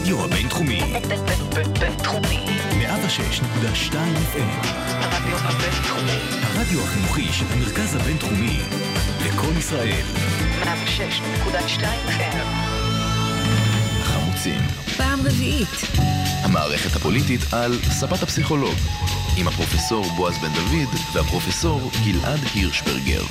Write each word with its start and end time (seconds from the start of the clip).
הרדיו 0.00 0.24
הבינתחומי. 0.24 0.80
בינתחומי. 1.80 2.46
106.2 2.70 3.92
FM. 3.92 4.66
הרדיו 4.88 5.36
הבינתחומי. 5.36 6.18
הרדיו 6.42 6.82
החינוכי 6.84 7.32
של 7.32 7.44
המרכז 7.50 7.94
הבינתחומי. 7.94 8.58
לקום 9.26 9.58
ישראל. 9.58 10.04
106.2 10.62 11.82
FM. 12.06 12.46
החמוצים. 14.00 14.60
פעם 14.96 15.20
רביעית. 15.20 15.68
המערכת 16.42 16.96
הפוליטית 16.96 17.40
על 17.52 17.78
ספת 17.82 18.22
הפסיכולוג. 18.22 18.74
עם 19.36 19.48
הפרופסור 19.48 20.06
בועז 20.16 20.38
בן 20.38 20.52
דוד 20.54 20.88
והפרופסור 21.14 21.90
גלעד 22.04 22.40
הירשברגר. 22.54 23.22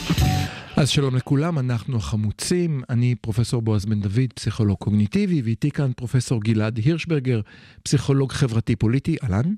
אז 0.80 0.89
שלום 0.89 1.16
לכולם, 1.16 1.59
אנחנו 1.59 1.98
החמוצים, 1.98 2.82
אני 2.89 3.16
פרופסור 3.16 3.61
בועז 3.61 3.86
בן 3.86 4.01
דוד, 4.01 4.33
פסיכולוג 4.36 4.78
קוגניטיבי, 4.78 5.42
ואיתי 5.42 5.71
כאן 5.71 5.92
פרופסור 5.96 6.42
גלעד 6.42 6.78
הירשברגר, 6.78 7.42
פסיכולוג 7.83 8.32
חברתי 8.32 8.75
פוליטי, 8.75 9.15
אהלן. 9.23 9.54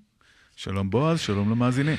שלום 0.56 0.90
בועז, 0.90 1.20
שלום 1.20 1.52
למאזינים. 1.52 1.96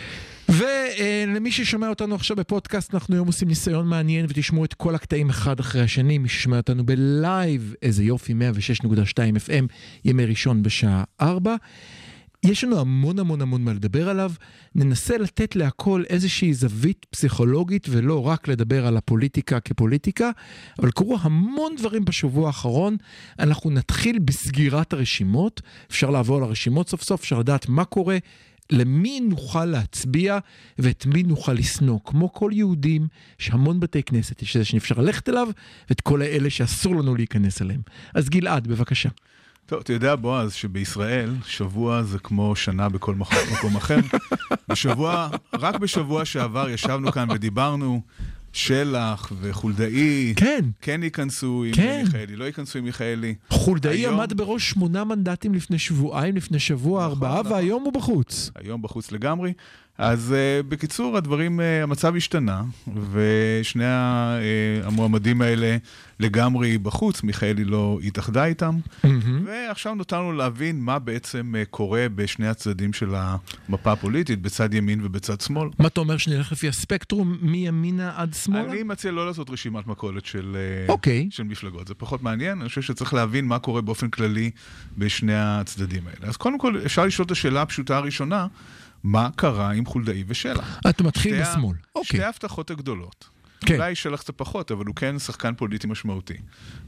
ולמי 0.49 1.53
ששומע 1.53 1.89
אותנו 1.89 2.15
עכשיו 2.15 2.37
בפודקאסט, 2.37 2.95
אנחנו 2.95 3.15
היום 3.15 3.27
עושים 3.27 3.49
ניסיון 3.49 3.87
מעניין 3.87 4.27
ותשמעו 4.29 4.65
את 4.65 4.75
כל 4.75 4.95
הקטעים 4.95 5.31
אחד 5.31 5.61
אחרי 5.61 5.83
השני. 5.83 6.19
מי 6.19 6.29
ששומע 6.29 6.57
אותנו 6.57 6.87
בלייב, 6.87 7.75
איזה 7.83 8.05
יופי, 8.05 8.33
106.2 8.33 8.89
FM, 9.47 9.67
ימי 10.05 10.25
ראשון 10.25 10.63
בשעה 10.63 11.05
4. 11.21 11.57
יש 12.45 12.65
לנו 12.65 12.81
המון 12.81 13.19
המון 13.19 13.43
המון 13.43 13.65
מה 13.65 13.73
לדבר 13.73 14.09
עליו, 14.09 14.33
ננסה 14.75 15.19
לתת 15.19 15.57
להכל 15.57 16.03
איזושהי 16.09 16.55
זווית 16.55 17.07
פסיכולוגית 17.11 17.87
ולא 17.91 18.27
רק 18.27 18.49
לדבר 18.49 18.87
על 18.87 18.97
הפוליטיקה 18.97 19.61
כפוליטיקה, 19.61 20.31
אבל 20.79 20.91
קרו 20.91 21.19
המון 21.21 21.77
דברים 21.77 22.05
בשבוע 22.05 22.47
האחרון, 22.47 22.97
אנחנו 23.39 23.71
נתחיל 23.71 24.19
בסגירת 24.19 24.93
הרשימות, 24.93 25.63
אפשר 25.91 26.11
לעבור 26.11 26.37
על 26.37 26.43
הרשימות 26.43 26.89
סוף 26.89 27.03
סוף, 27.03 27.21
אפשר 27.21 27.39
לדעת 27.39 27.69
מה 27.69 27.85
קורה, 27.85 28.19
למי 28.71 29.21
נוכל 29.21 29.65
להצביע 29.65 30.39
ואת 30.79 31.07
מי 31.07 31.23
נוכל 31.23 31.53
לשנוא. 31.53 31.99
כמו 32.05 32.33
כל 32.33 32.51
יהודים, 32.55 33.09
יש 33.41 33.51
המון 33.51 33.81
בתי 33.81 34.03
כנסת, 34.03 34.43
יש 34.43 34.57
איזה 34.57 34.65
שאפשר 34.65 34.95
ללכת 34.99 35.29
אליו, 35.29 35.49
ואת 35.91 36.01
כל 36.01 36.23
האלה 36.23 36.51
שאסור 36.51 36.97
לנו 36.97 37.15
להיכנס 37.15 37.63
אליהם. 37.63 37.81
אז 38.15 38.29
גלעד, 38.29 38.67
בבקשה. 38.69 39.09
טוב, 39.73 39.81
אתה 39.81 39.93
יודע, 39.93 40.15
בועז, 40.17 40.53
שבישראל 40.53 41.35
שבוע 41.47 42.03
זה 42.03 42.19
כמו 42.19 42.57
שנה 42.57 42.89
בכל 42.89 43.15
מקום 43.15 43.77
אחר. 43.77 43.99
בשבוע, 44.69 45.29
רק 45.55 45.77
בשבוע 45.77 46.25
שעבר 46.25 46.69
ישבנו 46.71 47.13
כאן 47.13 47.31
ודיברנו 47.31 48.01
שלח 48.53 49.33
וחולדאי, 49.41 50.33
כן. 50.37 50.65
כן 50.81 51.01
ייכנסו 51.03 51.65
עם 51.67 51.73
כן. 51.75 52.03
מיכאלי, 52.05 52.37
לא 52.37 52.45
ייכנסו 52.45 52.79
עם 52.79 52.85
מיכאלי. 52.85 53.35
חולדאי 53.51 53.97
היום- 53.99 54.15
עמד 54.15 54.33
בראש 54.33 54.71
שמונה 54.71 55.05
מנדטים 55.05 55.55
לפני 55.55 55.79
שבועיים, 55.79 56.37
לפני 56.37 56.59
שבוע 56.59 57.05
ארבעה, 57.05 57.41
נכון. 57.41 57.53
והיום 57.53 57.83
הוא 57.85 57.93
בחוץ. 57.93 58.51
היום 58.55 58.83
בחוץ 58.83 59.13
לגמרי. 59.13 59.53
אז 60.03 60.35
uh, 60.35 60.67
בקיצור, 60.69 61.17
הדברים, 61.17 61.61
uh, 61.61 61.63
המצב 61.83 62.17
השתנה, 62.17 62.63
ושני 63.13 63.85
uh, 63.85 64.87
המועמדים 64.87 65.43
האלה 65.43 65.77
לגמרי 66.21 66.79
בחוץ, 66.79 67.23
מיכאלי 67.23 67.65
לא 67.65 67.99
התאחדה 68.05 68.45
איתם, 68.45 68.79
ועכשיו 69.45 69.95
נותרנו 69.95 70.33
להבין 70.33 70.81
מה 70.81 70.99
בעצם 70.99 71.55
uh, 71.55 71.67
קורה 71.71 72.07
בשני 72.15 72.49
הצדדים 72.49 72.93
של 72.93 73.15
המפה 73.15 73.93
הפוליטית, 73.93 74.43
בצד 74.43 74.75
ימין 74.75 75.01
ובצד 75.05 75.41
שמאל. 75.41 75.69
מה 75.79 75.89
אתה 75.89 76.01
אומר 76.01 76.17
שנלך 76.17 76.53
לפי 76.53 76.69
הספקטרום 76.69 77.39
מימינה 77.43 78.13
עד 78.17 78.35
שמאלה? 78.35 78.73
אני 78.73 78.83
מציע 78.83 79.13
לא 79.13 79.27
לעשות 79.27 79.51
רשימת 79.51 79.87
מכולת 79.87 80.25
של, 80.25 80.57
uh, 80.89 80.91
אוקיי. 80.91 81.29
של 81.31 81.43
מפלגות, 81.43 81.89
זה 81.89 81.95
פחות 81.95 82.23
מעניין, 82.23 82.61
אני 82.61 82.69
חושב 82.69 82.83
שצריך 82.83 83.15
להבין 83.15 83.45
מה 83.45 83.59
קורה 83.59 83.81
באופן 83.81 84.11
כללי 84.11 84.51
בשני 84.99 85.35
הצדדים 85.37 86.03
האלה. 86.07 86.29
אז 86.29 86.37
קודם 86.37 86.59
כל, 86.59 86.79
אפשר 86.87 87.07
לשאול 87.07 87.27
את 87.27 87.31
השאלה 87.31 87.63
הפשוטה 87.63 87.97
הראשונה, 87.97 88.47
מה 89.05 89.29
קרה 89.37 89.71
עם 89.71 89.87
חולדאי 89.87 90.25
ושלח? 90.27 90.81
אתה 90.91 91.03
מתחיל 91.05 91.43
שתי 91.45 91.51
בשמאל. 91.51 91.77
שתי 91.77 91.99
אוקיי. 91.99 92.25
ההבטחות 92.25 92.71
הגדולות. 92.71 93.29
כן. 93.67 93.75
אולי 93.75 93.95
שלח 93.95 94.21
קצת 94.21 94.37
פחות, 94.37 94.71
אבל 94.71 94.87
הוא 94.87 94.95
כן 94.95 95.19
שחקן 95.19 95.55
פוליטי 95.55 95.87
משמעותי. 95.87 96.35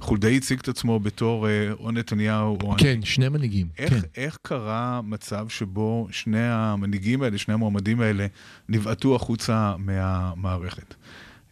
חולדאי 0.01 0.37
הציג 0.37 0.59
את 0.59 0.69
עצמו 0.69 1.01
בתור 1.01 1.49
אה, 1.49 1.73
או 1.73 1.91
נתניהו 1.91 2.59
או 2.63 2.73
אני. 2.73 2.83
כן, 2.83 3.01
שני 3.05 3.29
מנהיגים. 3.29 3.67
איך, 3.79 3.91
כן. 3.91 4.01
איך 4.17 4.39
קרה 4.43 5.01
מצב 5.05 5.49
שבו 5.49 6.09
שני 6.11 6.49
המנהיגים 6.49 7.23
האלה, 7.23 7.39
שני 7.39 7.55
המועמדים 7.55 8.01
האלה, 8.01 8.27
נבעטו 8.69 9.17
החוצה 9.17 9.75
מהמערכת? 9.79 10.95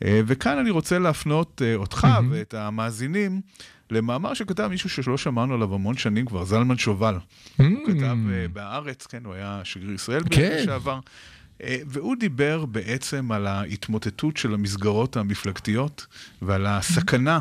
אה, 0.05 0.21
וכאן 0.27 0.59
אני 0.59 0.71
רוצה 0.71 0.99
להפנות 0.99 1.63
אה, 1.65 1.75
אותך 1.75 2.09
ואת 2.31 2.55
המאזינים 2.55 3.41
למאמר 3.93 4.35
שכתב 4.35 4.67
מישהו 4.67 4.91
שלא 4.91 5.19
שמענו 5.19 5.55
עליו 5.55 5.75
המון 5.75 5.97
שנים 5.97 6.27
כבר, 6.27 6.45
זלמן 6.45 6.79
שובל. 6.79 7.15
הוא 7.59 7.67
כתב 7.87 8.17
אה, 8.33 8.49
בהארץ, 8.53 9.07
כן, 9.07 9.25
הוא 9.25 9.35
היה 9.35 9.61
שגריר 9.65 9.93
ישראל 9.93 10.23
כן. 10.31 10.57
לשעבר. 10.63 11.01
אה, 11.63 11.77
והוא 11.87 12.17
דיבר 12.17 12.65
בעצם 12.65 13.33
על 13.33 13.47
ההתמוטטות 13.47 14.37
של 14.37 14.55
המסגרות 14.55 15.17
המפלגתיות 15.17 16.07
ועל 16.43 16.67
הסכנה 16.67 17.35
אה, 17.35 17.41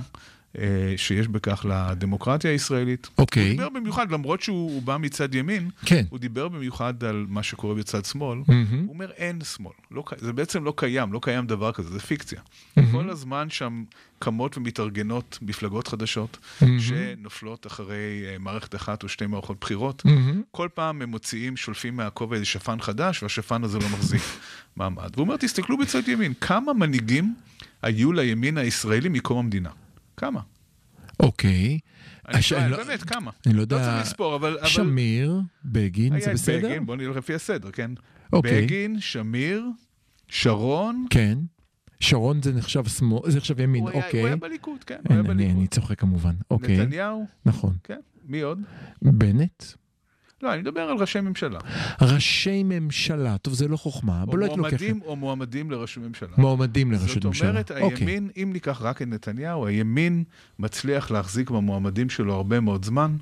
שיש 0.98 1.28
בכך 1.28 1.66
לדמוקרטיה 1.70 2.52
הישראלית. 2.52 3.10
אוקיי. 3.18 3.44
הוא 3.44 3.52
דיבר 3.52 3.70
במיוחד, 3.70 4.12
למרות 4.12 4.42
שהוא 4.42 4.72
הוא 4.72 4.82
בא 4.82 4.98
מצד 4.98 5.36
ימין, 5.36 5.70
כן. 5.86 6.06
הוא 6.10 6.20
דיבר 6.20 6.48
במיוחד 6.48 7.04
על 7.04 7.26
מה 7.30 7.44
שקורה 7.44 7.76
בצד 7.76 8.06
שמאל. 8.06 8.40
מהמם. 8.48 8.84
הוא 8.86 8.94
אומר, 8.94 9.12
אין 9.12 9.42
שמאל. 9.42 9.74
לא, 9.92 10.04
זה 10.18 10.34
בעצם 10.34 10.64
לא 10.64 10.74
קיים, 10.78 11.14
לא 11.14 11.20
קיים 11.24 11.48
דבר 11.48 11.72
כזה, 11.72 11.90
זה 11.90 12.00
פיקציה. 12.00 12.42
כל 12.92 13.10
הזמן 13.10 13.50
שם 13.50 13.84
קמות 14.20 14.58
ומתארגנות 14.58 15.40
מפלגות 15.42 15.88
חדשות, 15.88 16.38
שנופלות 16.80 17.68
אחרי 17.68 18.26
אה, 18.26 18.38
מערכת 18.40 18.76
אחת 18.76 19.04
או 19.04 19.10
שתי 19.10 19.28
מערכות 19.28 19.58
בחירות. 19.62 20.06
מהמם. 20.06 20.42
כל 20.52 20.68
פעם 20.74 21.02
הם 21.02 21.10
מוציאים, 21.10 21.58
שולפים 21.58 21.96
מהכובע 21.96 22.36
איזה 22.36 22.46
שפן 22.46 22.82
חדש, 22.82 23.24
והשפן 23.24 23.64
הזה 23.64 23.80
לא 23.80 23.86
מחזיק 23.94 24.22
מעמד. 24.76 25.10
והוא 25.14 25.24
אומר, 25.24 25.38
תסתכלו 25.38 25.78
בצד 25.78 26.08
ימין, 26.08 26.34
כמה 26.42 26.74
מנהיגים 26.74 27.36
היו 27.82 28.14
לימין 28.14 28.58
הישראלי 28.58 29.10
מקום 29.10 29.38
המדינה? 29.38 29.70
כמה? 30.22 30.42
אוקיי. 31.20 31.80
אני 32.28 32.42
שואל, 32.42 32.68
לא- 32.68 32.78
באמת, 32.78 33.04
כמה? 33.04 33.32
אני 33.46 33.54
לא 33.54 33.58
לא 33.58 33.62
יודע... 33.64 33.78
צריך 33.84 34.08
לספור, 34.08 34.36
אבל... 34.36 34.58
שמיר, 34.66 35.42
בגין, 35.66 36.10
זה 36.10 36.26
היה 36.26 36.28
את 36.28 36.34
בסדר? 36.34 36.68
בגין, 36.70 36.86
בוא 36.86 36.96
נלך 36.96 37.18
לפי 37.18 37.34
הסדר, 37.36 37.72
כן? 37.72 37.92
אוקיי. 38.34 38.62
בגין, 38.62 39.00
שמיר, 39.00 39.66
שרון, 40.28 41.06
כן. 41.10 41.38
שרון 42.00 42.42
זה 42.42 42.54
נחשב 42.54 42.88
שמאל, 42.88 43.32
זה 43.32 43.38
נחשב 43.38 43.60
ימין, 43.60 43.82
הוא 43.82 43.90
היה- 43.90 44.06
אוקיי. 44.06 44.20
הוא 44.20 44.28
היה 44.28 44.36
בליכוד, 44.36 44.84
כן, 44.84 44.96
הוא 45.08 45.14
היה 45.14 45.22
אין, 45.22 45.32
אני 45.32 45.46
אני 45.46 45.54
בליכוד. 45.54 45.74
צוחק 45.74 46.00
כמובן, 46.00 46.36
אוקיי. 46.52 46.78
נתניהו, 46.78 47.26
נכון. 47.46 47.74
כן, 47.84 48.00
מי 48.26 48.42
עוד? 48.42 48.60
בנט? 49.02 49.64
לא, 50.44 50.54
אני 50.54 50.62
מדבר 50.62 50.82
על 50.82 50.98
ראשי 50.98 51.22
ממשלה. 51.22 51.60
ראשי 52.02 52.64
ממשלה, 52.64 53.38
טוב 53.38 53.54
זה 53.54 53.68
לא 53.68 53.78
חוכמה, 53.78 54.24
או 54.24 54.32
אבל 54.32 54.40
לא 54.40 54.46
הייתי 54.46 54.58
לוקח... 54.58 54.72
מועמדים 54.72 55.00
או 55.06 55.16
מועמדים 55.16 55.72
לראשות 55.72 56.04
ממשלה. 56.04 56.30
מועמדים 56.38 56.92
לראשות 56.92 57.26
ממשלה. 57.26 57.48
זאת 57.48 57.72
אומרת, 57.72 57.84
אוקיי. 57.84 57.98
הימין, 58.08 58.30
אם 58.38 58.50
ניקח 58.54 58.82
רק 58.82 59.02
את 59.02 59.08
נתניהו, 59.08 59.66
הימין 59.68 60.24
מצליח 60.60 61.12
להחזיק 61.12 61.50
במועמדים 61.50 62.10
שלו 62.10 62.34
הרבה 62.34 62.60
מאוד 62.60 62.86
זמן. 62.86 63.16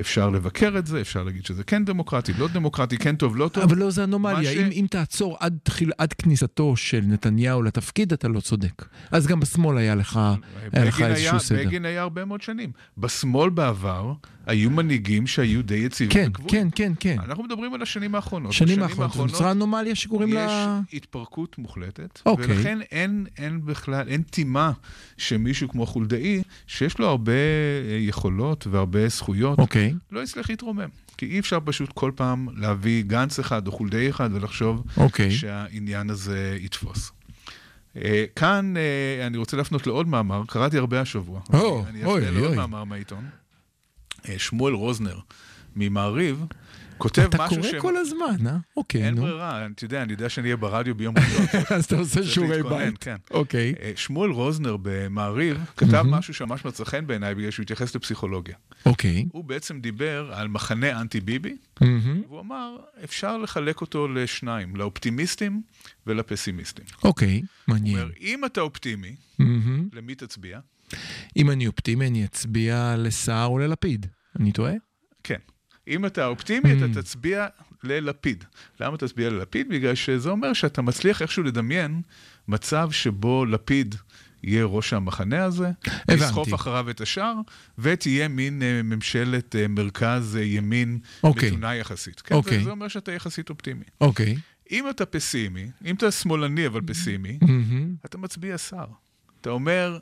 אפשר 0.00 0.30
לבקר 0.30 0.78
את 0.78 0.86
זה, 0.86 1.00
אפשר 1.00 1.22
להגיד 1.22 1.46
שזה 1.46 1.64
כן 1.64 1.84
דמוקרטי, 1.84 2.32
לא 2.32 2.48
דמוקרטי, 2.48 2.98
כן 2.98 3.16
טוב, 3.16 3.36
לא 3.36 3.48
טוב. 3.48 3.62
אבל 3.62 3.78
לא, 3.78 3.90
זה 3.90 4.04
אנומליה. 4.04 4.52
ש- 4.52 4.56
אם, 4.56 4.68
אם 4.72 4.86
תעצור 4.90 5.36
עד, 5.40 5.58
תחיל, 5.62 5.92
עד 5.98 6.12
כניסתו 6.12 6.76
של 6.76 7.00
נתניהו 7.06 7.62
לתפקיד, 7.62 8.12
אתה 8.12 8.28
לא 8.28 8.40
צודק. 8.40 8.84
אז 9.10 9.26
גם 9.26 9.40
בשמאל 9.40 9.78
היה 9.78 9.94
לך, 9.94 10.20
היה 10.72 10.84
לך 10.84 11.02
איזשהו 11.02 11.40
סדר. 11.40 11.58
בגין 11.66 11.84
היה 11.84 12.02
הרבה 12.02 12.24
מאוד 12.24 12.42
שנים. 12.42 12.72
בשמאל 12.98 13.50
בעבר 13.50 14.12
היו 14.50 14.70
מנהיגים 14.70 15.26
שהיו 15.26 15.62
די 15.62 15.74
יציבים 15.74 16.12
כן, 16.12 16.30
וקבועים. 16.30 16.70
כן, 16.70 16.92
כן, 17.00 17.16
כן. 17.16 17.16
אנחנו 17.24 17.44
מדברים 17.44 17.74
על 17.74 17.82
השנים 17.82 18.14
האחרונות. 18.14 18.52
שנים 18.52 18.82
האחרונות, 18.82 19.16
נוצרה 19.16 19.50
אנומליה 19.50 19.94
שקוראים 19.94 20.28
יש 20.28 20.34
לה... 20.34 20.80
התפרקות 20.92 21.58
מוחלטת, 21.58 22.20
אוקיי. 22.26 22.46
ולכן 22.46 22.78
אין, 22.90 23.26
אין 23.38 23.64
בכלל, 23.64 24.08
אין 24.08 24.22
טימה 24.22 24.72
שמישהו 25.16 25.68
כמו 25.68 25.86
חולדאי, 25.86 26.42
שיש 26.66 26.98
לו 26.98 27.06
הרבה 27.06 27.32
אה, 27.32 27.96
יכולות 28.00 28.66
והרבה 28.70 29.08
זכויות, 29.08 29.58
אוקיי, 29.58 29.94
לא 30.10 30.20
יצליח 30.20 30.50
להתרומם. 30.50 30.88
כי 31.16 31.26
אי 31.26 31.38
אפשר 31.38 31.58
פשוט 31.64 31.92
כל 31.94 32.12
פעם 32.14 32.48
להביא 32.56 33.02
גנץ 33.02 33.38
אחד 33.38 33.66
או 33.66 33.72
חולדאי 33.72 34.10
אחד 34.10 34.30
ולחשוב 34.32 34.82
אוקיי. 34.96 35.30
שהעניין 35.30 36.10
הזה 36.10 36.58
יתפוס. 36.60 37.12
אה, 37.96 38.24
כאן 38.36 38.74
אה, 38.76 39.26
אני 39.26 39.38
רוצה 39.38 39.56
להפנות 39.56 39.86
לעוד 39.86 40.08
מאמר, 40.08 40.42
קראתי 40.48 40.78
הרבה 40.78 41.00
השבוע. 41.00 41.40
או, 41.52 41.84
אני 41.88 42.02
אפנה 42.02 42.30
לעוד. 42.30 42.54
מאמר 42.54 42.84
מהעיתון. 42.84 43.24
אה, 44.28 44.38
שמואל 44.38 44.74
רוזנר 44.74 45.18
ממעריב 45.76 46.44
כותב 47.00 47.22
אתה 47.22 47.38
משהו 47.38 47.56
קורא 47.56 47.70
ש... 47.70 47.74
כל 47.74 47.96
הזמן, 47.96 48.46
אה? 48.46 48.56
אוקיי, 48.76 49.04
אין 49.04 49.14
נו. 49.14 49.22
ברירה, 49.22 49.66
אתה 49.66 49.84
יודע, 49.84 50.02
אני 50.02 50.12
יודע 50.12 50.28
שאני 50.28 50.46
אהיה 50.46 50.56
ברדיו 50.56 50.94
ביום 50.94 51.14
ראשון. 51.18 51.46
אז 51.76 51.84
אתה 51.84 51.96
עושה 51.96 52.22
שיעורי 52.22 52.62
בית. 52.62 52.98
כן. 53.00 53.16
אוקיי. 53.30 53.74
אה, 53.82 53.92
שמואל 53.96 54.30
רוזנר 54.30 54.76
במעריב 54.82 55.58
כתב 55.76 56.02
משהו 56.06 56.34
שממש 56.34 56.64
מצא 56.64 56.84
חן 56.84 57.06
בעיניי 57.06 57.34
בגלל 57.34 57.50
שהוא 57.50 57.62
התייחס 57.62 57.94
לפסיכולוגיה. 57.94 58.56
אוקיי. 58.86 59.26
הוא 59.32 59.44
בעצם 59.44 59.80
דיבר 59.80 60.30
על 60.34 60.48
מחנה 60.48 61.00
אנטי 61.00 61.20
ביבי, 61.20 61.56
מהמם. 61.80 62.22
והוא 62.28 62.40
אמר, 62.40 62.76
אפשר 63.04 63.38
לחלק 63.38 63.80
אותו 63.80 64.08
לשניים, 64.08 64.76
לאופטימיסטים 64.76 65.62
ולפסימיסטים. 66.06 66.84
אוקיי, 67.04 67.34
הוא 67.34 67.74
מעניין. 67.74 67.98
אומר, 67.98 68.10
אם 68.20 68.44
אתה 68.44 68.60
אופטימי, 68.60 69.16
מהמם. 69.38 69.88
למי 69.92 70.14
תצביע? 70.14 70.60
אם 71.36 71.50
אני 71.50 71.66
אופטימי, 71.66 72.06
אני 72.06 72.24
אצביע 72.24 72.94
לסער 72.98 73.46
או 73.46 73.58
ללפיד. 73.58 74.06
אני 74.40 74.52
טועה? 74.52 74.72
כן. 75.24 75.38
אם 75.90 76.06
אתה 76.06 76.26
אופטימי, 76.26 76.72
Mm. 76.72 76.84
אתה 76.84 77.02
תצביע 77.02 77.46
ללפיד. 77.82 78.44
למה 78.80 78.96
תצביע 78.96 79.30
ללפיד? 79.30 79.68
בגלל 79.68 79.94
שזה 79.94 80.30
אומר 80.30 80.52
שאתה 80.52 80.82
מצליח 80.82 81.22
איכשהו 81.22 81.42
לדמיין 81.42 82.02
מצב 82.48 82.90
שבו 82.92 83.44
לפיד 83.44 83.94
יהיה 84.42 84.64
ראש 84.64 84.92
המחנה 84.92 85.44
הזה, 85.44 85.70
הבנתי. 85.86 86.24
יסחוף 86.24 86.54
אחריו 86.54 86.90
את 86.90 87.00
השאר, 87.00 87.34
ותהיה 87.78 88.28
מין 88.28 88.62
אה, 88.62 88.82
ממשלת 88.82 89.56
אה, 89.56 89.68
מרכז 89.68 90.36
אה, 90.36 90.42
ימין 90.44 90.98
אוקיי. 91.22 91.50
מתונה 91.50 91.74
יחסית. 91.74 92.20
כן, 92.20 92.34
אוקיי. 92.34 92.58
זה, 92.58 92.64
זה 92.64 92.70
אומר 92.70 92.88
שאתה 92.88 93.12
יחסית 93.12 93.50
אופטימי. 93.50 93.84
אוקיי. 94.00 94.36
אם 94.70 94.90
אתה 94.90 95.06
פסימי, 95.06 95.66
אם 95.84 95.94
אתה 95.94 96.10
שמאלני 96.10 96.66
אבל 96.66 96.80
פסימי, 96.86 97.38
מהמם. 97.42 97.94
אתה 98.04 98.18
מצביע 98.18 98.58
שר. 98.58 98.84
אתה 99.40 99.50
אומר, 99.50 99.98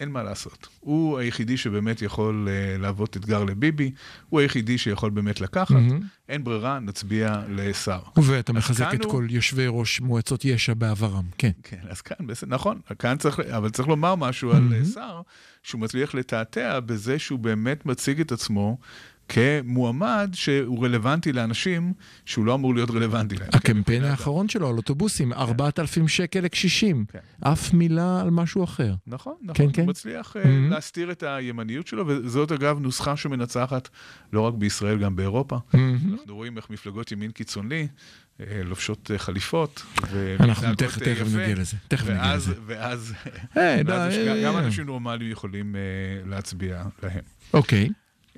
אין 0.00 0.10
מה 0.10 0.22
לעשות. 0.22 0.68
הוא 0.80 1.18
היחידי 1.18 1.56
שבאמת 1.56 2.02
יכול 2.02 2.48
uh, 2.48 2.80
להוות 2.82 3.16
אתגר 3.16 3.44
לביבי, 3.44 3.90
הוא 4.28 4.40
היחידי 4.40 4.78
שיכול 4.78 5.10
באמת 5.10 5.40
לקחת, 5.40 5.70
מהמם. 5.70 6.00
אין 6.28 6.44
ברירה, 6.44 6.78
נצביע 6.78 7.42
לשר. 7.48 8.00
ואתה 8.16 8.52
מחזק 8.52 8.88
את 8.94 9.04
הוא- 9.04 9.12
כל 9.12 9.26
יושבי 9.30 9.64
ראש 9.68 10.00
מועצות 10.00 10.44
יש"ע 10.44 10.74
בעברם, 10.74 11.24
כן. 11.38 11.50
כן, 11.62 11.76
אז 11.88 12.00
כאן, 12.00 12.26
בסדר, 12.26 12.50
נכון, 12.54 12.80
כאן 12.98 13.16
צריך, 13.18 13.40
אבל 13.40 13.70
צריך 13.70 13.88
לומר 13.88 14.14
משהו 14.14 14.52
על 14.52 14.60
מהמם. 14.60 14.82
uh, 14.82 14.94
שר, 14.94 15.20
שהוא 15.62 15.80
מצליח 15.80 16.14
לתעתע 16.14 16.80
בזה 16.80 17.18
שהוא 17.18 17.38
באמת 17.38 17.86
מציג 17.86 18.20
את 18.20 18.32
עצמו 18.32 18.78
כמועמד 19.34 20.30
שהוא 20.34 20.84
רלוונטי 20.84 21.32
לאנשים 21.32 21.92
שהוא 22.24 22.44
לא 22.44 22.54
אמור 22.54 22.74
להיות 22.74 22.90
רלוונטי 22.90 23.36
להם. 23.36 23.48
הקמפיין 23.52 24.04
האחרון 24.04 24.48
שלו 24.48 24.68
על 24.68 24.76
אוטובוסים, 24.76 25.32
4,000 25.32 26.08
שקל 26.08 26.40
לקשישים. 26.40 27.04
כן. 27.12 27.18
אף 27.40 27.72
מילה 27.72 28.20
על 28.20 28.30
משהו 28.30 28.64
אחר. 28.64 28.94
נכון, 29.06 29.34
נכון. 29.42 29.54
כן, 29.66 29.72
כן. 29.72 29.82
הוא 29.82 29.90
מצליח 29.90 30.36
אה, 30.36 30.42
Mhm. 30.42 30.46
להסתיר 30.70 31.10
את 31.12 31.22
הימניות 31.22 31.86
שלו, 31.86 32.04
וזאת 32.06 32.52
אגב 32.52 32.78
נוסחה 32.78 33.16
שמנצחת 33.16 33.88
לא 34.32 34.40
רק 34.40 34.54
בישראל, 34.54 34.98
גם 34.98 35.16
באירופה. 35.16 35.56
מהמם. 35.74 35.98
אנחנו 36.12 36.34
רואים 36.34 36.56
איך 36.56 36.70
מפלגות 36.70 37.12
ימין 37.12 37.30
קיצוני 37.30 37.86
אה, 38.40 38.60
לובשות 38.64 39.10
אה, 39.10 39.18
חליפות. 39.18 39.82
אנחנו 40.40 40.74
תכף 40.74 41.02
נגיע 41.34 41.54
לזה. 41.54 41.76
תכף 41.88 42.08
נגיע 42.08 42.36
לזה. 42.36 42.54
ואז, 42.66 43.14
גם-. 44.44 44.56
אנשים 44.58 44.86
נורמליים 44.86 45.30
יכולים 45.30 45.76
להצביע 46.26 46.82
להם. 47.02 47.20
אוקיי. 47.54 47.88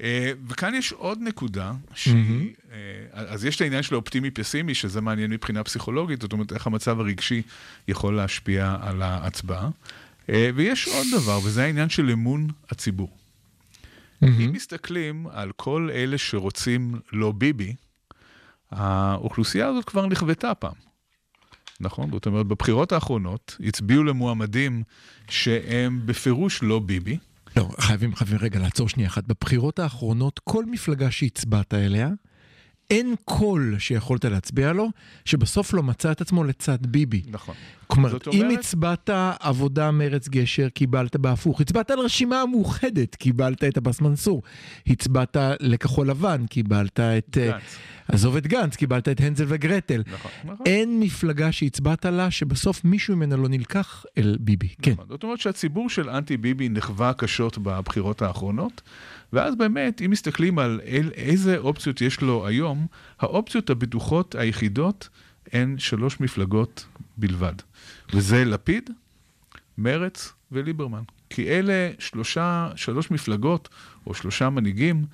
אה, 0.00 0.32
וכאן 0.48 0.74
יש 0.74 0.92
עוד 0.92 1.18
נקודה, 1.20 1.72
שהיא, 1.94 2.54
אה, 2.72 2.78
אז 3.12 3.44
יש 3.44 3.56
את 3.56 3.60
העניין 3.60 3.82
של 3.82 3.94
האופטימי 3.94 4.30
פסימי, 4.30 4.74
שזה 4.74 5.00
מעניין 5.00 5.30
מבחינה 5.30 5.64
פסיכולוגית, 5.64 6.22
זאת 6.22 6.32
אומרת, 6.32 6.52
איך 6.52 6.66
המצב 6.66 7.00
הרגשי 7.00 7.42
יכול 7.88 8.16
להשפיע 8.16 8.76
על 8.80 9.02
ההצבעה. 9.02 9.68
אה, 10.28 10.50
ויש 10.54 10.88
עוד 10.88 11.06
דבר, 11.12 11.38
וזה 11.44 11.64
העניין 11.64 11.88
של 11.88 12.10
אמון 12.10 12.48
הציבור. 12.70 13.16
אם 14.22 14.52
מסתכלים 14.52 15.26
על 15.26 15.52
כל 15.56 15.88
אלה 15.92 16.18
שרוצים 16.18 16.94
לא 17.12 17.32
ביבי, 17.32 17.74
האוכלוסייה 18.70 19.66
הזאת 19.66 19.84
כבר 19.84 20.06
נכוותה 20.06 20.54
פעם. 20.54 20.74
נכון? 21.80 22.10
זאת 22.10 22.26
אומרת, 22.26 22.46
בבחירות 22.46 22.92
האחרונות 22.92 23.56
הצביעו 23.64 24.04
למועמדים 24.04 24.82
שהם 25.28 26.00
בפירוש 26.06 26.62
לא 26.62 26.78
ביבי. 26.78 27.18
לא, 27.56 27.68
חייבים, 27.80 28.14
חייבים 28.14 28.38
רגע 28.40 28.60
לעצור 28.60 28.88
שנייה 28.88 29.08
אחת. 29.08 29.24
בבחירות 29.24 29.78
האחרונות, 29.78 30.40
כל 30.44 30.64
מפלגה 30.66 31.10
שהצבעת 31.10 31.74
אליה, 31.74 32.08
אין 32.90 33.14
קול 33.24 33.76
שיכולת 33.78 34.24
להצביע 34.24 34.72
לו, 34.72 34.88
שבסוף 35.24 35.72
לא 35.74 35.82
מצא 35.82 36.12
את 36.12 36.20
עצמו 36.20 36.44
לצד 36.44 36.86
ביבי. 36.86 37.22
נכון. 37.30 37.54
כלומר, 37.86 38.08
זאת 38.10 38.28
אם 38.32 38.40
אומרת- 38.42 38.58
הצבעת 38.58 39.10
עבודה 39.40 39.90
מרץ 39.90 40.28
גשר, 40.28 40.68
קיבלת 40.68 41.16
בהפוך. 41.16 41.60
הצבעת 41.60 41.90
על 41.90 41.98
רשימה 41.98 42.40
המאוחדת, 42.42 43.14
קיבלת 43.14 43.64
את 43.64 43.76
עבאס 43.76 44.00
מנסור. 44.00 44.42
הצבעת 44.86 45.36
לכחול 45.60 46.10
לבן, 46.10 46.46
קיבלת 46.46 47.00
את... 47.00 47.38
אה, 47.40 47.50
גנץ. 47.50 47.76
עזוב 48.08 48.36
את 48.36 48.46
גנץ, 48.46 48.76
קיבלת 48.76 49.08
את 49.08 49.20
הנזל 49.20 49.44
וגרטל. 49.48 50.02
נכון, 50.12 50.30
נכון. 50.44 50.66
אין 50.66 51.00
מפלגה 51.00 51.52
שהצבעת 51.52 52.04
לה 52.04 52.30
שבסוף 52.30 52.84
מישהו 52.84 53.16
ממנה 53.16 53.36
לא 53.36 53.48
נלקח 53.48 54.04
אל 54.18 54.36
ביבי. 54.40 54.68
כן. 54.82 54.92
נכון. 54.92 55.06
זאת 55.08 55.22
אומרת 55.22 55.40
שהציבור 55.40 55.90
של 55.90 56.10
אנטי 56.10 56.36
ביבי 56.36 56.68
נחווה 56.68 57.12
קשות 57.12 57.58
בבחירות 57.58 58.22
האחרונות, 58.22 58.82
ואז 59.32 59.54
באמת, 59.54 60.02
אם 60.02 60.10
מסתכלים 60.10 60.58
על 60.58 60.80
אל, 60.86 61.10
איזה 61.14 61.58
אופציות 61.58 62.00
יש 62.00 62.20
לו 62.20 62.46
היום, 62.46 62.86
האופציות 63.20 63.70
הבטוחות 63.70 64.34
היחידות 64.34 65.08
הן 65.52 65.78
שלוש 65.78 66.20
מפלגות 66.20 66.86
בלבד. 67.16 67.54
וזה 68.14 68.44
לפיד, 68.44 68.90
מרץ 69.78 70.32
וליברמן. 70.52 71.02
כי 71.30 71.48
אלה 71.48 71.90
שלושה, 71.98 72.70
שלוש 72.76 73.10
מפלגות 73.10 73.68
או 74.06 74.14
שלושה 74.14 74.50
מנהיגים 74.50 75.04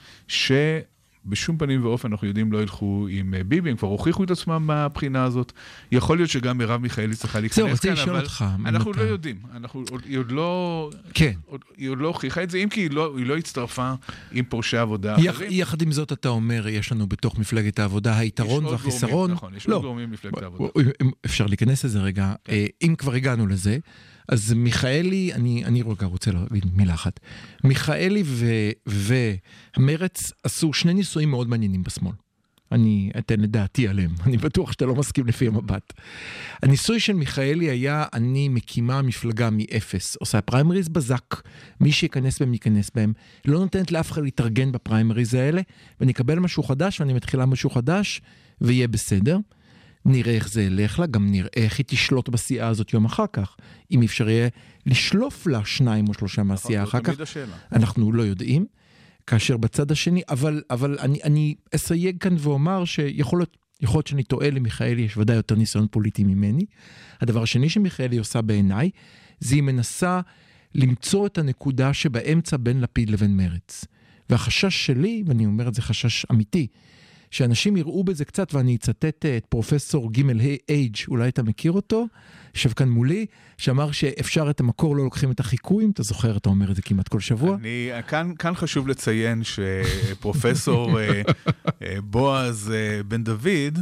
שבשום 1.28 1.58
פנים 1.58 1.84
ואופן 1.84 2.10
אנחנו 2.10 2.26
יודעים 2.26 2.52
לא 2.52 2.62
ילכו 2.62 3.06
עם 3.10 3.34
אה, 3.34 3.44
ביבי, 3.44 3.70
הם 3.70 3.76
כבר 3.76 3.88
הוכיחו 3.88 4.24
את 4.24 4.30
עצמם 4.30 4.66
מהבחינה 4.66 5.24
הזאת. 5.24 5.52
יכול 5.92 6.16
להיות 6.16 6.30
שגם 6.30 6.58
מרב 6.58 6.80
מיכאלי 6.80 7.16
צריכה 7.16 7.40
להיכנס 7.40 7.56
זהו, 7.56 7.66
כאן, 7.66 7.72
רציתי 7.74 7.92
לשאול 7.94 8.10
אבל 8.10 8.24
אותך, 8.24 8.44
אנחנו? 8.66 8.92
לא 8.92 9.02
יודעים. 9.02 9.36
אנחנו, 9.56 9.84
היא 10.04 10.18
עוד 10.18 10.32
לא... 10.32 10.90
כן. 11.14 11.32
עוד, 11.46 11.60
היא 11.76 11.88
עוד 11.88 11.98
לא 11.98 12.08
הוכיחה 12.08 12.42
את 12.42 12.50
זה, 12.50 12.58
אם 12.58 12.68
כי 12.68 12.80
היא 12.80 12.90
לא, 12.90 13.14
היא 13.16 13.26
לא 13.26 13.36
הצטרפה 13.36 13.92
עם 14.32 14.44
פורשי 14.44 14.76
עבודה 14.76 15.16
יח, 15.18 15.34
אחרים. 15.34 15.50
יחד 15.52 15.82
עם 15.82 15.92
זאת 15.92 16.12
אתה 16.12 16.28
אומר, 16.28 16.68
יש 16.68 16.92
לנו 16.92 17.06
בתוך 17.06 17.38
מפלגת 17.38 17.78
העבודה 17.78 18.18
היתרון 18.18 18.64
והחיסרון. 18.64 19.30
נכון, 19.30 19.54
יש 19.54 19.68
לא, 19.68 19.76
עוד 19.76 19.82
גורמים 19.82 20.10
במפלגת 20.10 20.42
העבודה. 20.42 20.80
אפשר 21.24 21.46
להיכנס 21.46 21.84
לזה 21.84 22.00
רגע. 22.00 22.32
אה, 22.48 22.66
אם 22.82 22.94
כבר 22.98 23.14
הגענו 23.14 23.46
לזה, 23.46 23.78
אז 24.28 24.52
מיכאלי, 24.52 25.34
אני, 25.34 25.64
אני 25.64 25.82
רגע 25.82 26.06
רוצה 26.06 26.30
להגיד 26.30 26.76
מילה 26.76 26.94
אחת. 26.94 27.20
מיכאלי 27.64 28.22
ומרץ 29.76 30.32
עשו 30.44 30.72
שני 30.72 30.94
ניסויים 30.94 31.30
מאוד 31.30 31.48
מעניינים 31.48 31.82
בשמאל. 31.82 32.14
אני 32.72 33.10
אתן 33.18 33.44
את 33.44 33.50
דעתי 33.50 33.88
עליהם, 33.88 34.10
אני 34.26 34.36
בטוח 34.36 34.72
שאתה 34.72 34.86
לא 34.86 34.94
מסכים 34.94 35.26
לפי 35.26 35.46
המבט. 35.46 35.92
הניסוי 36.62 37.00
של 37.00 37.12
מיכאלי 37.12 37.70
היה, 37.70 38.04
אני 38.12 38.48
מקימה 38.48 39.02
מפלגה 39.02 39.48
מאפס, 39.52 40.16
עושה 40.16 40.40
פריימריז 40.40 40.88
בזק, 40.88 41.34
מי 41.80 41.92
שייכנס 41.92 42.38
בהם 42.38 42.52
ייכנס 42.52 42.90
בהם, 42.94 43.12
לא 43.44 43.58
נותנת 43.58 43.92
לאף 43.92 44.12
אחד 44.12 44.22
להתארגן 44.22 44.72
בפריימריז 44.72 45.34
האלה, 45.34 45.62
ואני 46.00 46.12
אקבל 46.12 46.38
משהו 46.38 46.62
חדש 46.62 47.00
ואני 47.00 47.12
מתחילה 47.12 47.46
משהו 47.46 47.70
חדש, 47.70 48.20
ויהיה 48.60 48.88
בסדר. 48.88 49.38
נראה 50.08 50.34
איך 50.34 50.48
זה 50.48 50.62
ילך 50.62 50.98
לה, 50.98 51.06
גם 51.06 51.30
נראה 51.30 51.48
איך 51.56 51.78
היא 51.78 51.84
תשלוט 51.86 52.28
בסיעה 52.28 52.68
הזאת 52.68 52.92
יום 52.92 53.04
אחר 53.04 53.24
כך. 53.32 53.56
אם 53.90 54.02
אפשר 54.02 54.28
יהיה 54.28 54.48
לשלוף 54.86 55.46
לה 55.46 55.64
שניים 55.64 56.08
או 56.08 56.14
שלושה 56.14 56.42
מהסיעה 56.42 56.82
נכון, 56.82 57.00
אחר 57.00 57.12
זו 57.12 57.16
כך, 57.16 57.20
השאלה. 57.20 57.56
אנחנו 57.72 58.12
לא 58.12 58.22
יודעים. 58.22 58.66
כאשר 59.26 59.56
בצד 59.56 59.90
השני, 59.90 60.22
אבל, 60.28 60.62
אבל 60.70 60.98
אני, 60.98 61.18
אני 61.24 61.54
אסייג 61.74 62.16
כאן 62.20 62.36
ואומר 62.38 62.84
שיכול 62.84 63.38
להיות, 63.38 63.56
יכול 63.80 63.98
להיות 63.98 64.06
שאני 64.06 64.22
טועה 64.22 64.50
למיכאלי, 64.50 65.02
יש 65.02 65.16
ודאי 65.16 65.36
יותר 65.36 65.54
ניסיון 65.54 65.86
פוליטי 65.90 66.24
ממני. 66.24 66.64
הדבר 67.20 67.42
השני 67.42 67.68
שמיכאלי 67.68 68.18
עושה 68.18 68.42
בעיניי, 68.42 68.90
זה 69.40 69.54
היא 69.54 69.62
מנסה 69.62 70.20
למצוא 70.74 71.26
את 71.26 71.38
הנקודה 71.38 71.92
שבאמצע 71.92 72.56
בין 72.60 72.80
לפיד 72.80 73.10
לבין 73.10 73.36
מרץ. 73.36 73.84
והחשש 74.30 74.86
שלי, 74.86 75.22
ואני 75.26 75.46
אומר 75.46 75.68
את 75.68 75.74
זה 75.74 75.82
חשש 75.82 76.24
אמיתי, 76.30 76.66
שאנשים 77.30 77.76
יראו 77.76 78.04
בזה 78.04 78.24
קצת, 78.24 78.54
ואני 78.54 78.76
אצטט 78.76 79.26
אה, 79.26 79.36
את 79.36 79.46
פרופסור 79.46 80.12
ג' 80.12 80.22
אייג', 80.68 80.96
אולי 81.08 81.28
אתה 81.28 81.42
מכיר 81.42 81.72
אותו, 81.72 82.06
יושב 82.54 82.72
כאן 82.72 82.88
מולי, 82.88 83.26
שאמר 83.58 83.90
שאפשר 83.92 84.50
את 84.50 84.60
המקור 84.60 84.96
לא 84.96 85.04
לוקחים 85.04 85.30
את 85.30 85.40
החיקוי, 85.40 85.84
אם 85.84 85.90
אתה 85.90 86.02
זוכר, 86.02 86.36
אתה 86.36 86.48
אומר 86.48 86.70
את 86.70 86.76
זה 86.76 86.82
כמעט 86.82 87.08
כל 87.08 87.20
שבוע. 87.20 87.54
אני, 87.54 87.90
כאן, 88.08 88.32
כאן 88.38 88.54
חשוב 88.54 88.88
לציין 88.88 89.42
שפרופסור 89.44 91.00
אה, 91.00 91.22
אה, 91.82 91.96
בועז 92.04 92.72
בן 93.08 93.24
דוד 93.24 93.78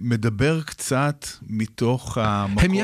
מדבר 0.00 0.62
קצת 0.62 1.26
מתוך 1.48 2.18
המקום 2.18 2.76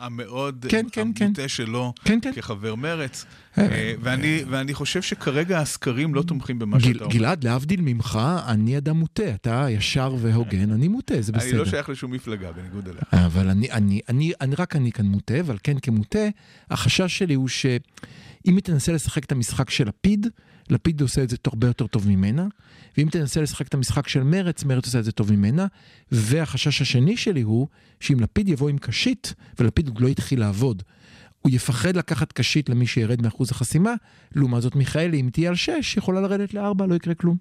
המאוד 0.00 0.66
כן, 0.68 0.86
כן, 0.92 1.10
כן. 1.14 1.24
המוטה 1.24 1.48
שלו 1.48 1.92
כן, 2.04 2.18
כן. 2.22 2.32
כחבר 2.32 2.74
מרץ. 2.74 3.24
אה, 3.58 3.94
ואני, 4.00 4.44
ואני 4.50 4.74
חושב 4.74 5.02
שכרגע 5.02 5.58
הסקרים 5.58 6.14
לא 6.14 6.22
תומכים 6.22 6.58
במה 6.58 6.80
שאתה 6.80 7.04
אומר. 7.04 7.14
גלעד, 7.14 7.44
להבדיל 7.44 7.80
ממך, 7.80 8.18
אני 8.46 8.78
אדם 8.78 8.96
מוטה, 8.96 9.34
אתה 9.34 9.66
ישר 9.70 10.14
והוגן, 10.18 10.72
אני 10.72 10.88
מוטה, 10.88 11.22
זה 11.22 11.32
אני 11.32 11.38
בסדר. 11.40 11.58
לא 11.58 11.64
שייך 11.64 11.88
לשום 11.88 12.12
מפלגה, 12.12 12.52
בניגוד 12.52 12.88
אליך. 12.88 13.04
אבל 13.12 13.48
אני, 13.48 13.70
אני, 13.70 14.00
אני, 14.08 14.32
אני, 14.40 14.54
רק 14.54 14.76
אני 14.76 14.92
כאן 14.92 15.06
מוטה, 15.06 15.40
אבל 15.40 15.56
כן 15.62 15.78
כמוטה, 15.78 16.28
החשש 16.70 17.18
שלי 17.18 17.34
הוא 17.34 17.48
שאם 17.48 17.76
היא 18.56 18.60
תנסה 18.60 18.92
לשחק 18.92 19.24
את 19.24 19.32
המשחק 19.32 19.70
של 19.70 19.88
לפיד, 19.88 20.26
לפיד 20.70 21.00
עושה 21.00 21.22
את 21.22 21.30
זה 21.30 21.36
הרבה 21.46 21.66
יותר 21.66 21.86
טוב 21.86 22.08
ממנה, 22.08 22.46
ואם 22.96 23.08
תנסה 23.10 23.40
לשחק 23.40 23.68
את 23.68 23.74
המשחק 23.74 24.08
של 24.08 24.22
מרץ, 24.22 24.64
מרץ 24.64 24.86
עושה 24.86 24.98
את 24.98 25.04
זה 25.04 25.12
טוב 25.12 25.32
ממנה, 25.32 25.66
והחשש 26.12 26.82
השני 26.82 27.16
שלי 27.16 27.40
הוא 27.40 27.66
שאם 28.00 28.20
לפיד 28.20 28.48
יבוא 28.48 28.68
עם 28.68 28.78
קשית, 28.78 29.34
ולפיד 29.58 29.88
עוד 29.88 30.00
לא 30.00 30.08
התחיל 30.08 30.40
לעבוד, 30.40 30.82
הוא 31.42 31.52
יפחד 31.52 31.96
לקחת 31.96 32.32
קשית 32.32 32.68
למי 32.68 32.86
שירד 32.86 33.22
מאחוז 33.22 33.50
החסימה, 33.50 33.94
לעומת 34.34 34.62
זאת 34.62 34.76
מיכאלי, 34.76 35.20
אם 35.20 35.28
תהיה 35.32 35.48
על 35.48 35.54
6, 35.54 35.96
יכולה 35.96 36.20
לרדת 36.20 36.54
ל-4, 36.54 36.86
לא 36.88 36.94
יקרה 36.94 37.14
כלום. 37.14 37.36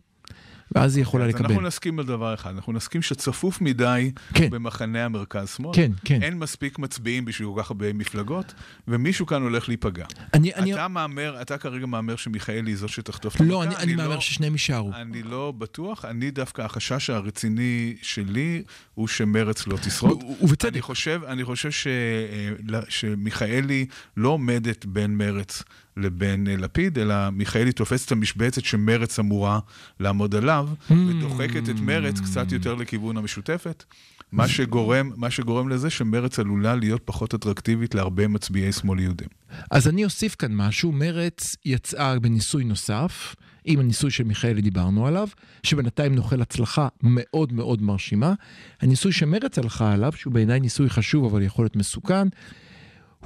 ואז 0.71 0.95
היא 0.95 1.01
יכולה 1.01 1.27
לקבל. 1.27 1.45
אנחנו 1.45 1.61
נסכים 1.61 1.99
על 1.99 2.05
דבר 2.05 2.33
אחד, 2.33 2.55
אנחנו 2.55 2.73
נסכים 2.73 3.01
שצפוף 3.01 3.61
מדי 3.61 4.11
כן. 4.33 4.49
במחנה 4.49 5.05
המרכז-שמאל. 5.05 5.75
כן, 5.75 5.91
כן. 6.05 6.23
אין 6.23 6.39
מספיק 6.39 6.79
מצביעים 6.79 7.25
בשביל 7.25 7.47
כל 7.55 7.61
כך 7.63 7.71
הרבה 7.71 7.93
מפלגות, 7.93 8.53
ומישהו 8.87 9.25
כאן 9.25 9.41
הולך 9.41 9.67
להיפגע. 9.67 10.05
אני, 10.33 10.53
אני, 10.53 10.73
אתה 10.73 10.87
מהמר, 10.87 11.41
אתה 11.41 11.57
כרגע 11.57 11.85
מהמר 11.85 12.15
שמיכאלי 12.15 12.71
היא 12.71 12.77
זאת 12.77 12.89
שתחטוף 12.89 13.35
את 13.35 13.41
לא, 13.41 13.63
המכה, 13.63 13.75
אני, 13.75 13.83
אני 13.83 13.95
לא- 13.95 14.03
מהמר 14.03 14.19
ששניהם 14.19 14.53
יישארו. 14.53 14.91
אני 14.93 15.23
לא 15.23 15.53
בטוח, 15.57 16.05
אני 16.05 16.31
דווקא, 16.31 16.61
החשש 16.61 17.09
הרציני 17.09 17.95
שלי 18.01 18.63
הוא 18.93 19.07
שמרץ 19.07 19.67
לא 19.67 19.77
תשרוד. 19.77 20.23
ובצדק. 20.41 20.71
אני 20.73 20.81
חושב, 20.81 21.21
אני 21.27 21.43
חושב 21.43 21.71
ש, 21.71 21.87
אה, 21.87 22.79
שמיכאלי 22.89 23.85
לא 24.17 24.29
עומדת 24.29 24.85
בין 24.85 25.17
מרץ 25.17 25.63
לבין 25.97 26.47
אה, 26.47 26.57
לפיד, 26.57 26.99
אלא 26.99 27.29
מיכאלי 27.29 27.71
תופסת 27.71 28.07
את 28.07 28.11
המשבצת 28.11 28.65
שמרץ 28.65 29.19
אמורה 29.19 29.59
לעמוד 29.99 30.35
עליו, 30.35 30.58
Hmm. 30.67 30.93
ודוחקת 30.93 31.69
את 31.69 31.79
מרץ 31.79 32.19
קצת 32.19 32.51
יותר 32.51 32.75
לכיוון 32.75 33.17
המשותפת. 33.17 33.83
מה 34.31 34.47
שגורם, 34.47 35.11
מה 35.15 35.29
שגורם 35.29 35.69
לזה 35.69 35.89
שמרץ 35.89 36.39
עלולה 36.39 36.75
להיות 36.75 37.01
פחות 37.05 37.35
אטרקטיבית 37.35 37.95
להרבה 37.95 38.27
מצביעי 38.27 38.71
שמאל 38.71 38.99
יהודים. 38.99 39.27
אז 39.71 39.87
אני 39.87 40.05
אוסיף 40.05 40.35
כאן 40.35 40.55
משהו, 40.55 40.91
מרץ 40.91 41.55
יצאה 41.65 42.19
בניסוי 42.19 42.63
נוסף, 42.63 43.35
עם 43.65 43.79
הניסוי 43.79 44.11
של 44.11 44.23
מיכאלי 44.23 44.61
דיברנו 44.61 45.07
עליו, 45.07 45.27
שבינתיים 45.63 46.15
נוחל 46.15 46.41
הצלחה 46.41 46.87
מאוד 47.03 47.53
מאוד 47.53 47.81
מרשימה. 47.81 48.33
הניסוי 48.81 49.11
שמרץ 49.11 49.57
הלכה 49.57 49.93
עליו, 49.93 50.11
שהוא 50.15 50.33
בעיניי 50.33 50.59
ניסוי 50.59 50.89
חשוב 50.89 51.25
אבל 51.25 51.41
יכול 51.41 51.65
להיות 51.65 51.75
מסוכן, 51.75 52.27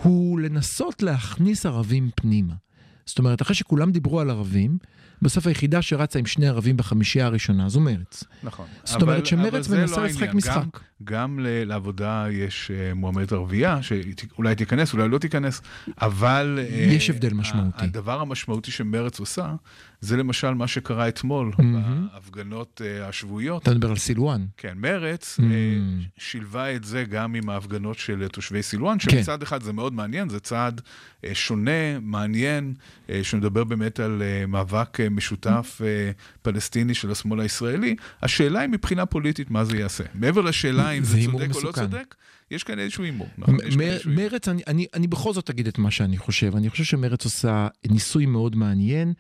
הוא 0.02 0.40
לנסות 0.40 1.04
להכניס 1.04 1.66
ערבים 1.66 2.10
פנימה. 2.16 2.54
זאת 3.06 3.20
אומרת, 3.20 3.42
אחרי 3.42 3.56
שכולם 3.56 3.92
דיברו 3.92 4.20
על 4.20 4.30
ערבים, 4.30 4.78
בסוף 5.24 5.48
היחידה 5.48 5.82
שרצה 5.82 6.20
עם 6.20 6.26
שני 6.26 6.48
ערבים 6.48 6.78
בחמישייה 6.78 7.26
הראשונה 7.26 7.70
זו 7.70 7.80
מרץ. 7.80 8.24
נכון. 8.44 8.66
זאת 8.84 9.02
אומרת 9.02 9.26
שמרצ 9.26 9.66
זה 9.66 9.78
מנסה 9.78 9.98
לא 9.98 10.06
לשחק. 10.06 10.34
משחק. 10.34 10.80
גם, 11.04 11.40
לעבודה 11.42 12.26
יש 12.32 12.72
אה, 12.72 12.94
מועמדת 12.94 13.32
ערבייה, 13.32 13.80
שאולי 13.82 14.56
תיכנס, 14.56 14.94
אולי 14.94 15.10
לא 15.10 15.18
תיכנס, 15.18 15.62
אבל... 16.02 16.60
אה, 16.62 16.94
יש 16.94 17.10
הבדל 17.10 17.34
משמעותי. 17.34 17.84
הדבר 17.84 18.22
המשמעותי 18.22 18.72
שמרץ 18.72 19.20
עושה, 19.20 19.56
זה 20.02 20.18
למשל 20.18 20.54
מה 20.54 20.68
שקרה 20.68 21.08
אתמול 21.08 21.52
מהמם. 21.58 22.08
בהפגנות 22.14 22.82
אה, 22.86 23.08
השבועיות. 23.08 23.62
אתה 23.64 23.72
מדבר 23.72 23.90
על 23.90 23.98
סילואן. 23.98 24.46
כן, 24.58 24.74
מרץ 24.76 25.40
Mm. 25.40 25.44
אה, 25.44 25.48
שילבה 26.18 26.76
את 26.76 26.84
זה 26.84 27.04
גם 27.04 27.36
עם 27.36 27.50
ההפגנות 27.50 27.98
של 27.98 28.28
תושבי 28.28 28.64
סילואן, 28.64 28.98
כן. 29.00 29.10
שמצד 29.10 29.44
אחד 29.44 29.64
זה 29.64 29.74
מאוד 29.74 29.94
מעניין, 29.94 30.30
זה 30.30 30.40
צעד 30.40 30.82
שונה, 31.34 32.00
מעניין, 32.02 32.74
שמדבר 33.24 33.64
באמת 33.64 34.00
על 34.00 34.22
מאבק 34.48 34.98
משותף 35.12 35.82
פלסטיני 36.42 36.94
של 36.94 37.12
השמאל 37.12 37.40
הישראלי. 37.40 37.96
השאלה 38.22 38.60
היא 38.60 38.70
מבחינה 38.70 39.06
פוליטית 39.06 39.52
מה 39.52 39.66
זה 39.66 39.78
יעשה. 39.78 40.04
מעבר 40.14 40.42
לשאלה 40.42 40.88
אם 40.98 41.04
זה 41.04 41.18
זה 41.22 41.26
צודק 41.32 41.56
או 41.56 41.62
לא. 41.62 41.72
צודק, 41.72 42.16
יש 42.52 42.64
כאן 42.64 42.80
איזשהו 42.80 43.04
הימור. 43.04 43.28
נכון? 43.38 43.56
מ- 43.56 43.60
איזשהו 43.62 43.82
הימור. 43.82 44.24
מרץ, 44.24 44.48
אני, 44.48 44.62
אני, 44.68 44.86
אני 44.94 45.08
בכל 45.08 45.34
זאת 45.34 45.50
אגיד 45.50 45.68
את 45.68 45.78
מה 45.78 45.92
שאני 45.92 46.18
חושב. 46.18 46.56
אני 46.56 46.70
חושב 46.70 46.84
שמרץ 46.84 47.26
עושה 47.26 47.68
ניסוי 47.90 48.26
מאוד 48.26 48.56
מעניין. 48.56 49.14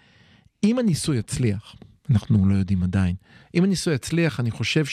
אם 0.63 0.79
הניסוי 0.79 1.17
יצליח, 1.17 1.75
אנחנו 2.09 2.45
לא 2.49 2.55
יודעים 2.55 2.83
עדיין, 2.83 3.15
אם 3.55 3.63
הניסוי 3.63 3.93
יצליח, 3.93 4.39
אני 4.39 4.51
חושב 4.51 4.85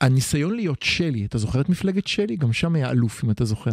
שהניסיון 0.00 0.54
להיות 0.56 0.82
שלי, 0.82 1.24
אתה 1.24 1.38
זוכר 1.38 1.60
את 1.60 1.68
מפלגת 1.68 2.06
שלי? 2.06 2.36
גם 2.36 2.52
שם 2.52 2.74
היה 2.74 2.90
אלוף, 2.90 3.24
אם 3.24 3.30
אתה 3.30 3.44
זוכר. 3.44 3.70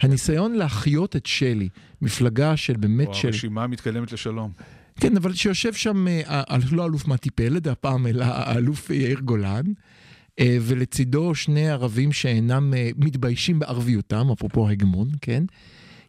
הניסיון 0.00 0.52
להחיות 0.54 1.16
את 1.16 1.26
שלי, 1.26 1.68
מפלגה 2.02 2.56
של 2.56 2.76
באמת 2.76 3.06
או 3.08 3.14
של... 3.14 3.28
הרשימה 3.28 3.66
מתקדמת 3.66 4.12
לשלום. 4.12 4.52
כן, 5.00 5.16
אבל 5.16 5.34
שיושב 5.34 5.72
שם, 5.72 6.08
אה, 6.08 6.22
ה- 6.26 6.56
לא 6.72 6.86
אלוף 6.86 7.06
מתי 7.08 7.30
פלד 7.30 7.68
הפעם, 7.68 8.06
אלא 8.06 8.24
האלוף 8.24 8.90
יאיר 8.90 9.20
גולן, 9.20 9.62
אה, 9.66 9.72
ולצידו 10.40 11.34
שני 11.34 11.70
ערבים 11.70 12.12
שאינם 12.12 12.74
אה, 12.74 12.90
מתביישים 12.96 13.58
בערביותם, 13.58 14.26
אפרופו 14.32 14.68
הגמון, 14.68 15.08
כן? 15.20 15.44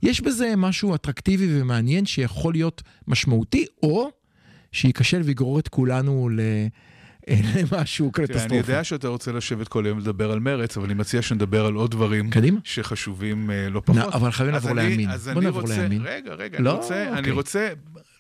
יש 0.04 0.22
בזה 0.22 0.54
משהו 0.58 0.96
אטרקטיבי 0.96 1.62
ומעניין 1.62 2.06
שיכול 2.06 2.54
להיות 2.54 2.82
משמעותי, 3.08 3.66
או 3.84 4.10
שייכשל 4.72 5.22
ויגרור 5.22 5.60
את 5.60 5.68
כולנו 5.68 6.30
ל... 6.30 6.40
אה, 7.30 7.36
למשהו 7.56 8.12
תראה, 8.14 8.26
אני 8.26 8.34
קטסטרופה. 8.34 8.56
יודע 8.56 8.84
שאתה 8.84 9.08
רוצה 9.08 9.32
לשבת 9.32 9.68
כל 9.68 9.86
היום 9.86 9.98
ולדבר 9.98 10.32
על 10.32 10.40
מרץ, 10.40 10.78
אבל 10.78 10.86
אני 10.86 10.94
מציע 10.94 11.22
שנדבר 11.22 11.66
על 11.66 11.74
עוד 11.74 11.92
דברים 11.92 12.30
קדימה. 12.30 12.60
שחשובים 12.64 13.52
אה, 13.52 13.70
לא 13.70 13.82
פחות. 13.86 13.96
נא, 13.96 14.04
אבל 14.04 14.32
חייבים 14.32 14.54
לעבור 14.54 14.74
לימין. 14.74 15.10
בוא 15.34 15.42
נעבור 15.42 15.64
לימין. 15.68 16.02
רגע, 16.06 16.34
רגע, 16.34 16.60
לא? 16.60 16.70
אני, 16.70 16.78
רוצה, 16.78 17.04
אני 17.10 17.18
אוקיי. 17.18 17.32
רוצה 17.32 17.70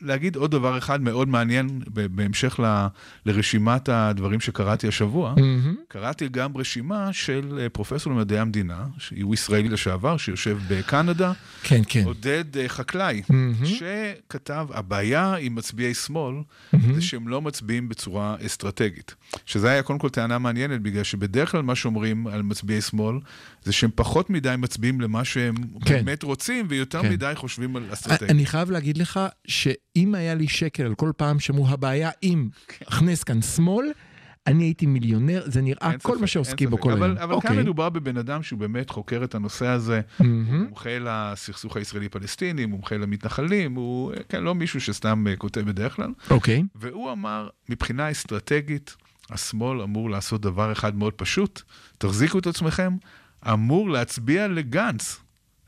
להגיד 0.05 0.35
עוד 0.35 0.51
דבר 0.51 0.77
אחד 0.77 1.01
מאוד 1.01 1.27
מעניין 1.27 1.81
בהמשך 1.87 2.59
ל, 2.59 2.87
לרשימת 3.25 3.89
הדברים 3.89 4.39
שקראתי 4.39 4.87
השבוע. 4.87 5.33
מהמם. 5.37 5.75
קראתי 5.87 6.29
גם 6.29 6.57
רשימה 6.57 7.13
של 7.13 7.59
אה, 7.61 7.69
פרופסור 7.69 8.13
למדעי 8.13 8.39
המדינה, 8.39 8.85
שהוא 8.97 9.33
ישראלי 9.33 9.69
לשעבר, 9.69 10.17
שיושב 10.17 10.57
בקנדה, 10.67 11.31
כן, 11.63 11.81
כן. 11.87 12.03
עודד 12.05 12.57
אה, 12.57 12.69
חקלאי, 12.69 13.21
מהמם. 13.29 13.65
שכתב, 13.65 14.67
הבעיה 14.73 15.35
עם 15.35 15.55
מצביעי 15.55 15.93
שמאל 15.93 16.35
זה 16.93 17.01
שהם 17.01 17.27
לא 17.27 17.41
מצביעים 17.41 17.89
בצורה 17.89 18.35
אסטרטגית. 18.45 19.15
שזה 19.45 19.69
היה 19.69 19.83
קודם 19.83 19.99
כל 19.99 20.09
טענה 20.09 20.39
מעניינת, 20.39 20.81
בגלל 20.81 21.03
שבדרך 21.03 21.51
כלל 21.51 21.61
מה 21.61 21.75
שאומרים 21.75 22.27
על 22.27 22.41
מצביעי 22.41 22.81
שמאל, 22.81 23.19
זה 23.65 23.71
שהם 23.73 23.89
פחות 23.95 24.29
מדי 24.29 24.55
מצביעים 24.57 25.01
למה 25.01 25.25
שהם 25.25 25.55
כן. 25.85 25.93
באמת 25.93 26.23
רוצים, 26.23 26.65
ויותר 26.69 27.01
כן. 27.01 27.11
מדי 27.11 27.31
חושבים 27.35 27.75
על 27.75 27.83
אסטרטגיה. 27.93 28.29
אני 28.29 28.45
חייב 28.45 28.71
להגיד 28.71 28.97
לך 28.97 29.19
שאם 29.47 30.15
היה 30.15 30.35
לי 30.35 30.47
שקל 30.47 30.83
על 30.83 30.95
כל 30.95 31.11
פעם 31.17 31.39
שאמרו 31.39 31.69
הבעיה 31.69 32.09
אם 32.23 32.49
הכנס 32.87 33.23
כאן 33.23 33.41
שמאל, 33.41 33.85
אני 34.47 34.63
הייתי 34.63 34.85
מיליונר, 34.85 35.43
זה 35.45 35.61
נראה 35.61 35.91
כל 36.01 36.11
ספק, 36.11 36.21
מה 36.21 36.27
שעוסקים 36.27 36.69
בו. 36.69 36.77
כל 36.77 36.91
אבל, 36.91 37.03
היום. 37.03 37.17
אבל 37.17 37.33
אוקיי. 37.33 37.49
כאן 37.49 37.59
מדובר 37.59 37.89
בבן 37.89 38.17
אדם 38.17 38.43
שהוא 38.43 38.59
באמת 38.59 38.89
חוקר 38.89 39.23
את 39.23 39.35
הנושא 39.35 39.67
הזה, 39.67 40.01
מהמם. 40.19 40.63
מומחה 40.63 40.89
לסכסוך 40.99 41.77
הישראלי-פלסטיני, 41.77 42.65
מומחה 42.65 42.97
למתנחלים, 42.97 43.75
הוא 43.75 44.11
כן, 44.29 44.43
לא 44.43 44.55
מישהו 44.55 44.81
שסתם 44.81 45.27
אה, 45.27 45.35
כותב 45.35 45.61
בדרך 45.61 45.95
כלל. 45.95 46.11
אוקיי. 46.29 46.63
והוא 46.75 47.11
אמר, 47.11 47.49
מבחינה 47.69 48.11
אסטרטגית, 48.11 48.95
השמאל 49.29 49.81
אמור 49.81 50.09
לעשות 50.09 50.41
דבר 50.41 50.71
אחד 50.71 50.95
מאוד 50.95 51.13
פשוט, 51.13 51.61
תחזיקו 51.97 52.39
את 52.39 52.47
עצמכם, 52.47 52.95
אמור 53.53 53.89
להצביע 53.89 54.47
לגנץ. 54.47 55.19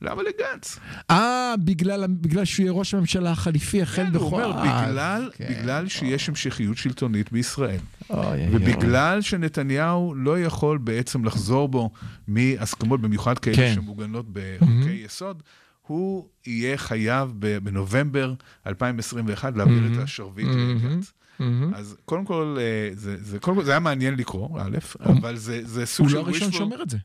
למה 0.02 0.22
לגנץ? 0.24 0.80
אה, 1.12 1.54
בגלל, 1.64 2.08
בגלל 2.08 2.46
שהוא 2.46 2.64
יהיה 2.64 2.72
ראש 2.72 2.94
הממשלה 2.94 3.32
החליפי 3.32 3.82
החל 3.82 4.04
כן, 4.04 4.12
בכל... 4.12 4.24
הוא 4.24 4.32
אומר, 4.32 4.58
אה, 4.58 4.88
בגלל, 4.88 5.30
כן. 5.34 5.48
בגלל 5.50 5.88
שיש 5.88 6.30
המשכיות 6.30 6.78
שלטונית 6.78 7.32
בישראל, 7.32 7.80
אוי, 8.10 8.26
אוי. 8.26 8.48
ובגלל 8.52 9.22
שנתניהו 9.22 10.14
לא 10.16 10.40
יכול 10.40 10.78
בעצם 10.78 11.26
לחזור 11.26 11.70
בו 11.70 11.90
מהסכמות, 12.28 13.02
במיוחד 13.02 13.40
כאלה 13.40 13.56
כן. 13.56 13.72
שמוגנות 13.76 14.26
בחוקי 14.34 15.02
יסוד, 15.06 15.44
הוא 15.82 16.28
יהיה 16.46 16.78
חייב 16.78 17.34
בנובמבר 17.40 18.34
2021 18.68 19.58
להעביר 19.58 19.94
את 19.94 20.04
השרביט 20.04 20.48
מהמם. 20.48 20.76
לגנץ. 20.76 21.14
מהמם. 21.40 21.74
אז 21.74 21.98
קודם 22.06 22.26
כל, 22.26 22.58
אה, 22.60 22.90
זה, 22.94 23.18
זה, 23.24 23.40
קודם 23.40 23.58
כל, 23.58 23.64
זה 23.64 23.72
היה 23.72 23.80
מעניין 23.80 24.16
לקרוא, 24.16 24.60
א', 24.62 24.78
אבל 25.00 25.36
זה, 25.36 25.62
זה 25.64 25.86
סוג 25.86 26.06
הוא 26.06 26.12
של 26.12 26.18
לא 26.18 26.22
הראשון. 26.22 26.52
שאומר 26.52 26.84
את 26.84 26.90
זה. 26.90 26.98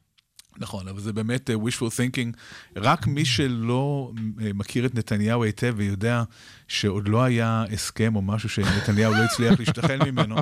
נכון, 0.58 0.88
אבל 0.88 1.00
זה 1.00 1.12
באמת 1.12 1.50
אה, 1.50 1.54
wishful 1.54 1.90
thinking. 1.90 2.36
רק 2.76 3.06
מי 3.06 3.24
שלא 3.24 4.12
אה, 4.40 4.50
מכיר 4.54 4.86
את 4.86 4.94
נתניהו 4.94 5.44
היטב 5.44 5.74
ויודע 5.76 6.22
שעוד 6.68 7.08
לא 7.08 7.22
היה 7.22 7.64
הסכם 7.72 8.16
או 8.16 8.22
משהו 8.22 8.48
שנתניהו 8.48 9.12
לא 9.12 9.18
הצליח 9.18 9.58
להשתחל 9.58 9.98
ממנו, 10.10 10.36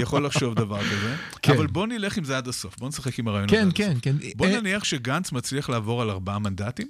יכול 0.00 0.26
לחשוב 0.26 0.54
דבר 0.54 0.80
כזה. 0.80 1.16
כן. 1.42 1.52
אבל 1.52 1.66
בוא 1.66 1.86
נלך 1.86 2.18
עם 2.18 2.24
זה 2.24 2.36
עד 2.36 2.48
הסוף, 2.48 2.78
בוא 2.78 2.88
נשחק 2.88 3.18
עם 3.18 3.28
הרעיון 3.28 3.48
הזה 3.48 3.56
כן, 3.56 3.66
עד 3.66 3.72
כן, 3.74 3.90
הסוף. 3.90 4.02
כן. 4.02 4.12
בוא 4.36 4.46
אה, 4.46 4.60
נניח 4.60 4.84
שגנץ 4.84 5.32
מצליח 5.32 5.70
לעבור 5.70 6.02
על 6.02 6.10
ארבעה 6.10 6.38
מנדטים, 6.38 6.88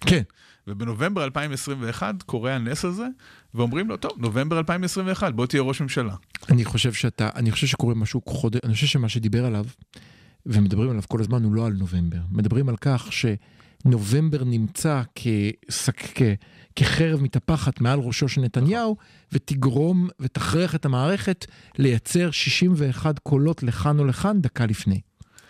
כן. 0.00 0.22
ובנובמבר 0.66 1.24
2021 1.24 2.22
קורה 2.22 2.54
הנס 2.54 2.84
הזה, 2.84 3.06
ואומרים 3.54 3.88
לו, 3.88 3.96
טוב, 3.96 4.12
נובמבר 4.16 4.58
2021, 4.58 5.34
בוא 5.34 5.46
תהיה 5.46 5.62
ראש 5.62 5.80
ממשלה. 5.80 6.14
אני 6.48 6.64
חושב 6.64 6.92
שאתה, 6.92 7.28
אני 7.34 7.50
חושב 7.50 7.66
שקורה 7.66 7.94
משהו 7.94 8.22
חודש, 8.26 8.60
אני 8.64 8.74
חושב 8.74 8.86
שמה 8.86 9.08
שדיבר 9.08 9.44
עליו, 9.44 9.64
ומדברים 10.46 10.90
עליו 10.90 11.02
כל 11.08 11.20
הזמן, 11.20 11.44
הוא 11.44 11.54
לא 11.54 11.66
על 11.66 11.72
נובמבר. 11.72 12.20
מדברים 12.30 12.68
על 12.68 12.76
כך 12.80 13.08
שנובמבר 13.12 14.44
נמצא 14.44 15.02
כשק, 15.14 16.02
כ, 16.14 16.22
כחרב 16.76 17.22
מתהפכת 17.22 17.80
מעל 17.80 17.98
ראשו 17.98 18.28
של 18.28 18.40
נתניהו, 18.40 18.96
ותגרום 19.32 20.08
ותכריח 20.20 20.74
את 20.74 20.84
המערכת 20.84 21.46
לייצר 21.78 22.30
61 22.30 23.18
קולות 23.18 23.62
לכאן 23.62 23.98
או 23.98 24.04
לכאן 24.04 24.40
דקה 24.40 24.66
לפני. 24.66 25.00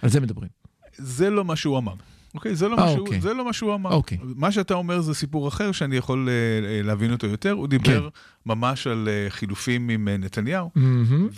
על 0.02 0.10
זה 0.10 0.20
מדברים. 0.20 0.50
זה 0.96 1.30
לא 1.30 1.44
מה 1.44 1.56
שהוא 1.56 1.78
אמר. 1.78 1.94
אוקיי, 2.34 2.54
זה 2.54 2.68
לא, 2.68 2.76
אה, 2.78 2.84
מה 2.84 2.90
שהוא, 2.90 3.00
אוקיי. 3.06 3.20
זה 3.20 3.34
לא 3.34 3.44
מה 3.44 3.52
שהוא 3.52 3.74
אמר. 3.74 3.92
אוקיי. 3.92 4.18
מה 4.22 4.52
שאתה 4.52 4.74
אומר 4.74 5.00
זה 5.00 5.14
סיפור 5.14 5.48
אחר 5.48 5.72
שאני 5.72 5.96
יכול 5.96 6.28
אה, 6.28 6.32
אה, 6.68 6.82
להבין 6.82 7.12
אותו 7.12 7.26
יותר. 7.26 7.50
הוא 7.52 7.68
דיבר 7.68 8.08
ממש 8.46 8.86
על 8.86 9.08
אה, 9.08 9.30
חילופים 9.30 9.88
עם 9.88 10.08
אה, 10.08 10.16
נתניהו. 10.16 10.70
מהמם. 10.74 11.28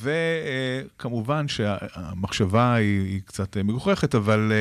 וכמובן 0.97 1.49
שהמחשבה 1.49 2.75
היא, 2.75 3.01
היא 3.01 3.21
קצת 3.25 3.57
אה, 3.57 3.63
מגוחכת, 3.63 4.15
אבל 4.15 4.53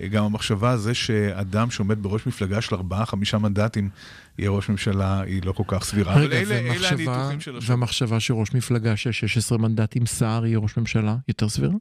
אה, 0.00 0.08
גם 0.08 0.24
המחשבה 0.24 0.76
זה 0.76 0.94
שאדם 0.94 1.70
שעומד 1.70 2.02
בראש 2.02 2.26
מפלגה 2.26 2.60
של 2.60 2.74
ארבעה-חמישה 2.74 3.38
מנדטים 3.38 3.88
יהיה 4.38 4.50
ראש 4.50 4.68
ממשלה, 4.68 5.20
היא 5.20 5.42
לא 5.44 5.52
כל 5.52 5.62
כך 5.66 5.84
סבירה. 5.84 6.14
רגע, 6.14 6.36
אלה, 6.40 6.54
אלה 6.58 6.70
ומחשבה- 6.72 6.92
הניתוחים 7.14 7.40
של. 7.40 7.58
והמחשבה 7.62 8.20
שראש 8.20 8.54
מפלגה 8.54 8.96
של 8.96 9.12
16 9.12 9.58
מנדטים, 9.58 10.06
סער 10.06 10.46
יהיה 10.46 10.58
ראש 10.58 10.76
ממשלה, 10.76 11.16
יותר 11.28 11.48
סבירה? 11.48 11.72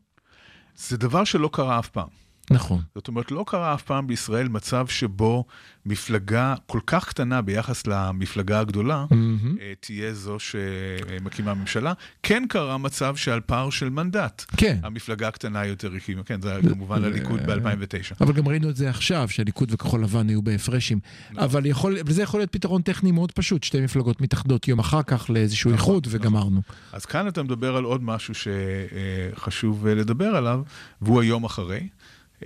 זה 0.76 0.98
דבר 0.98 1.24
שלא 1.24 1.50
קרה 1.54 1.80
אף 1.80 1.90
פעם. 1.90 2.23
נכון. 2.52 2.82
זאת 2.96 3.08
אומרת, 3.08 3.32
לא 3.32 3.44
קרה 3.48 3.74
אף 3.74 3.82
פעם 3.82 4.08
בישראל 4.08 4.48
מצב 4.48 4.88
שבו 4.88 5.46
מפלגה 5.86 6.56
כל 6.66 6.80
כך 6.88 7.10
קטנה 7.10 7.42
ביחס 7.42 7.88
למפלגה 7.88 8.60
הגדולה, 8.60 9.06
מהמם. 9.12 9.58
אה, 9.62 9.74
תהיה 9.80 10.14
זו 10.14 10.38
שמקימה 10.40 11.54
ממשלה. 11.54 11.94
כן 12.24 12.44
קרה 12.50 12.78
מצב 12.78 13.16
שעל 13.16 13.42
פער 13.42 13.70
של 13.70 13.90
מנדט, 13.90 14.46
כן. 14.58 14.78
המפלגה 14.84 15.28
הקטנה 15.28 15.66
יותר 15.66 15.94
הקימה. 15.96 16.24
כן, 16.24 16.42
זה 16.42 16.60
כמובן 16.70 17.04
הליכוד 17.04 17.40
ב-2009. 17.46 18.16
אבל 18.22 18.34
גם 18.34 18.48
ראינו 18.48 18.70
את 18.70 18.76
זה 18.76 18.90
עכשיו, 18.90 19.30
שהליכוד 19.30 19.72
וכחול 19.74 20.04
לבן 20.04 20.30
היו 20.30 20.42
בהפרשים. 20.42 21.00
נכון. 21.32 21.44
אבל 21.44 21.66
יכול, 21.66 21.98
וזה 22.06 22.24
יכול 22.24 22.40
להיות 22.40 22.52
פתרון 22.52 22.82
טכני 22.82 23.12
מאוד 23.12 23.32
פשוט, 23.32 23.64
שתי 23.64 23.82
מפלגות 23.82 24.22
מתאחדות 24.22 24.68
יום 24.68 24.80
אחר 24.80 25.04
כך 25.04 25.30
לאיזשהו 25.30 25.72
נכון, 25.72 25.80
איחוד 25.80 26.08
וגמרנו. 26.10 26.62
אז 26.92 27.06
כאן 27.06 27.28
אתה 27.28 27.44
מדבר 27.44 27.76
על 27.76 27.84
עוד 27.84 28.04
משהו 28.04 28.34
שחשוב 28.34 29.88
אה, 29.88 29.96
לדבר 29.96 30.36
עליו, 30.36 30.62
והוא 31.02 31.22
היום 31.22 31.44
אחרי. 31.44 31.88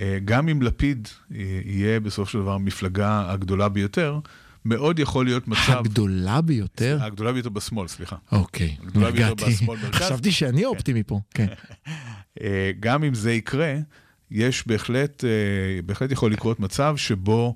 אה, 0.02 0.18
גם 0.26 0.50
אם 0.50 0.62
לפיד 0.62 1.08
אה, 1.36 1.60
יהיה 1.66 2.00
בסופו 2.00 2.32
של 2.32 2.40
דבר 2.40 2.54
המפלגה 2.54 3.32
הגדולה 3.32 3.70
ביותר, 3.70 4.20
מאוד 4.66 5.00
יכול 5.00 5.26
להיות 5.26 5.48
מצב... 5.48 5.78
הגדולה 5.80 6.42
ביותר? 6.42 6.98
הגדולה 7.02 7.34
ביותר 7.34 7.50
בשמאל, 7.50 7.88
סליחה. 7.88 8.16
אוקיי, 8.32 8.76
נרגעתי. 8.96 9.58
חשבתי 9.92 10.32
שאני 10.32 10.66
האופטימי 10.66 11.04
פה, 11.04 11.20
כן. 11.34 11.48
אה, 12.42 12.72
גם 12.80 13.04
אם 13.04 13.14
זה 13.14 13.32
יקרה, 13.32 13.76
יש 14.32 14.68
בהחלט, 14.68 15.24
אה, 15.24 15.30
בהחלט 15.86 16.12
יכול 16.12 16.32
לקרות 16.32 16.60
מצב 16.60 16.98
שבו 16.98 17.56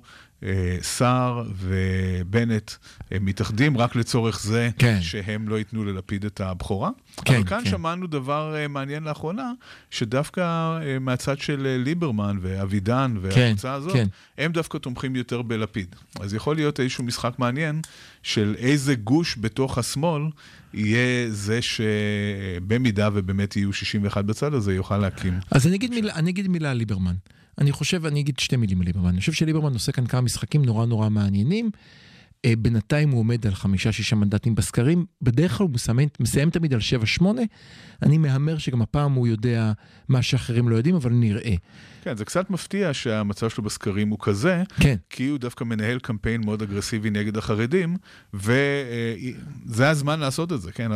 סער 0.82 1.44
ובנט 1.56 2.70
אה, 3.12 3.18
מתאחדים 3.20 3.78
רק 3.78 3.96
לצורך 3.96 4.40
זה 4.42 4.70
כן. 4.78 4.98
שהם 5.00 5.48
לא 5.48 5.58
ייתנו 5.58 5.84
ללפיד 5.84 6.24
את 6.24 6.40
הבכורה. 6.40 6.90
כן, 7.24 7.34
אבל 7.34 7.44
כאן 7.44 7.60
כן. 7.64 7.70
שמענו 7.70 8.06
דבר 8.06 8.56
אה, 8.56 8.68
מעניין 8.68 9.02
לאחרונה, 9.02 9.52
שדווקא 9.90 10.40
אה, 10.40 10.98
מהצד 10.98 11.38
של 11.38 11.66
אה, 11.66 11.78
ליברמן 11.78 12.38
ואבידן 12.40 13.14
והקבוצה 13.20 13.72
הזאת, 13.72 13.92
כן. 13.92 14.06
הם 14.38 14.52
דווקא 14.52 14.78
תומכים 14.78 15.16
יותר 15.16 15.42
בלפיד. 15.42 15.96
אז 16.20 16.34
יכול 16.34 16.56
להיות 16.56 16.80
איזשהו 16.80 17.04
משחק 17.04 17.38
מעניין 17.38 17.80
של 18.22 18.54
איזה 18.58 18.94
גוש 18.94 19.36
בתוך 19.40 19.78
השמאל 19.78 20.22
יהיה 20.74 21.30
זה 21.30 21.58
שבמידה 21.62 23.08
ובאמת 23.12 23.56
יהיו 23.56 23.72
61 23.72 24.24
בצד 24.24 24.54
הזה, 24.54 24.74
יוכל 24.74 24.98
להקים. 24.98 25.38
אז 25.50 25.66
אני 25.66 25.76
אגיד 25.76 25.90
מילה, 25.90 26.14
אני 26.14 26.30
אגיד 26.30 26.48
מילה 26.48 26.70
על 26.70 26.76
ליברמן. 26.76 27.14
אני 27.58 27.72
חושב, 27.72 28.06
אני 28.06 28.20
אגיד 28.20 28.38
שתי 28.38 28.56
מילים 28.56 28.80
על 28.80 28.86
ליברמן. 28.86 29.08
אני 29.08 29.20
חושב 29.20 29.32
שליברמן 29.32 29.72
עושה 29.72 29.92
כאן 29.92 30.06
כמה 30.06 30.20
משחקים 30.20 30.64
נורא 30.64 30.86
נורא 30.86 31.08
מעניינים. 31.08 31.70
אה, 32.44 32.52
בינתיים 32.58 33.10
הוא 33.10 33.20
עומד 33.20 33.46
על 33.46 33.54
חמישה-שישה 33.54 34.16
מנדטים 34.16 34.54
בסקרים. 34.54 35.04
בדרך 35.22 35.52
כלל 35.52 35.66
הוא 35.66 35.74
מסיים, 35.74 36.08
מסיים 36.20 36.50
תמיד 36.50 36.74
על 36.74 36.80
שבע-שמונה. 36.80 37.42
אני 38.02 38.18
מהמר 38.18 38.58
שגם 38.58 38.82
הפעם 38.82 39.12
הוא 39.12 39.26
יודע 39.26 39.72
מה 40.08 40.22
שאחרים 40.22 40.68
לא 40.68 40.76
יודעים, 40.76 40.94
אבל 40.94 41.10
נראה. 41.10 41.54
כן, 42.02 42.16
זה 42.16 42.24
קצת 42.24 42.50
מפתיע 42.50 42.94
שהמצב 42.94 43.50
שלו 43.50 43.64
בסקרים 43.64 44.08
הוא 44.08 44.18
כזה, 44.22 44.62
כן. 44.80 44.96
כי 45.10 45.28
הוא 45.28 45.38
דווקא 45.38 45.64
מנהל 45.64 45.98
קמפיין 45.98 46.44
מאוד 46.44 46.62
אגרסיבי 46.62 47.10
נגד 47.10 47.36
החרדים, 47.36 47.96
וזה 48.34 49.90
הזמן 49.90 50.20
לעשות 50.20 50.52
את 50.52 50.60
זה, 50.62 50.72
כן? 50.72 50.90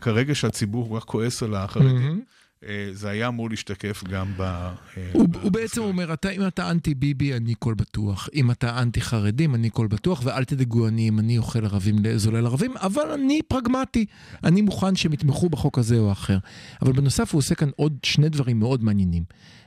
כרגע 0.00 0.34
שהציבור 0.34 0.88
כל 0.88 1.00
כך 1.00 1.06
כועס 1.06 1.42
על 1.42 1.54
החרדים, 1.54 1.94
מהמם. 1.94 2.20
אה, 2.66 2.88
זה 2.92 3.08
היה 3.08 3.28
אמור 3.28 3.50
להשתקף 3.50 4.04
גם 4.04 4.32
ב... 4.36 4.40
אה, 4.40 4.72
הוא, 5.12 5.28
ב- 5.28 5.36
הוא 5.36 5.52
בעצם. 5.52 5.82
אומר, 5.82 6.12
אתה, 6.12 6.30
אם 6.30 6.46
אתה 6.46 6.70
אנטי 6.70 6.94
ביבי, 6.94 7.34
אני 7.34 7.54
קול 7.54 7.74
בטוח. 7.74 8.28
אם 8.34 8.50
אתה 8.50 8.82
אנטי 8.82 9.00
חרדים, 9.00 9.54
אני 9.54 9.70
קול 9.70 9.86
בטוח, 9.86 10.20
ואל 10.24 10.44
תדאגו, 10.44 10.88
אני 10.88 11.02
ימני 11.02 11.38
אוכל 11.38 11.64
ערבים, 11.64 11.96
זולל 12.16 12.46
ערבים, 12.46 12.76
אבל 12.76 13.10
אני 13.14 13.40
פרגמטי. 13.48 14.06
אני 14.44 14.62
מוכן 14.62 14.96
שהם 14.96 15.12
יתמכו 15.12 15.48
בחוק 15.48 15.78
הזה 15.78 15.98
או 15.98 16.12
אחר. 16.12 16.38
אבל 16.82 16.92
בנוסף 16.92 17.32
הוא 17.32 17.38
עושה 17.38 17.54
כאן 17.54 17.70
עוד 17.76 17.98
שני 18.02 18.28
דברים 18.28 18.58
מאוד 18.58 18.84
מעניינים. 18.84 19.24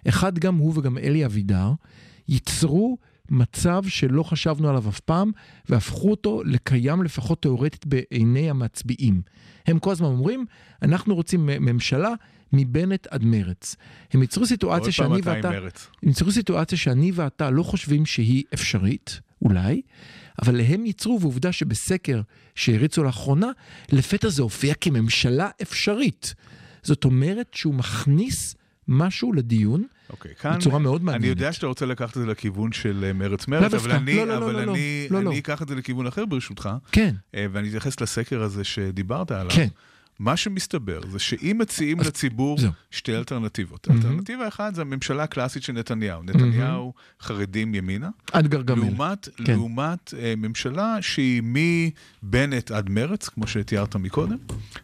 אחד, 0.07 0.39
גם 0.39 0.55
הוא 0.55 0.73
וגם 0.77 0.97
אלי 0.97 1.25
אבידר 1.25 1.71
ייצרו 2.27 2.97
מצב 3.29 3.83
שלא 3.87 4.23
חשבנו 4.23 4.69
עליו 4.69 4.89
אף 4.89 4.99
פעם, 4.99 5.31
והפכו 5.69 6.11
אותו 6.11 6.41
לקיים 6.45 7.03
לפחות 7.03 7.41
תאורטית 7.41 7.85
בעיני 7.85 8.49
המצביעים. 8.49 9.21
הם 9.67 9.79
כל 9.79 9.91
הזמן 9.91 10.07
אומרים, 10.07 10.45
אנחנו 10.81 11.15
רוצים 11.15 11.45
ממשלה 11.45 12.13
מבנט 12.53 13.07
עד 13.07 13.25
מרץ. 13.25 13.75
הם 14.11 14.21
ייצרו 14.21 14.45
סיטואציה 14.45 14.85
עוד 14.85 14.91
שאני 14.91 15.21
פעם 15.21 15.39
אתה 15.39 15.47
ואתה... 15.47 15.57
עם 15.57 15.63
מרץ. 15.63 15.87
הם 16.03 16.09
ייצרו 16.09 16.31
סיטואציה 16.31 16.77
שאני 16.77 17.11
ואתה 17.15 17.49
לא 17.49 17.63
חושבים 17.63 18.05
שהיא 18.05 18.43
אפשרית, 18.53 19.19
אולי, 19.41 19.81
אבל 20.41 20.61
הם 20.61 20.85
ייצרו, 20.85 21.21
ועובדה 21.21 21.51
שבסקר 21.51 22.21
שהריצו 22.55 23.03
לאחרונה, 23.03 23.47
לפתע 23.91 24.29
זה 24.29 24.41
הופיע 24.41 24.73
כממשלה 24.73 25.49
אפשרית. 25.61 26.33
זאת 26.83 27.05
אומרת 27.05 27.47
שהוא 27.53 27.73
מכניס 27.73 28.55
משהו 28.87 29.33
לדיון, 29.33 29.83
אוקיי, 30.09 30.35
כאן, 30.35 30.57
בצורה 30.57 30.79
מאוד 30.79 31.03
מעניינת. 31.03 31.23
אני 31.23 31.29
יודע 31.29 31.53
שאתה 31.53 31.67
רוצה 31.67 31.85
לקחת 31.85 32.17
את 32.17 32.21
זה 32.21 32.25
לכיוון 32.25 32.71
של 32.71 33.03
אה, 33.07 33.13
מרץ 33.13 33.47
לאו 33.47 33.59
מרץ, 33.61 33.71
דווקא. 33.71 33.87
אבל 33.87 33.95
אני, 33.95 34.15
לא, 34.15 34.27
לא, 34.27 34.39
לא, 34.39 34.45
אבל 34.45 34.53
לא, 34.53 34.63
לא. 34.65 34.71
אני, 34.71 35.07
לא, 35.09 35.23
לא. 35.23 35.29
אני 35.29 35.39
אקח 35.39 35.61
את 35.61 35.67
זה 35.67 35.75
לכיוון 35.75 36.07
אחר 36.07 36.25
ברשותך, 36.25 36.69
כן, 36.91 37.15
אה, 37.35 37.45
ואני 37.51 37.67
אתייחס 37.67 38.01
לסקר 38.01 38.41
הזה 38.41 38.63
שדיברת 38.63 39.31
עליו. 39.31 39.55
כן. 39.55 39.67
מה 40.19 40.37
שמסתבר 40.37 40.99
זה 41.09 41.19
שאם 41.19 41.57
מציעים 41.61 41.99
אז- 41.99 42.07
לציבור 42.07 42.57
זהו. 42.59 42.71
שתי 42.91 43.15
אלטרנטיבות. 43.15 43.87
מהמם. 43.87 44.01
אלטרנטיבה 44.01 44.47
אחת 44.47 44.75
זה 44.75 44.81
הממשלה 44.81 45.23
הקלאסית 45.23 45.63
של 45.63 45.73
נתניהו. 45.73 46.23
נתניהו 46.23 46.93
חרדים 47.21 47.75
ימינה, 47.75 48.09
עד 48.31 48.47
גרגמל. 48.47 48.81
לעומת, 48.85 49.29
כן. 49.45 49.53
לעומת 49.53 50.13
אה, 50.19 50.33
ממשלה 50.37 50.97
שהיא 51.01 51.41
מבנט 52.23 52.71
עד 52.71 52.89
מרץ, 52.89 53.29
כמו 53.29 53.47
שתיארת 53.47 53.95
מקודם, 53.95 54.37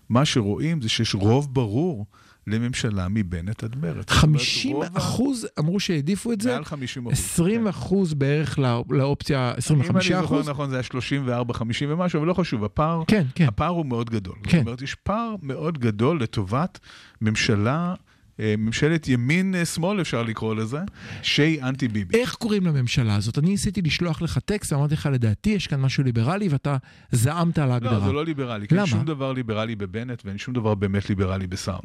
מה 0.10 0.26
שרואים 0.26 0.82
זה 0.82 0.90
שיש 0.90 1.16
רוב 1.16 1.54
ברור 1.54 2.06
לממשלה 2.48 3.08
מבנט 3.10 3.64
עד 3.64 3.76
אומרת, 3.76 4.10
50 4.10 4.76
רוב 4.76 4.84
ה- 4.84 4.88
אחוז 4.98 5.48
אמרו 5.60 5.80
שהעדיפו 5.80 6.32
את 6.32 6.42
זה, 6.42 6.54
מעל 6.54 6.66
50 6.66 7.06
אחוז. 7.06 7.14
20 7.20 7.68
אחוז 7.68 8.14
בערך 8.14 8.60
לא- 8.60 8.84
לאופציה, 8.90 9.52
אם 9.52 9.58
25 9.58 10.12
אני 10.12 10.22
זוכר 10.22 10.26
אחוז. 10.36 10.50
נכון 10.50 10.70
זה 10.70 10.76
היה 10.76 10.84
34, 10.84 11.54
50 11.54 11.90
ומשהו, 11.92 12.20
אבל 12.20 12.28
לא 12.28 12.34
חשוב, 12.34 12.64
הפער, 12.64 13.04
כן, 13.08 13.26
כן. 13.36 13.46
הפער 13.48 13.70
הוא 13.70 13.86
מאוד 13.86 14.10
גדול. 14.10 14.36
כן. 14.44 14.58
זאת 14.58 14.68
אומרת, 14.68 14.82
יש 14.82 14.96
פער 14.96 15.36
מאוד 15.42 15.78
גדול 15.78 16.22
לטובת 16.22 16.80
ממשלה, 17.22 17.94
ממשלת 18.40 19.08
ימין-שמאל 19.08 20.02
אפשר 20.02 20.24
לקרוא 20.24 20.56
לזה, 20.56 20.80
שהיא 21.22 21.64
אנטי 21.64 21.88
ביבי. 21.88 22.18
איך 22.18 22.36
קוראים 22.36 22.66
לממשלה 22.66 23.16
הזאת? 23.16 23.38
אני 23.38 23.50
ניסיתי 23.50 23.82
לשלוח 23.82 24.22
לך 24.22 24.38
טקסט, 24.38 24.74
אמרתי 24.74 24.94
לך, 24.94 25.10
לדעתי 25.12 25.50
יש 25.50 25.68
כאן 25.68 25.82
משהו 25.82 26.04
ליברלי, 26.04 26.48
ואתה 26.48 26.78
זעמת 27.12 27.60
על 27.60 27.72
ההגדרה. 27.72 27.94
לא, 27.94 28.06
זה 28.06 28.12
לא 28.12 28.26
ליברלי, 28.26 28.68
כי 28.68 28.76
אין 28.76 28.80
למה? 28.80 28.88
שום 28.88 29.06
דבר 29.06 29.34
ליברלי 29.34 29.76
בבנט 29.76 30.22
ואין 30.26 30.38
שום 30.38 30.54
דבר 30.54 30.76
באמת 30.76 31.10
ליברלי 31.10 31.48
בסער. 31.48 31.80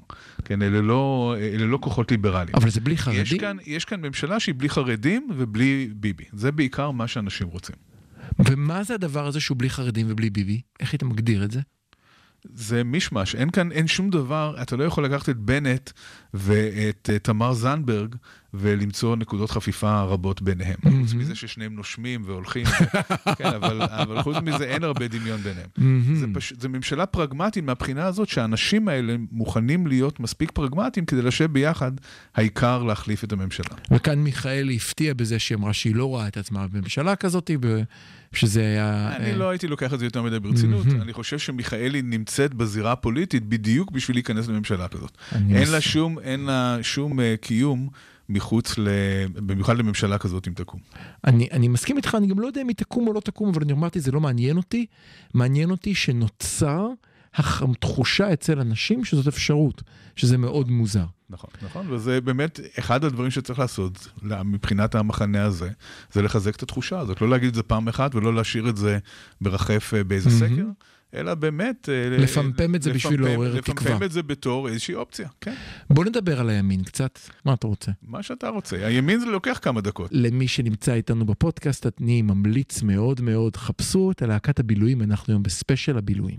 כן, 0.44 0.62
אלה 0.62 0.80
לא, 0.80 1.34
אלה 1.38 1.66
לא 1.66 1.78
כוחות 1.82 2.10
ליברליים. 2.10 2.54
אבל 2.54 2.70
זה 2.70 2.80
בלי 2.80 2.94
יש 2.94 3.00
חרדים? 3.00 3.38
כאן, 3.38 3.56
יש 3.66 3.84
כאן 3.84 4.00
ממשלה 4.00 4.40
שהיא 4.40 4.54
בלי 4.58 4.68
חרדים 4.68 5.28
ובלי 5.36 5.90
ביבי. 5.94 6.24
זה 6.32 6.52
בעיקר 6.52 6.90
מה 6.90 7.08
שאנשים 7.08 7.46
רוצים. 7.46 7.76
ומה 8.38 8.84
זה 8.84 8.94
הדבר 8.94 9.26
הזה 9.26 9.40
שהוא 9.40 9.56
בלי 9.58 9.70
חרדים 9.70 10.06
ובלי 10.10 10.30
ביבי? 10.30 10.60
איך 10.80 10.92
היית 10.92 11.02
מגדיר 11.02 11.44
את 11.44 11.50
זה? 11.50 11.60
זה 12.54 12.84
מישמש, 12.84 13.34
אין 13.34 13.50
כאן, 13.50 13.72
אין 13.72 13.86
שום 13.86 14.10
דבר, 14.10 14.56
אתה 14.62 14.76
לא 14.76 14.84
יכול 14.84 15.04
לקחת 15.04 15.28
את 15.28 15.36
בנט 15.36 15.90
ואת 16.34 17.10
אה, 17.12 17.18
תמר 17.18 17.52
זנדברג 17.52 18.14
ולמצוא 18.54 19.16
נקודות 19.16 19.50
חפיפה 19.50 20.02
רבות 20.02 20.42
ביניהם. 20.42 20.76
חוץ 21.00 21.14
מזה 21.14 21.34
ששניהם 21.34 21.74
נושמים 21.74 22.22
והולכים, 22.26 22.66
כן, 23.38 23.46
אבל, 23.46 23.82
אבל 23.82 24.22
חוץ 24.22 24.36
מזה 24.36 24.64
אין 24.64 24.84
הרבה 24.84 25.08
דמיון 25.08 25.40
ביניהם. 25.40 25.68
זה, 26.14 26.26
פש... 26.34 26.52
זה 26.60 26.68
ממשלה 26.68 27.06
פרגמטית 27.06 27.64
מהבחינה 27.64 28.04
הזאת 28.04 28.28
שהאנשים 28.28 28.88
האלה 28.88 29.16
מוכנים 29.30 29.86
להיות 29.86 30.20
מספיק 30.20 30.50
פרגמטיים 30.50 31.06
כדי 31.06 31.22
לשבת 31.22 31.50
ביחד, 31.50 31.92
העיקר 32.34 32.82
להחליף 32.82 33.24
את 33.24 33.32
הממשלה. 33.32 33.76
וכאן 33.90 34.18
מיכאלי 34.18 34.76
הפתיע 34.76 35.14
בזה 35.14 35.38
שהיא 35.38 35.58
אמרה 35.58 35.72
שהיא 35.72 35.94
לא 35.94 36.04
רואה 36.04 36.28
את 36.28 36.36
עצמה 36.36 36.66
בממשלה 36.66 37.16
כזאת, 37.16 37.50
שזה 38.32 38.60
היה... 38.60 39.16
אני 39.16 39.30
אה, 39.30 39.36
לא 39.36 39.50
הייתי 39.50 39.66
לוקח 39.68 39.94
את 39.94 39.98
זה 39.98 40.04
יותר 40.06 40.22
מדי 40.22 40.40
ברצינות. 40.40 40.86
אני 41.02 41.12
חושב 41.12 41.38
שמיכאלי 41.38 42.02
נמצאת 42.02 42.54
בזירה 42.54 42.92
הפוליטית 42.92 43.44
בדיוק 43.48 43.90
בשביל 43.90 44.16
להיכנס 44.16 44.48
לממשלה 44.48 44.88
כזאת. 44.88 45.10
אין 45.32 45.70
לה 45.70 45.80
שום, 45.80 46.18
אין 46.18 46.40
לה 46.40 46.78
שום 46.82 47.20
אה, 47.20 47.34
קיום 47.40 47.88
מחוץ, 48.28 48.78
ל... 48.78 48.88
במיוחד 49.34 49.78
לממשלה 49.78 50.18
כזאת 50.18 50.48
אם 50.48 50.52
תקום. 50.52 50.80
אני, 51.26 51.48
אני 51.52 51.68
מסכים 51.68 51.96
איתך, 51.96 52.14
אני 52.14 52.26
גם 52.26 52.38
לא 52.38 52.46
יודע 52.46 52.62
אם 52.62 52.68
היא 52.68 52.76
תקום 52.76 53.08
או 53.08 53.12
לא 53.12 53.20
תקום, 53.20 53.48
אבל 53.48 53.62
אני 53.62 53.72
אמרתי, 53.72 54.00
זה 54.00 54.12
לא 54.12 54.20
מעניין 54.20 54.56
אותי. 54.56 54.86
מעניין 55.34 55.70
אותי 55.70 55.94
שנוצר 55.94 56.86
הח- 57.34 57.62
תחושה 57.80 58.32
אצל 58.32 58.60
אנשים 58.60 59.04
שזאת 59.04 59.26
אפשרות, 59.26 59.82
שזה 60.16 60.38
מאוד 60.38 60.70
מוזר. 60.70 61.04
נכון, 61.30 61.50
נכון, 61.62 61.92
וזה 61.92 62.20
באמת 62.20 62.60
אחד 62.78 63.04
הדברים 63.04 63.30
שצריך 63.30 63.58
לעשות 63.58 64.08
מבחינת 64.44 64.94
המחנה 64.94 65.44
הזה, 65.44 65.70
זה 66.12 66.22
לחזק 66.22 66.56
את 66.56 66.62
התחושה 66.62 66.98
הזאת, 66.98 67.20
לא 67.20 67.28
להגיד 67.28 67.48
את 67.48 67.54
זה 67.54 67.62
פעם 67.62 67.88
אחת 67.88 68.14
ולא 68.14 68.34
להשאיר 68.34 68.68
את 68.68 68.76
זה 68.76 68.98
ברחף 69.40 69.94
אה, 69.94 70.04
באיזה 70.04 70.30
סקר. 70.30 70.64
אלא 71.14 71.34
באמת... 71.34 71.88
אה, 71.88 72.16
לפמפם 72.18 72.74
את 72.74 72.82
זה 72.82 72.92
בשביל 72.92 73.20
לעורר 73.20 73.60
תקווה. 73.60 73.90
לפמפם 73.90 74.04
את 74.04 74.12
זה 74.12 74.22
בתור 74.22 74.68
איזושהי 74.68 74.94
אופציה, 74.94 75.28
כן. 75.40 75.54
בוא 75.90 76.04
נדבר 76.04 76.40
על 76.40 76.50
הימין 76.50 76.82
קצת, 76.82 77.18
מה 77.44 77.54
אתה 77.54 77.66
רוצה? 77.66 77.92
מה 78.02 78.22
שאתה 78.22 78.48
רוצה. 78.48 78.86
הימין 78.86 79.20
זה 79.20 79.26
לוקח 79.26 79.58
כמה 79.62 79.80
דקות. 79.80 80.10
למי 80.12 80.48
שנמצא 80.48 80.94
איתנו 80.94 81.26
בפודקאסט, 81.26 81.86
אני 82.00 82.22
ממליץ 82.22 82.82
מאוד 82.82 83.20
מאוד, 83.20 83.56
חפשו 83.56 84.10
את 84.10 84.22
הלהקת 84.22 84.60
הבילויים, 84.60 85.02
אנחנו 85.02 85.32
היום 85.32 85.42
בספיישל 85.42 85.98
הבילויים. 85.98 86.38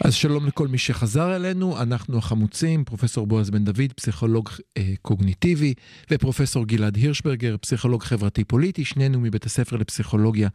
אז 0.00 0.14
שלום 0.14 0.46
לכל 0.46 0.68
מי 0.68 0.78
שחזר 0.78 1.36
אלינו, 1.36 1.82
אנחנו 1.82 2.18
החמוצים, 2.18 2.84
פרופסור 2.84 3.26
בועז 3.26 3.50
בן 3.50 3.64
דוד, 3.64 3.92
פסיכולוג 3.96 4.50
אה, 4.76 4.92
קוגניטיבי, 5.02 5.74
ופרופסור 6.10 6.66
גלעד 6.66 6.96
הירשברגר, 6.96 7.56
פסיכולוג 7.60 8.02
חברתי-פוליטי, 8.02 8.84
שנינו 8.84 9.20
מבית 9.20 9.44
הספר 9.46 9.76
לפסיכולוגיה 9.76 10.48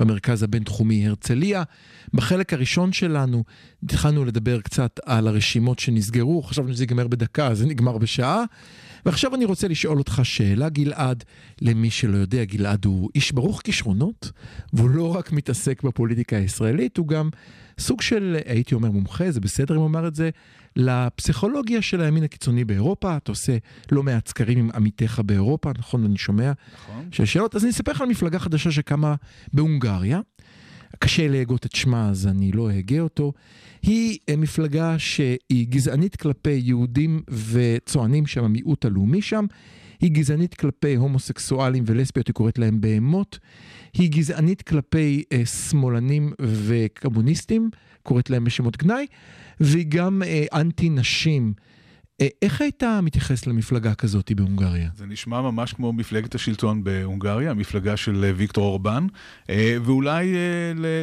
במרכז 0.00 0.42
הבינתחומי 0.42 1.08
הרצליה. 1.08 1.62
בחלק 2.14 2.52
הראשון 2.52 2.92
שלנו 2.92 3.44
התחלנו 3.82 4.24
לדבר 4.24 4.60
קצת 4.60 5.00
על 5.06 5.28
הרשימות 5.28 5.78
שנסגרו, 5.78 6.42
חשבנו 6.42 6.72
שזה 6.72 6.82
ייגמר 6.82 7.08
בדקה, 7.08 7.54
זה 7.54 7.66
נגמר 7.66 7.98
בשעה. 7.98 8.44
ועכשיו 9.06 9.34
אני 9.34 9.44
רוצה 9.44 9.68
לשאול 9.68 9.98
אותך 9.98 10.20
שאלה, 10.24 10.68
גלעד. 10.68 11.24
למי 11.60 11.90
שלא 11.90 12.16
יודע, 12.16 12.44
גלעד 12.44 12.84
הוא 12.84 13.10
איש 13.14 13.32
ברוך 13.32 13.60
כישרונות, 13.64 14.30
והוא 14.72 14.90
לא 14.90 15.14
רק 15.14 15.32
מתעסק 15.32 15.82
בפוליטיקה 15.82 16.36
הישראלית, 16.36 16.96
הוא 16.96 17.08
גם 17.08 17.30
סוג 17.78 18.00
של, 18.02 18.36
הייתי 18.46 18.74
אומר 18.74 18.90
מומחה, 18.90 19.30
זה 19.30 19.40
בסדר 19.40 19.76
אם 19.76 19.80
אומר 19.80 20.08
את 20.08 20.14
זה, 20.14 20.30
לפסיכולוגיה 20.76 21.82
של 21.82 22.00
הימין 22.00 22.24
הקיצוני 22.24 22.64
באירופה. 22.64 23.16
אתה 23.16 23.32
עושה 23.32 23.56
לא 23.92 24.02
מעט 24.02 24.28
סקרים 24.28 24.58
עם 24.58 24.70
עמיתיך 24.74 25.20
באירופה, 25.20 25.70
נכון? 25.78 26.04
אני 26.04 26.18
שומע 26.18 26.52
נכון. 26.74 27.08
שיש 27.12 27.32
שאלות. 27.32 27.54
אז 27.54 27.64
אני 27.64 27.70
אספר 27.70 27.92
לך 27.92 28.00
על 28.00 28.08
מפלגה 28.08 28.38
חדשה 28.38 28.70
שקמה 28.70 29.14
בהונגריה. 29.52 30.20
קשה 30.98 31.28
להגות 31.28 31.66
את 31.66 31.74
שמה, 31.74 32.08
אז 32.08 32.26
אני 32.26 32.52
לא 32.52 32.70
אהגה 32.70 33.00
אותו. 33.00 33.32
היא 33.82 34.18
אה, 34.28 34.36
מפלגה 34.36 34.98
שהיא 34.98 35.66
גזענית 35.68 36.16
כלפי 36.16 36.50
יהודים 36.50 37.22
וצוענים 37.52 38.26
שהם 38.26 38.44
המיעוט 38.44 38.84
הלאומי 38.84 39.22
שם. 39.22 39.46
היא 40.02 40.10
גזענית 40.10 40.54
כלפי 40.54 40.94
הומוסקסואלים 40.94 41.84
ולסביות, 41.86 42.26
היא 42.26 42.34
קוראת 42.34 42.58
להם 42.58 42.80
בהמות. 42.80 43.38
היא 43.94 44.10
גזענית 44.10 44.62
כלפי 44.62 45.22
אה, 45.32 45.46
שמאלנים 45.46 46.32
וקומוניסטים, 46.40 47.70
קוראת 48.02 48.30
להם 48.30 48.44
בשמות 48.44 48.76
גנאי, 48.76 49.06
והיא 49.60 49.86
גם 49.88 50.22
אה, 50.22 50.44
אנטי 50.60 50.90
נשים. 50.90 51.52
אה, 52.20 52.26
איך 52.42 52.60
היית 52.60 52.82
מתייחס 53.02 53.46
למפלגה 53.46 53.94
כזאת 53.94 54.32
בהונגריה? 54.32 54.90
זה 54.96 55.06
נשמע 55.06 55.40
ממש 55.40 55.72
כמו 55.72 55.92
מפלגת 55.92 56.34
השלטון 56.34 56.84
בהונגריה, 56.84 57.50
המפלגה 57.50 57.96
של 57.96 58.24
אה, 58.24 58.32
ויקטור 58.36 58.64
אורבן, 58.64 59.06
אה, 59.50 59.76
ואולי 59.84 60.34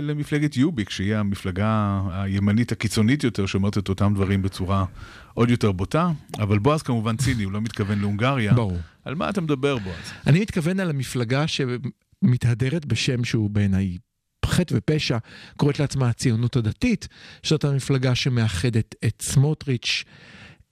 למפלגת 0.02 0.58
יוביק, 0.58 0.90
שהיא 0.90 1.16
המפלגה 1.16 2.02
הימנית 2.12 2.72
הקיצונית 2.72 3.24
יותר, 3.24 3.46
שאומרת 3.46 3.78
את 3.78 3.90
אותם 3.90 4.14
דברים 4.16 4.42
בצורה 4.42 4.86
עוד 5.34 5.50
יותר 5.50 5.72
בוטה. 5.72 6.12
אבל 6.40 6.60
בועז 6.60 6.82
כמובן 6.82 7.18
ציני, 7.18 7.44
הוא 7.44 7.52
לא 7.52 7.62
מתכוון 7.62 8.00
להונגריה. 8.00 8.54
ברור. 8.54 8.78
על 9.06 9.16
מה 9.16 9.30
אתה 9.30 9.42
מדבר, 9.42 9.78
בועז? 9.78 10.12
אני 10.28 10.40
מתכוון 10.40 10.80
על 10.80 10.90
המפלגה 10.90 11.46
שמתהדרת 11.48 12.86
בשם 12.86 13.24
שהוא 13.24 13.50
בעיניי 13.50 13.98
חטא 14.46 14.74
ופשע, 14.78 15.18
קוראת 15.58 15.80
לעצמה 15.80 16.10
הציונות 16.10 16.56
הדתית, 16.56 17.08
זאת 17.44 17.64
המפלגה 17.64 18.16
שמאחדת 18.16 18.96
את 19.06 19.22
סמוטריץ' 19.22 20.04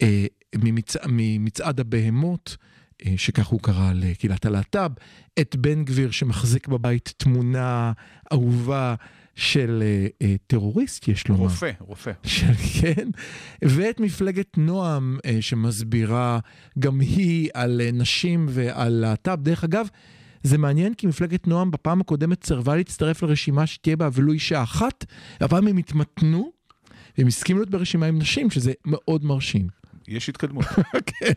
אה, 0.01 0.25
ממצ... 0.55 0.95
ממצעד 1.07 1.79
הבהמות, 1.79 2.57
אה, 3.05 3.13
שכך 3.17 3.47
הוא 3.47 3.60
קרא 3.60 3.91
לקהילת 3.95 4.45
הלהט"ב, 4.45 4.91
את 5.39 5.55
בן 5.55 5.83
גביר 5.83 6.12
שמחזיק 6.12 6.67
בבית 6.67 7.13
תמונה 7.17 7.91
אהובה 8.33 8.95
של 9.38 9.83
אה, 9.86 10.07
אה, 10.21 10.36
טרוריסט, 10.47 11.07
יש 11.07 11.27
לומר. 11.27 11.41
רופא, 11.41 11.71
רופא. 11.79 12.12
של, 12.23 12.53
כן, 12.81 13.10
ואת 13.62 13.99
מפלגת 13.99 14.57
נועם 14.57 15.17
אה, 15.25 15.38
שמסבירה 15.41 16.39
גם 16.79 16.99
היא 16.99 17.49
על 17.53 17.81
אה, 17.81 17.91
נשים 17.93 18.45
ועל 18.49 18.93
להט"ב. 18.93 19.43
דרך 19.43 19.63
אגב, 19.63 19.88
זה 20.43 20.57
מעניין 20.57 20.93
כי 20.93 21.07
מפלגת 21.07 21.47
נועם 21.47 21.71
בפעם 21.71 22.01
הקודמת 22.01 22.45
סירבה 22.45 22.75
להצטרף 22.75 23.23
לרשימה 23.23 23.67
שתהיה 23.67 23.95
בה 23.95 24.10
ולו 24.13 24.33
אישה 24.33 24.63
אחת, 24.63 25.05
והפעם 25.41 25.67
הם 25.67 25.77
התמתנו, 25.77 26.51
והם 27.17 27.27
הסכימו 27.27 27.60
להיות 27.60 27.69
ברשימה 27.69 28.05
עם 28.05 28.19
נשים, 28.19 28.49
שזה 28.49 28.73
מאוד 28.86 29.25
מרשים. 29.25 29.67
יש 30.07 30.29
התקדמות. 30.29 30.65
כן, 31.19 31.33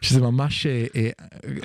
שזה 0.00 0.20
ממש... 0.20 0.66
אה, 0.66 0.86
אה, 0.96 1.10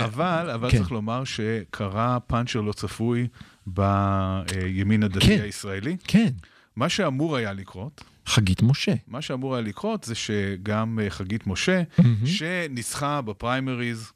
אבל, 0.06 0.50
אבל 0.54 0.72
כן. 0.72 0.78
צריך 0.78 0.92
לומר 0.92 1.24
שקרה 1.24 2.20
פאנצ'ר 2.20 2.62
לא 2.62 2.74
צפוי 2.74 3.28
בימין 3.68 5.04
הדתי 5.04 5.26
כן. 5.26 5.42
הישראלי. 5.42 5.98
כן, 6.04 6.30
מה 6.76 6.90
שאמור 6.90 7.36
היה 7.36 7.54
לקרות, 7.54 8.04
חגית 8.26 8.62
משה. 8.62 8.94
מה 9.08 9.22
שאמור 9.22 9.56
היה 9.56 9.64
לקרות 9.64 10.04
זה 10.04 10.16
שגם 10.16 11.00
אה, 11.04 11.10
חגית 11.10 11.48
משה, 11.48 11.82
שניסחה 12.26 13.22
בפריימריז 13.22 14.12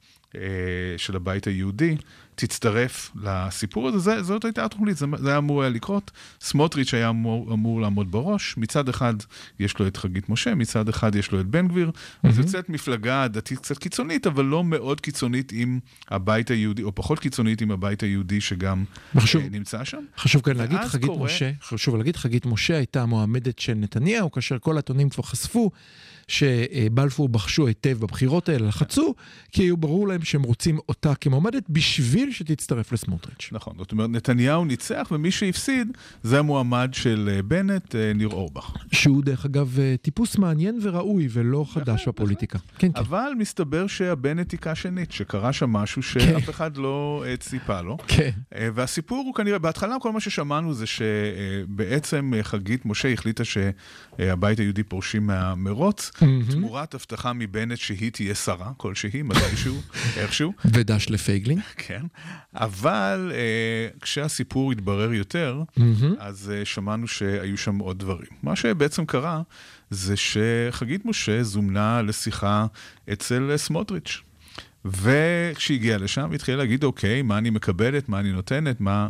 של 0.97 1.15
הבית 1.15 1.47
היהודי, 1.47 1.95
תצטרף 2.35 3.11
לסיפור 3.23 3.87
הזה. 3.87 3.99
זה, 3.99 4.23
זאת 4.23 4.45
הייתה 4.45 4.65
התוכנית, 4.65 4.97
זה, 4.97 5.05
זה 5.17 5.29
היה 5.29 5.37
אמור 5.37 5.61
היה 5.61 5.69
לקרות. 5.69 6.11
סמוטריץ' 6.41 6.93
היה 6.93 7.09
אמור, 7.09 7.53
אמור 7.53 7.81
לעמוד 7.81 8.11
בראש. 8.11 8.57
מצד 8.57 8.89
אחד 8.89 9.13
יש 9.59 9.79
לו 9.79 9.87
את 9.87 9.97
חגית 9.97 10.29
משה, 10.29 10.55
מצד 10.55 10.89
אחד 10.89 11.15
יש 11.15 11.31
לו 11.31 11.39
את 11.39 11.45
בן 11.45 11.67
גביר. 11.67 11.91
אז 12.23 12.39
יוצאת 12.39 12.69
מפלגה 12.69 13.27
דתית 13.27 13.59
קצת 13.59 13.77
קיצונית, 13.77 14.27
אבל 14.27 14.45
לא 14.45 14.63
מאוד 14.63 15.01
קיצונית 15.01 15.51
עם 15.55 15.79
הבית 16.09 16.51
היהודי, 16.51 16.83
או 16.83 16.95
פחות 16.95 17.19
קיצונית 17.19 17.61
עם 17.61 17.71
הבית 17.71 18.03
היהודי 18.03 18.41
שגם 18.41 18.83
אה, 19.17 19.21
נמצא 19.51 19.83
שם. 19.83 20.01
חשוב 20.17 20.41
כאן 20.41 20.55
להגיד, 20.57 20.79
חגית 20.87 21.05
קורה- 21.05 21.25
משה, 21.25 21.51
חשוב 21.61 21.95
להגיד, 21.97 22.15
חגית 22.15 22.45
משה 22.45 22.75
הייתה 22.77 23.01
המועמדת 23.01 23.59
של 23.59 23.73
נתניהו, 23.73 24.31
כאשר 24.31 24.57
כל 24.59 24.73
העיתונים 24.75 25.09
כבר 25.09 25.23
חשפו 25.23 25.71
שבלפור 26.27 27.29
בחשו 27.29 27.67
היטב 27.67 27.97
בבחירות 27.99 28.49
האלה, 28.49 28.67
לחצו, 28.67 29.15
כי 29.51 29.63
היו 29.63 29.77
ברור 29.77 30.07
להם 30.07 30.21
שהם 30.21 30.43
רוצים 30.43 30.79
אותה 30.89 31.15
כמועמדת 31.15 31.63
בשביל 31.69 32.31
שתצטרף 32.31 32.91
לסמוטריץ'. 32.91 33.49
נכון, 33.51 33.73
זאת 33.77 33.91
אומרת, 33.91 34.09
נתניהו 34.09 34.65
ניצח, 34.65 35.07
ומי 35.11 35.31
שהפסיד 35.31 35.97
זה 36.23 36.39
המועמד 36.39 36.89
של 36.93 37.29
אה, 37.33 37.41
בנט, 37.41 37.95
אה, 37.95 38.13
ניר 38.13 38.27
אורבך. 38.27 38.73
שהוא 38.91 39.23
דרך 39.23 39.45
אגב 39.45 39.79
אה, 39.79 39.95
טיפוס 40.01 40.37
מעניין 40.37 40.79
וראוי 40.81 41.27
ולא 41.31 41.65
חדש 41.69 42.07
בפוליטיקה. 42.07 42.59
כן, 42.77 42.91
כן. 42.91 42.99
אבל 42.99 43.31
מסתבר 43.37 43.87
שהבנט 43.87 44.51
היכה 44.51 44.75
שנית, 44.75 45.11
שקרה 45.11 45.53
שם 45.53 45.69
משהו 45.69 46.03
שאף 46.03 46.49
אחד 46.49 46.77
לא 46.77 47.23
ציפה 47.39 47.81
לו. 47.81 47.97
כן. 48.07 48.29
והסיפור 48.73 49.23
הוא 49.25 49.35
כנראה, 49.35 49.59
בהתחלה 49.59 49.95
כל 50.01 50.11
מה 50.11 50.19
ששמענו 50.19 50.73
זה 50.73 50.85
שבעצם 50.85 52.31
חגית 52.41 52.85
משה 52.85 53.13
החליטה 53.13 53.43
שהבית 53.43 54.59
היהודי 54.59 54.83
פורשים 54.83 55.27
מהמרוץ, 55.27 56.11
תמורת 56.51 56.93
הבטחה 56.93 57.33
מבנט 57.33 57.77
שהיא 57.77 58.11
תהיה 58.11 58.35
שרה 58.35 58.71
כלשהי, 58.77 59.21
מתישהו, 59.21 59.81
איכשהו. 60.17 60.53
ודש 60.65 61.09
לפייגלין. 61.09 61.59
כן, 61.87 62.01
אבל 62.55 63.31
uh, 63.31 63.99
כשהסיפור 63.99 64.71
התברר 64.71 65.13
יותר, 65.13 65.63
אז 66.19 66.51
uh, 66.51 66.65
שמענו 66.65 67.07
שהיו 67.07 67.57
שם 67.57 67.77
עוד 67.77 67.99
דברים. 67.99 68.29
מה 68.43 68.55
שבעצם 68.55 69.05
קרה, 69.05 69.41
זה 69.89 70.15
שחגית 70.17 71.05
משה 71.05 71.43
זומנה 71.43 72.01
לשיחה 72.01 72.65
אצל 73.13 73.51
uh, 73.53 73.57
סמוטריץ'. 73.57 74.21
וכשהיא 74.85 75.77
הגיעה 75.77 75.97
לשם, 75.97 76.25
היא 76.29 76.35
התחילה 76.35 76.57
להגיד, 76.57 76.83
אוקיי, 76.83 77.21
מה 77.21 77.37
אני 77.37 77.49
מקבלת, 77.49 78.09
מה 78.09 78.19
אני 78.19 78.31
נותנת, 78.31 78.81
מה... 78.81 79.09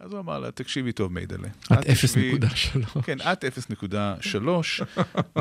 אז 0.00 0.12
הוא 0.12 0.18
אמר 0.20 0.38
לה, 0.38 0.50
תקשיבי 0.50 0.92
טוב, 0.92 1.12
מיידלה. 1.12 1.48
את 1.72 1.78
תשבי- 1.90 2.38
0.3. 2.94 3.02
כן, 3.02 3.18
את 3.32 3.44
0.3, 3.44 4.82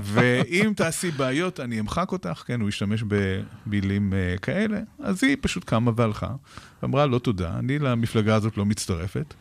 ואם 0.03 0.73
תעשי 0.75 1.11
בעיות, 1.11 1.59
אני 1.59 1.79
אמחק 1.79 2.11
אותך, 2.11 2.43
כן, 2.45 2.61
הוא 2.61 2.69
השתמש 2.69 3.03
במילים 3.07 4.13
uh, 4.13 4.39
כאלה, 4.39 4.79
אז 4.99 5.23
היא 5.23 5.37
פשוט 5.41 5.63
קמה 5.63 5.91
והלכה, 5.95 6.29
ואמרה, 6.83 7.05
לא 7.05 7.19
תודה, 7.19 7.59
אני 7.59 7.79
למפלגה 7.79 8.35
הזאת 8.35 8.57
לא 8.57 8.65
מצטרפת, 8.65 9.33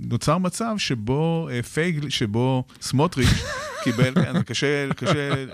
ונוצר 0.00 0.38
מצב 0.38 0.74
שבו 0.78 1.48
uh, 1.50 1.66
פייגל, 1.66 2.08
שבו 2.08 2.64
סמוטריץ' 2.80 3.28
קיבל, 3.84 4.14
כן, 4.14 4.32
זה 4.38 4.44
קשה, 4.44 4.88
קשה... 4.96 5.44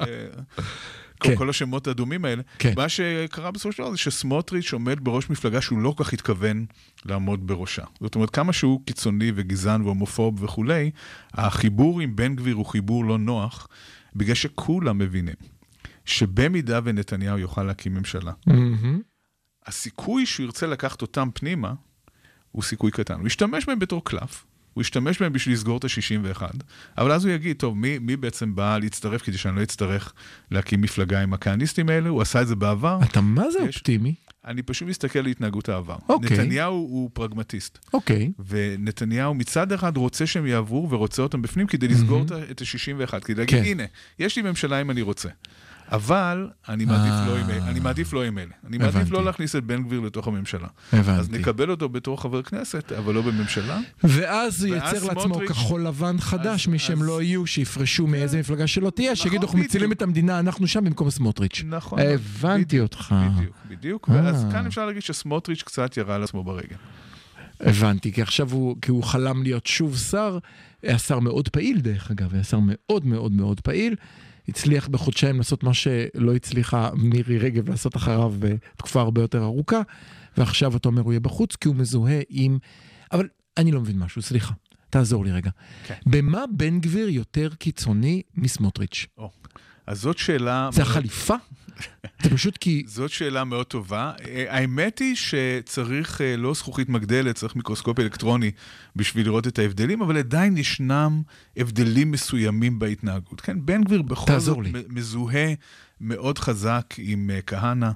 כן. 1.23 1.37
כל 1.37 1.51
השמות 1.51 1.87
האדומים 1.87 2.25
האלה. 2.25 2.43
כן. 2.59 2.73
מה 2.77 2.89
שקרה 2.89 3.51
בסופו 3.51 3.73
של 3.73 3.83
דבר 3.83 3.91
זה 3.91 3.99
שסמוטריץ' 3.99 4.73
עומד 4.73 5.05
בראש 5.05 5.31
מפלגה 5.31 5.61
שהוא 5.61 5.79
לא 5.79 5.95
כל 5.97 6.05
כך 6.05 6.13
התכוון 6.13 6.67
לעמוד 7.05 7.47
בראשה. 7.47 7.85
זאת 8.01 8.15
אומרת, 8.15 8.31
כמה 8.31 8.53
שהוא 8.53 8.81
קיצוני 8.87 9.33
וגזען 9.35 9.83
והומופוב 9.83 10.43
וכולי, 10.43 10.91
החיבור 11.33 12.01
עם 12.01 12.17
בן 12.17 12.37
גביר 12.37 12.55
הוא 12.55 12.67
חיבור 12.67 13.05
לא 13.05 13.19
נוח, 13.19 13.69
בגלל 14.17 14.35
שכולם 14.35 14.99
מבינים 14.99 15.35
שבמידה 16.05 16.81
ונתניהו 16.85 17.39
יוכל 17.39 17.63
להקים 17.63 17.95
ממשלה, 17.95 18.33
מהמם. 18.47 19.01
הסיכוי 19.67 20.27
שהוא 20.27 20.45
ירצה 20.45 20.67
לקחת 20.67 21.03
אותם 21.03 21.29
פנימה 21.35 21.73
הוא 22.51 22.63
סיכוי 22.63 22.91
קטן. 22.91 23.21
הוא 23.21 23.27
ישתמש 23.27 23.67
בהם 23.67 23.79
בתור 23.79 24.05
קלף, 24.05 24.45
הוא 24.75 24.83
ישתמש 24.83 25.23
בהם 25.23 25.33
בשביל 25.33 25.55
לסגור 25.55 25.79
את 25.79 25.85
ה-61, 25.85 26.43
אבל 26.99 27.13
אז 27.13 27.25
הוא 27.25 27.33
יגיד, 27.35 27.57
טוב, 27.57 27.77
מי, 27.77 27.99
מי 27.99 28.17
בעצם 28.17 28.55
בא 28.55 28.79
להצטרף 28.79 29.23
כדי 29.23 29.39
שאני 29.39 29.57
לא 29.57 29.63
אצטרך 29.63 30.13
להקים 30.51 30.81
מפלגה 30.81 31.23
עם 31.23 31.33
הכהניסטים 31.35 31.89
האלה? 31.89 32.09
הוא 32.09 32.23
עשה 32.23 32.43
את 32.43 32.47
זה 32.49 32.57
בעבר. 32.57 32.99
אתה 33.11 33.21
מה 33.21 33.51
זה 33.51 33.59
יש- 33.59 33.77
אופטימי? 33.77 34.15
אני 34.47 34.63
פשוט 34.63 34.89
מסתכל 34.89 35.19
על 35.19 35.27
התנהגות 35.27 35.69
העבר. 35.69 35.97
אוקיי. 36.09 36.39
נתניהו 36.39 36.75
הוא 36.75 37.11
פרגמטיסט, 37.13 37.79
אוקיי. 37.95 38.33
ונתניהו 38.49 39.35
מצד 39.35 39.73
אחד 39.73 39.97
רוצה 39.97 40.27
שהם 40.27 40.47
יעברו 40.47 40.91
ורוצה 40.91 41.23
אותם 41.23 41.43
בפנים 41.43 41.67
כדי 41.67 41.89
לסגור 41.89 42.25
מהמם. 42.31 42.43
את 42.51 42.61
ה-61, 42.63 43.21
כדי 43.21 43.35
להגיד, 43.41 43.59
כן. 43.59 43.65
הנה, 43.71 43.83
יש 44.19 44.37
לי 44.37 44.43
ממשלה 44.43 44.81
אם 44.81 44.91
אני 44.91 45.03
רוצה. 45.03 45.29
אבל 45.93 46.49
אני 46.69 46.85
מעדיף, 46.85 47.13
אה. 47.13 47.27
לא 47.27 47.37
עם 47.39 47.47
אני 47.69 47.81
מעדיף 47.81 48.13
לא 48.13 48.25
עם 48.25 48.39
אלה. 48.39 48.47
אני 48.67 48.79
מעדיף 48.79 48.97
הבנתי. 48.97 49.11
לא 49.11 49.25
להכניס 49.25 49.57
את 49.57 49.65
בן 49.65 49.83
גביר 49.83 50.01
לתוך 50.01 50.29
הממשלה. 50.29 50.69
אז 50.93 50.99
הבנתי. 50.99 51.39
נקבל 51.39 51.71
אותו 51.71 51.89
בתור 51.89 52.21
חבר 52.23 52.43
כנסת, 52.43 52.93
אבל 52.93 53.15
לא 53.15 53.23
בממשלה. 53.23 53.81
ואז 54.05 54.65
הוא 54.65 54.75
ייצר 54.75 55.05
לעצמו 55.05 55.41
כחול 55.49 55.87
לבן 55.87 56.17
חדש, 56.21 56.67
אז- 56.67 56.73
מי 56.73 56.79
שהם 56.79 57.01
אז- 57.03 57.07
לא 57.09 57.23
יהיו, 57.23 57.47
שיפרשו 57.47 58.07
מאיזה 58.07 58.39
מפלגה 58.41 58.67
שלא 58.67 58.91
תהיה, 58.91 59.13
נכון, 59.13 59.23
שיגידו 59.23 59.47
אנחנו 59.47 59.59
מצילים. 59.59 59.93
את 59.93 60.03
המדינה, 60.03 60.39
אנחנו 60.39 60.67
שם 60.67 60.85
במקום 60.85 61.11
סמוטריץ'. 61.11 61.63
נכון. 61.69 61.99
הבנתי 61.99 62.65
בדיוק, 62.65 62.83
אותך. 62.83 63.15
בדיוק, 63.37 63.57
בדיוק. 63.69 64.09
אה. 64.11 64.15
ואז 64.15 64.47
כאן 64.53 64.67
אפשר 64.67 64.87
להגיד 64.87 65.03
שסמוטריץ' 65.03 65.63
קצת 65.63 65.97
ירה 65.97 66.15
על 66.15 66.23
עצמו 66.23 66.45
ברגל. 66.45 66.77
הבנתי, 67.61 68.13
כי 68.13 68.23
עכשיו 68.23 68.51
הוא, 68.53 68.77
כי 68.83 68.91
הוא 68.91 69.03
חלם 69.05 69.43
להיות 69.43 69.67
שוב 69.67 69.97
שר, 69.99 70.39
היה 70.83 70.99
שר 70.99 71.19
מאוד 71.19 71.49
פעיל 71.49 71.81
דרך 71.81 72.11
אגב, 72.11 72.35
היה 72.35 72.45
שר 72.45 72.59
מאוד 72.63 73.07
מאוד 73.07 73.33
מאוד 73.33 73.61
פעיל, 73.61 73.95
הצליח 74.49 74.89
בחודשיים 74.89 75.39
לעשות 75.39 75.63
מה 75.63 75.75
שלא 75.75 76.35
הצליחה 76.35 76.91
מירי 76.95 77.39
רגב 77.39 77.69
לעשות 77.69 77.97
אחריו 77.97 78.35
בתקופה 78.39 79.01
הרבה 79.01 79.21
יותר 79.21 79.43
ארוכה, 79.43 79.81
ועכשיו 80.37 80.77
אתה 80.77 80.89
אומר 80.89 81.03
הוא 81.03 81.13
יהיה 81.13 81.21
בחוץ 81.21 81.57
כי 81.57 81.69
הוא 81.69 81.77
מזוהה 81.77 82.21
עם... 82.29 82.59
אבל 83.13 83.29
אני 83.57 83.73
לא 83.73 83.81
מבין 83.81 83.99
משהו, 83.99 84.23
סליחה, 84.23 84.55
תעזור 84.91 85.25
לי 85.25 85.33
רגע. 85.33 85.51
כן. 85.87 85.95
במה 86.07 86.45
בן 86.57 86.81
גביר 86.81 87.09
יותר 87.09 87.49
קיצוני 87.59 88.23
מסמוטריץ'? 88.35 89.07
או. 89.19 89.31
אז 89.93 90.01
זאת 90.01 90.19
שאלה... 90.19 90.69
זה 90.73 90.83
החליפה? 90.83 91.35
זה 92.23 92.31
פשוט 92.31 92.57
כי... 92.57 92.83
זאת 92.97 93.11
שאלה 93.11 93.45
מאוד 93.45 93.67
טובה. 93.67 94.13
אה, 94.25 94.45
האמת 94.49 94.99
היא 94.99 95.17
שצריך 95.17 96.21
אה, 96.21 96.37
לא 96.37 96.55
זכוכית 96.55 96.89
מגדלת, 96.89 97.37
צריך 97.37 97.57
מיקרוסקופ 97.57 98.01
אלקטרוני 98.01 98.51
בשביל 98.97 99.27
לראות 99.27 99.47
את 99.47 99.59
ההבדלים, 99.59 100.03
אבל 100.03 100.19
עדיין 100.19 100.57
ישנם 100.57 101.23
הבדלים 101.57 102.11
מסוימים 102.11 102.79
בהתנהגות. 102.79 103.41
כן, 103.41 103.67
בן 103.67 103.85
גביר 103.85 104.03
בכל 104.03 104.39
זאת 104.39 104.59
מזוהה 104.89 105.55
מאוד 106.01 106.39
חזק 106.39 106.95
עם 106.99 107.31
אה, 107.35 107.41
כהנא. 107.43 107.91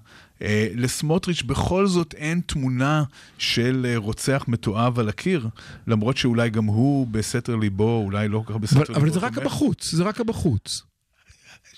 לסמוטריץ' 0.74 1.42
בכל 1.42 1.86
זאת 1.86 2.14
אין 2.14 2.40
תמונה 2.46 3.04
של 3.38 3.94
רוצח 3.96 4.44
מתועב 4.48 4.98
על 4.98 5.08
הקיר, 5.08 5.48
למרות 5.86 6.16
שאולי 6.16 6.50
גם 6.50 6.64
הוא 6.64 7.06
בסתר 7.06 7.56
ליבו, 7.56 8.02
אולי 8.04 8.28
לא 8.28 8.42
כל 8.46 8.52
כך 8.52 8.58
בסתר 8.58 8.76
אבל, 8.76 8.86
ליבו. 8.88 9.00
אבל 9.00 9.10
זה 9.10 9.20
רק. 9.20 9.38
הבחוץ, 9.38 9.90
זה 9.92 10.04
רק 10.04 10.20
הבחוץ. 10.20 10.85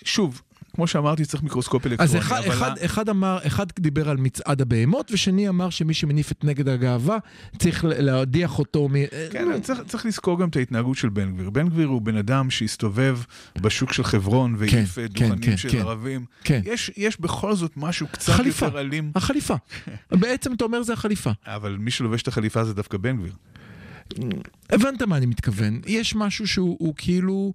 שוב, 0.04 0.42
כמו 0.74 0.86
שאמרתי, 0.86 1.24
צריך 1.24 1.42
מיקרוסקופ 1.42 1.86
אלקטרוני. 1.86 2.10
אז 2.10 2.16
אחד, 2.16 2.42
אבל 2.44 2.52
אחד, 2.52 2.78
אחד 2.84 3.08
אמר, 3.08 3.38
אחד 3.46 3.66
דיבר 3.78 4.08
על 4.08 4.16
מצעד 4.16 4.60
הבהמות, 4.60 5.10
ושני 5.12 5.48
אמר 5.48 5.70
שמי 5.70 5.94
שמניף 5.94 6.32
את 6.32 6.44
נגד 6.44 6.68
הגאווה, 6.68 7.18
צריך 7.58 7.84
להדיח 7.88 8.58
אותו 8.58 8.88
מ... 8.88 8.92
כן, 9.30 9.50
אבל 9.50 9.60
צריך, 9.60 9.80
צריך 9.86 10.06
לזכור 10.06 10.40
גם 10.40 10.48
את 10.48 10.56
ההתנהגות 10.56 10.96
של 10.96 11.08
בן 11.08 11.32
גביר. 11.32 11.50
בן 11.50 11.68
גביר 11.68 11.88
הוא 11.88 12.02
בן 12.02 12.16
אדם 12.16 12.50
שהסתובב 12.50 13.18
בשוק 13.60 13.92
של 13.92 14.04
חברון 14.04 14.54
והעיף 14.58 14.74
כן, 14.74 14.84
כן, 14.84 15.08
כן, 15.14 15.28
דוכנים 15.28 15.50
כן, 15.50 15.56
של 15.56 15.70
כן. 15.70 15.78
ערבים. 15.78 16.24
כן. 16.44 16.60
יש, 16.64 16.90
יש 16.96 17.20
בכל 17.20 17.54
זאת 17.54 17.72
משהו 17.76 18.06
קצת 18.12 18.32
חליפה. 18.32 18.66
יותר 18.66 18.80
אלים, 18.80 19.12
החליפה. 19.14 19.54
בעצם 20.20 20.52
אתה 20.52 20.64
אומר 20.64 20.82
זה 20.82 20.92
החליפה. 20.92 21.30
אבל 21.46 21.76
מי 21.80 21.90
שלובש 21.90 22.22
את 22.22 22.28
החליפה 22.28 22.64
זה 22.64 22.74
דווקא 22.74 22.98
בן 22.98 23.16
גביר. 23.16 23.32
הבנת 24.70 25.02
מה 25.02 25.16
אני 25.16 25.26
מתכוון. 25.26 25.80
יש 25.86 26.14
משהו 26.14 26.46
שהוא 26.46 26.76
הוא 26.80 26.94
כאילו... 26.96 27.52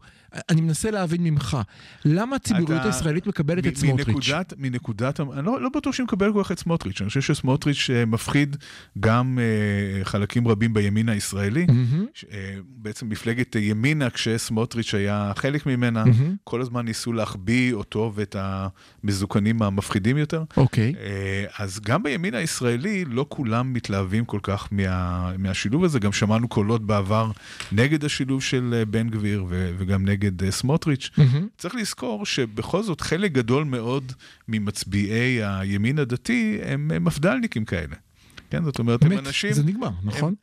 אני 0.49 0.61
מנסה 0.61 0.91
להבין 0.91 1.23
ממך. 1.23 1.57
למה 2.05 2.35
הציבוריות 2.35 2.71
אתה- 2.81 2.87
הישראלית 2.87 3.27
מקבלת 3.27 3.67
את 3.67 3.75
סמוטריץ'? 3.77 4.07
מנקודת, 4.29 4.53
מנקודת, 4.57 5.19
אני 5.19 5.45
לא, 5.45 5.61
לא 5.61 5.69
בטוח 5.69 5.93
שהוא 5.93 6.03
מקבל 6.03 6.33
כל 6.33 6.43
כך 6.43 6.51
את 6.51 6.59
סמוטריץ', 6.59 7.01
אני 7.01 7.07
חושב 7.07 7.21
שסמוטריץ' 7.21 7.89
אה, 7.93 8.05
מפחיד 8.05 8.55
גם 8.99 9.39
אה, 9.41 10.03
חלקים 10.05 10.47
רבים 10.47 10.73
בימין 10.73 11.09
הישראלי. 11.09 11.65
ש- 12.13 12.25
אה, 12.31 12.55
בעצם 12.67 13.09
מפלגת 13.09 13.55
ימינה, 13.55 14.09
כשסמוטריץ' 14.09 14.93
היה 14.93 15.31
חלק 15.35 15.65
ממנה. 15.65 16.03
כל 16.43 16.61
הזמן 16.61 16.85
ניסו 16.85 17.13
להחביא 17.13 17.73
אותו 17.73 18.11
ואת 18.15 18.35
המזוקנים 18.39 19.61
המפחידים 19.61 20.17
יותר. 20.17 20.43
אוקיי. 20.57 20.93
אה, 20.99 21.45
אז 21.57 21.79
גם 21.79 22.03
בימין 22.03 22.33
הישראלי 22.33 23.05
לא 23.05 23.25
כולם 23.29 23.73
מתלהבים 23.73 24.25
כל 24.25 24.39
כך 24.43 24.67
מה, 24.71 25.31
מהשילוב 25.37 25.83
הזה. 25.83 25.99
גם 25.99 26.11
שמענו 26.11 26.47
קולות 26.47 26.85
בעבר 26.85 27.02
נגד 27.71 28.05
השילוב 28.05 28.43
של 28.43 28.73
אה, 28.77 28.85
בן 28.85 29.09
גביר 29.09 29.45
ו, 29.49 29.71
וגם 29.77 30.05
נגד 30.05 30.43
אה, 30.43 30.51
סמוטריץ'. 30.51 31.09
מהמם. 31.17 31.47
צריך 31.57 31.75
לזכור 31.75 32.25
שבכל 32.25 32.83
זאת 32.83 33.01
חלק 33.01 33.31
גדול 33.31 33.63
מאוד 33.63 34.11
ממצביעי 34.47 35.43
הימין 35.43 35.99
הדתי 35.99 36.59
הם 36.63 36.91
אה, 36.93 36.99
מפד"לניקים 36.99 37.65
כאלה. 37.65 37.95
כן, 38.49 38.63
זאת 38.63 38.79
אומרת, 38.79 39.03
הם 39.03 39.09
באמת, 39.09 39.27
אנשים... 39.27 39.53
זה 39.53 39.63
נגמר, 39.63 39.89
נכון? 40.03 40.33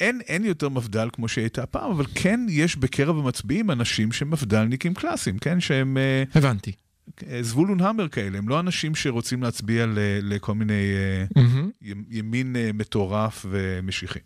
אין, 0.00 0.20
אין 0.26 0.44
יותר 0.44 0.68
מפד"ל 0.68 1.08
כמו 1.12 1.28
שהייתה 1.28 1.66
פעם, 1.66 1.90
אבל 1.90 2.04
כן 2.14 2.40
יש 2.48 2.76
בקרב 2.76 3.18
המצביעים 3.18 3.70
אנשים 3.70 4.12
שהם 4.12 4.30
מפד"לניקים 4.30 4.94
קלאסיים, 4.94 5.38
כן? 5.38 5.60
שהם 5.60 5.96
הבנתי. 6.34 6.72
זבולון 7.40 7.80
המר 7.80 8.08
כאלה, 8.08 8.38
הם 8.38 8.48
לא 8.48 8.60
אנשים 8.60 8.94
שרוצים 8.94 9.42
להצביע 9.42 9.86
ל, 9.86 9.98
לכל 10.22 10.54
מיני. 10.54 10.72
ימ- 11.82 12.04
ימין 12.10 12.56
מטורף 12.74 13.46
ומשיחי. 13.50 14.18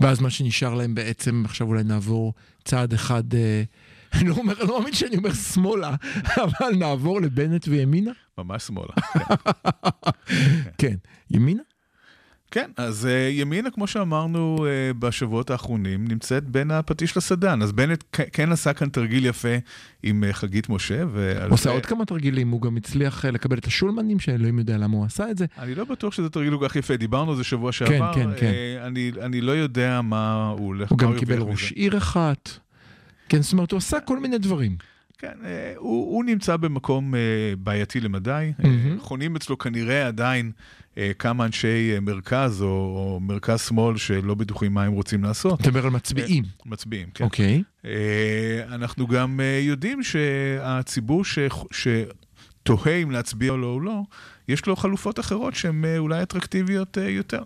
ואז 0.00 0.20
מה 0.20 0.30
שנשאר 0.30 0.74
להם 0.74 0.94
בעצם, 0.94 1.42
עכשיו 1.44 1.66
אולי 1.66 1.82
נעבור 1.84 2.34
צעד 2.64 2.92
אחד, 2.92 3.34
אה, 3.34 3.62
אני 4.14 4.28
לא 4.28 4.34
אומר, 4.34 4.54
לא 4.64 4.78
מאמין 4.78 4.92
שאני 4.92 5.16
אומר 5.16 5.32
שמאלה, 5.34 5.94
אבל 6.44 6.76
נעבור 6.78 7.20
לבנט 7.20 7.68
וימינה? 7.68 8.12
ממש 8.38 8.62
שמאלה. 8.66 8.92
כן. 10.78 10.96
ימינה? 11.30 11.62
כן, 12.50 12.70
אז 12.76 13.04
uh, 13.04 13.08
ימינה, 13.32 13.70
כמו 13.70 13.86
שאמרנו 13.86 14.56
uh, 14.56 14.66
בשבועות 14.98 15.50
האחרונים, 15.50 16.08
נמצאת 16.08 16.44
בין 16.48 16.70
הפטיש 16.70 17.16
לסדן. 17.16 17.62
אז 17.62 17.72
בנט 17.72 18.04
כן 18.32 18.52
עשה 18.52 18.72
כאן 18.72 18.88
תרגיל 18.88 19.26
יפה 19.26 19.48
עם 20.02 20.24
uh, 20.30 20.32
חגית 20.32 20.68
משה. 20.68 21.02
הוא 21.02 21.10
עושה 21.50 21.62
זה- 21.64 21.70
עוד 21.70 21.86
כמה 21.86 22.04
תרגילים, 22.04 22.50
הוא 22.50 22.62
גם 22.62 22.76
הצליח 22.76 23.24
אה, 23.24 23.30
לקבל 23.30 23.58
את 23.58 23.66
השולמנים, 23.66 24.20
שאלוהים 24.20 24.58
יודע 24.58 24.78
למה 24.78 24.96
הוא 24.96 25.04
עשה 25.04 25.30
את 25.30 25.38
זה. 25.38 25.46
אני 25.58 25.74
לא 25.74 25.84
בטוח 25.84 26.12
שזה 26.14 26.30
תרגיל 26.30 26.58
כל 26.58 26.68
כך 26.68 26.76
יפה, 26.76 26.96
דיברנו 26.96 27.30
על 27.30 27.36
זה 27.36 27.44
שבוע 27.44 27.72
שעבר. 27.72 28.14
כן, 28.14 28.28
כן. 28.36 28.46
אה, 28.46 28.86
אני, 28.86 29.12
אני 29.22 29.40
לא 29.40 29.52
יודע 29.52 30.00
מה 30.00 30.48
הוא 30.58 30.66
הולך... 30.66 30.90
הוא 30.90 30.98
גם 30.98 31.18
קיבל. 31.18 31.38
ראש 31.38 31.72
עיר 31.72 31.96
אחת. 31.98 32.50
כן, 33.28 33.42
זאת 33.42 33.52
אומרת, 33.52 33.70
הוא 33.72 33.78
עשה 33.78 34.00
כל 34.00 34.18
מיני 34.20 34.38
דברים. 34.38 34.76
כן, 35.20 35.32
אה, 35.44 35.72
הוא, 35.76 36.14
הוא 36.14 36.24
נמצא 36.24 36.56
במקום 36.56 37.14
אה, 37.14 37.20
בעייתי 37.58 38.00
למדי. 38.00 38.52
מהמם. 38.58 39.00
חונים 39.00 39.36
אצלו 39.36 39.58
כנראה 39.58 40.06
עדיין 40.06 40.52
כמה 41.18 41.44
אנשי 41.44 41.98
מרכז 42.02 42.62
או, 42.62 42.66
או 42.66 43.20
מרכז-שמאל 43.20 43.96
שלא 43.96 44.34
בטוחים 44.34 44.74
מה 44.74 44.84
הם 44.84 44.92
רוצים 44.92 45.24
לעשות. 45.24 45.60
אתה 45.60 45.68
מדבר 45.68 45.84
על 45.84 45.90
מצביעים. 45.90 46.44
מצביעים, 46.66 47.08
כן. 47.14 47.24
אוקיי. 47.24 47.62
אה, 47.84 48.62
אנחנו 48.68 49.06
גם 49.06 49.40
יודעים 49.60 50.02
שהציבור 50.02 51.24
ש... 51.24 51.38
שתוהה 51.70 52.96
אם 53.02 53.10
להצביע 53.10 53.52
או 53.52 53.58
לא 53.58 53.66
או 53.66 53.80
לא, 53.80 54.02
יש 54.48 54.66
לו 54.66 54.76
חלופות 54.76 55.20
אחרות 55.20 55.54
שהן 55.54 55.84
אולי 55.98 56.22
אטרקטיביות 56.22 56.96
יותר. 57.00 57.42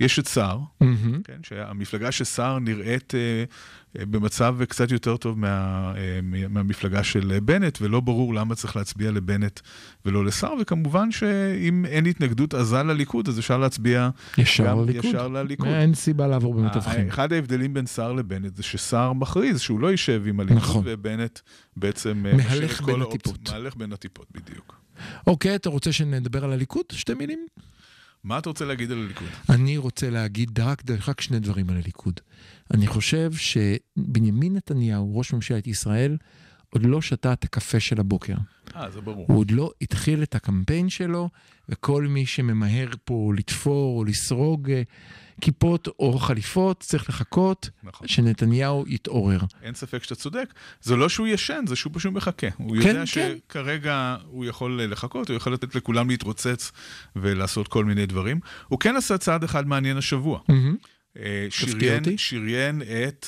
יש 0.00 0.18
את 0.18 0.28
סער, 0.28 0.58
מהמם. 0.80 1.22
כן, 1.22 1.38
שהמפלגה 1.42 2.12
של 2.12 2.24
סער 2.24 2.58
נראית 2.58 3.12
במצב 3.94 4.56
קצת 4.68 4.90
יותר 4.92 5.16
טוב 5.16 5.38
מה, 5.38 5.48
אה, 5.96 6.20
מה- 6.22 6.48
מהמפלגה 6.48 7.04
של 7.04 7.32
אה, 7.32 7.40
בנט, 7.40 7.78
ולא 7.80 8.00
ברור 8.00 8.34
למה 8.34 8.54
צריך 8.54 8.76
להצביע 8.76 9.10
לבנט 9.10 9.60
ולא 10.04 10.24
לסער, 10.24 10.54
וכמובן 10.60 11.10
שאם 11.12 11.84
אין 11.88 12.06
התנגדות 12.06 12.54
עזה 12.54 12.82
לליכוד, 12.82 13.28
אז 13.28 13.38
אפשר 13.38 13.58
להצביע 13.58 14.08
ישר 14.38 14.66
גם 14.66 14.80
לליכוד. 14.84 15.04
ישר 15.04 15.28
לליכוד. 15.28 15.68
אין 15.68 15.94
סיבה 15.94 16.26
לעבור 16.26 16.54
במתווכים. 16.54 17.08
אחד 17.08 17.32
ההבדלים 17.32 17.74
בין 17.74 17.86
סער 17.86 18.12
לבנט 18.12 18.56
זה 18.56 18.62
שסער 18.62 19.12
מכריז 19.12 19.60
שהוא 19.60 19.80
לא 19.80 19.90
יישב 19.90 20.22
עם 20.26 20.40
הליכוד, 20.40 20.58
נכון. 20.62 20.82
ובנט 20.86 21.38
בעצם 21.76 22.26
אה, 22.26 22.32
מהלך 22.36 22.82
בין. 22.82 23.02
הטיפות. 23.02 23.50
מהלך 23.52 23.76
בין 23.76 23.92
הטיפות, 23.92 24.26
בדיוק. 24.34 24.80
אוקיי, 25.26 25.54
אתה 25.54 25.68
רוצה 25.68 25.92
שנדבר 25.92 26.44
על 26.44 26.52
הליכוד? 26.52 26.84
שתי 26.92 27.14
מילים? 27.14 27.46
מה 28.28 28.38
אתה 28.38 28.48
רוצה 28.48 28.64
להגיד 28.64 28.90
על 28.90 28.98
הליכוד? 28.98 29.28
אני 29.48 29.76
רוצה 29.76 30.10
להגיד 30.10 30.60
רק, 30.60 30.82
רק 31.08 31.20
שני 31.20 31.38
דברים 31.38 31.70
על 31.70 31.76
הליכוד. 31.76 32.20
אני 32.74 32.86
חושב 32.86 33.32
שבנימין 33.32 34.56
נתניהו, 34.56 35.18
ראש 35.18 35.32
ממשלת 35.32 35.66
ישראל, 35.66 36.16
עוד 36.70 36.86
לא 36.86 37.02
שתה 37.02 37.32
את 37.32 37.44
הקפה 37.44 37.80
של 37.80 38.00
הבוקר. 38.00 38.34
אה, 38.76 38.90
זה 38.90 39.00
ברור. 39.00 39.26
הוא 39.28 39.38
עוד 39.38 39.50
לא 39.50 39.70
התחיל 39.82 40.22
את 40.22 40.34
הקמפיין 40.34 40.88
שלו, 40.88 41.28
וכל 41.68 42.06
מי 42.06 42.26
שממהר 42.26 42.88
פה 43.04 43.32
לתפור 43.36 43.98
או 43.98 44.04
לסרוג 44.04 44.70
אה, 44.70 44.82
כיפות 45.40 45.88
או 45.98 46.18
חליפות, 46.18 46.80
צריך 46.80 47.08
לחכות 47.08 47.70
נכון. 47.82 48.08
שנתניהו 48.08 48.84
יתעורר. 48.86 49.38
אין 49.62 49.74
ספק 49.74 50.02
שאתה 50.02 50.14
צודק. 50.14 50.54
זה 50.82 50.96
לא 50.96 51.08
שהוא 51.08 51.26
ישן, 51.26 51.64
זה 51.66 51.76
שהוא 51.76 51.92
פשוט 51.94 52.12
מחכה. 52.12 52.46
הוא 52.56 52.76
כן, 52.82 52.88
יודע 52.88 53.00
כן. 53.00 53.06
שכרגע 53.06 54.16
הוא 54.26 54.44
יכול 54.44 54.82
לחכות, 54.82 55.28
הוא 55.28 55.36
יכול 55.36 55.52
לתת 55.52 55.74
לכולם 55.74 56.10
להתרוצץ 56.10 56.72
ולעשות 57.16 57.68
כל 57.68 57.84
מיני 57.84 58.06
דברים. 58.06 58.40
הוא 58.68 58.80
כן 58.80 58.96
עשה 58.96 59.18
צעד 59.18 59.44
אחד 59.44 59.66
מעניין 59.66 59.96
השבוע. 59.96 60.40
אה, 61.18 61.46
תפתיע 61.50 61.98
שריין. 61.98 62.18
שריין 62.18 62.82
את... 62.82 63.26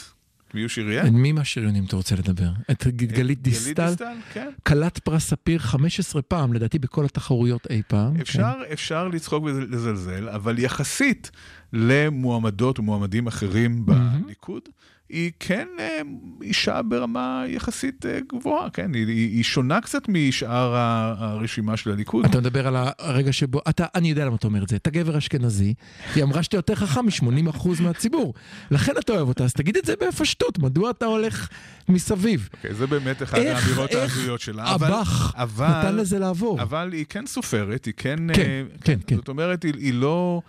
מי 0.54 0.60
הוא 0.60 0.68
שריין? 0.68 1.06
את 1.06 1.12
מי 1.12 1.32
מהשריונים 1.32 1.84
אתה 1.84 1.96
רוצה 1.96 2.16
לדבר? 2.16 2.50
את 2.70 2.86
גלית 2.86 3.42
דיסטל? 3.42 3.86
דיסטל, 3.86 4.14
כן. 4.32 4.50
כלת 4.66 4.98
פרס 4.98 5.26
ספיר 5.28 5.58
15 5.58 6.22
פעם, 6.22 6.52
לדעתי 6.52 6.78
בכל 6.78 7.04
התחרויות 7.04 7.66
אי 7.70 7.82
פעם. 7.88 8.16
אפשר, 8.20 8.54
אפשר 8.72 9.08
לצחוק 9.08 9.44
ולזלזל, 9.44 10.28
אבל 10.28 10.58
יחסית 10.58 11.30
למועמדות 11.72 12.78
ומועמדים 12.78 13.26
אחרים 13.26 13.86
בליכוד, 13.86 14.62
היא 15.10 15.30
כן 15.40 15.68
אה, 15.78 16.00
אישה 16.42 16.82
ברמה 16.82 17.44
יחסית 17.48 18.06
אה, 18.06 18.18
גבוהה, 18.32 18.70
כן? 18.70 18.94
היא, 18.94 19.06
היא, 19.06 19.44
שונה 19.44 19.80
קצת 19.80 20.02
משאר 20.08 20.74
הרשימה 21.18 21.76
של 21.76 21.90
הליכוד. 21.90 22.24
אתה 22.24 22.40
מדבר 22.40 22.66
על 22.66 22.76
הרגע 22.98 23.32
שבו, 23.32 23.60
אתה, 23.68 23.86
אני 23.94 24.10
יודע 24.10 24.24
למה 24.24 24.36
אתה 24.36 24.46
אומר 24.46 24.62
את 24.62 24.68
זה, 24.68 24.76
אתה 24.76 24.90
גבר 24.90 25.18
אשכנזי, 25.18 25.74
היא 26.14 26.24
אמרה 26.24 26.42
שאתה 26.42 26.56
יותר 26.56 26.74
חכם 26.74 27.06
מ-80% 27.06 27.68
מהציבור, 27.82 28.34
לכן 28.70 28.92
אתה 28.98 29.12
אוהב 29.12 29.28
אותה, 29.28 29.44
אז 29.44 29.52
תגיד 29.52 29.76
את 29.76 29.84
זה 29.84 29.94
בפשטות, 30.08 30.58
מדוע 30.58 30.90
אתה 30.90 31.06
הולך 31.06 31.48
מסביב? 31.88 32.48
אוקיי, 32.52 32.74
זה 32.74 32.86
באמת 32.86 33.22
אחת 33.22 33.38
איך- 33.38 33.64
האמירות 33.64 33.90
איך 33.90 33.98
ההזויות 34.00 34.40
שלה. 34.40 34.74
אבל- 34.74 34.86
הבח 34.86 35.32
אבל- 35.36 35.68
נתן 35.68 35.96
לזה 35.96 36.18
לעבור. 36.18 36.62
אבל 36.62 36.90
היא 36.92 37.04
כן 37.08 37.26
סופרת, 37.26 37.84
היא 37.84 37.94
כן... 37.96 38.16
כן, 38.34 38.42
אה, 38.42 38.62
כן, 38.84 38.98
כן. 39.06 39.16
זאת 39.16 39.28
אומרת, 39.28 39.62
היא, 39.62 39.72
היא 39.76 39.94
לא 39.94 40.42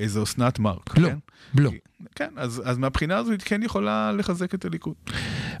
איזו 0.00 0.22
אסנת 0.22 0.58
מארק. 0.58 0.98
לא, 0.98 1.08
כן? 1.08 1.16
לא. 1.54 1.70
כן, 2.14 2.28
אז, 2.36 2.62
אז 2.64 2.78
מהבחינה 2.78 3.16
הזו 3.16 3.30
היא 3.30 3.38
כן 3.38 3.62
יכולה 3.62 4.12
לחזק 4.12 4.54
את 4.54 4.64
הליכוד. 4.64 4.94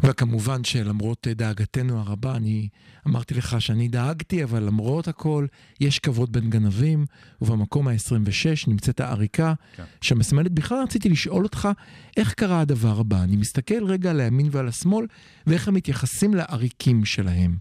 וכמובן 0.02 0.64
שלמרות 0.64 1.26
דאגתנו 1.28 2.00
הרבה, 2.00 2.36
אני 2.36 2.68
אמרתי 3.08 3.34
לך 3.34 3.60
שאני 3.60 3.88
דאגתי, 3.88 4.44
אבל 4.44 4.62
למרות 4.62 5.08
הכל, 5.08 5.46
יש 5.80 5.98
כבוד 5.98 6.32
בין 6.32 6.50
גנבים, 6.50 7.06
ובמקום 7.42 7.88
ה-26 7.88 8.68
נמצאת 8.68 9.00
העריקה, 9.00 9.54
כן. 9.76 9.84
שמסמלת, 10.00 10.52
בכלל 10.52 10.82
רציתי 10.82 11.08
לשאול 11.08 11.44
אותך, 11.44 11.68
איך 12.16 12.34
קרה 12.34 12.60
הדבר 12.60 13.00
הבא? 13.00 13.22
אני 13.22 13.36
מסתכל 13.36 13.84
רגע 13.84 14.10
על 14.10 14.20
הימין 14.20 14.48
ועל 14.50 14.68
השמאל, 14.68 15.06
ואיך 15.46 15.68
הם 15.68 15.74
מתייחסים 15.74 16.34
לעריקים 16.34 17.04
שלהם. 17.04 17.56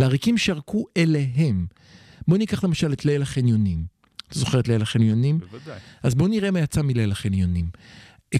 לעריקים 0.00 0.38
שערקו 0.38 0.84
אליהם. 0.96 1.66
בוא 2.28 2.38
ניקח 2.38 2.64
למשל 2.64 2.92
את 2.92 3.04
ליל 3.04 3.22
החניונים. 3.22 3.98
אתה 4.28 4.38
זוכר 4.38 4.60
את 4.60 4.68
ליל 4.68 4.82
החניונים? 4.82 5.38
בוודאי. 5.38 5.78
אז 6.02 6.14
בואו 6.14 6.28
נראה 6.28 6.50
מה 6.50 6.60
יצא 6.60 6.82
מליל 6.82 7.12
החניונים. 7.12 7.70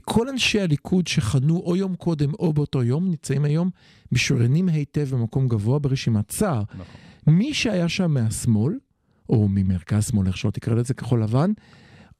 כל 0.05 0.29
אנשי 0.29 0.61
הליכוד 0.61 1.07
שחנו 1.07 1.57
או 1.59 1.77
יום 1.77 1.95
קודם 1.95 2.35
או 2.35 2.53
באותו 2.53 2.83
יום, 2.83 3.11
נמצאים 3.11 3.45
היום 3.45 3.71
משוריינים 4.13 4.69
היטב 4.69 5.09
במקום 5.11 5.49
גבוה 5.49 5.79
ברשימת 5.79 6.29
צער. 6.29 6.63
נכון. 6.75 6.87
מי 7.27 7.55
שהיה 7.55 7.89
שם 7.89 8.11
מהשמאל, 8.11 8.79
או 9.29 9.49
ממרכז 9.49 10.09
שמאל, 10.09 10.27
איך 10.27 10.37
שלא 10.37 10.51
תקרא 10.51 10.75
לזה, 10.75 10.95
כחול 10.95 11.23
לבן, 11.23 11.53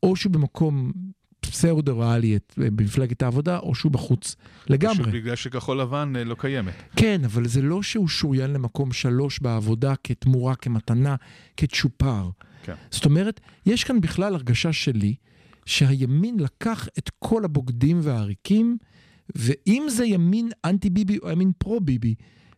או 0.03 0.17
שהוא 0.17 0.33
במקום 0.33 0.93
פסאודו-ריאלי 1.41 2.39
במפלגת 2.57 3.23
העבודה, 3.23 3.59
או 3.59 3.75
שהוא 3.75 3.93
בחוץ 3.93 4.37
לגמרי. 4.69 4.95
פשוט 4.95 5.15
בגלל 5.15 5.37
שכחול 5.37 5.81
לבן 5.81 6.13
אה, 6.17 6.25
לא 6.25 6.37
קיימת. 6.39 6.75
כן, 6.97 7.21
אבל 7.25 7.49
זה 7.49 7.63
לא 7.63 7.83
שהוא 7.83 8.09
שוריין 8.09 8.53
למקום 8.53 8.93
שלוש 8.93 9.41
בעבודה 9.41 9.95
כתמורה, 10.05 10.55
כמתנה, 10.55 11.17
כצ'ופר. 11.57 12.31
כן. 12.63 12.75
זאת 12.91 13.05
אומרת, 13.05 13.41
יש 13.67 13.85
כאן 13.85 14.01
בכלל 14.01 14.35
הרגשה 14.35 14.73
שלי 14.73 15.15
שהימין 15.69 16.41
לקח 16.41 16.89
את 16.99 17.11
כל 17.19 17.45
הבוגדים 17.45 18.01
והעריקים, 18.03 18.79
ואם 19.35 19.87
זה 19.91 20.05
ימין 20.05 20.49
אנטי 20.65 20.91
ביבי 20.91 21.19
או 21.23 21.31
ימין 21.31 21.53
פרו 21.59 21.81
ביבי, 21.81 22.15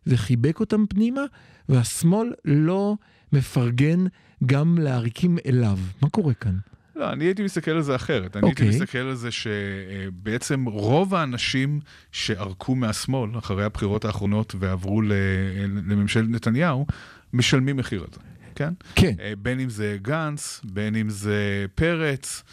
וחיבק 0.07 0.59
אותם 0.59 0.85
פנימה, 0.89 1.21
והשמאל 1.69 2.33
לא 2.45 2.95
מפרגן 3.33 4.05
גם 4.45 4.77
לעריקים 4.77 5.37
אליו. 5.45 5.77
מה 6.01 6.09
קורה 6.09 6.33
כאן? 6.33 6.57
לא, 6.95 7.13
אני 7.13 7.25
הייתי 7.25 7.43
מסתכל 7.43 7.71
על 7.71 7.81
זה 7.81 7.95
אחרת. 7.95 8.37
אני 8.37 8.47
הייתי 8.47 8.63
אוקיי. 8.63 8.79
מסתכל 8.79 8.97
על 8.97 9.15
זה 9.15 9.29
שבעצם 9.31 10.65
רוב 10.65 11.15
האנשים 11.15 11.79
שערקו 12.11 12.75
מהשמאל 12.75 13.37
אחרי 13.37 13.63
הבחירות 13.63 14.05
האחרונות 14.05 14.55
ועברו 14.59 15.01
לממשלת 15.01 16.29
נתניהו, 16.29 16.85
משלמים 17.33 17.77
מחיר 17.77 18.01
על 18.01 18.07
זה, 18.13 18.19
כן? 18.55 18.73
כן, 18.95 19.13
אה, 19.19 19.33
בין 19.37 19.59
אם 19.59 19.69
זה 19.69 19.97
גנץ, 20.01 20.61
בין 20.63 20.95
אם 20.95 21.09
זה 21.09 21.65
פרץ, 21.75 22.43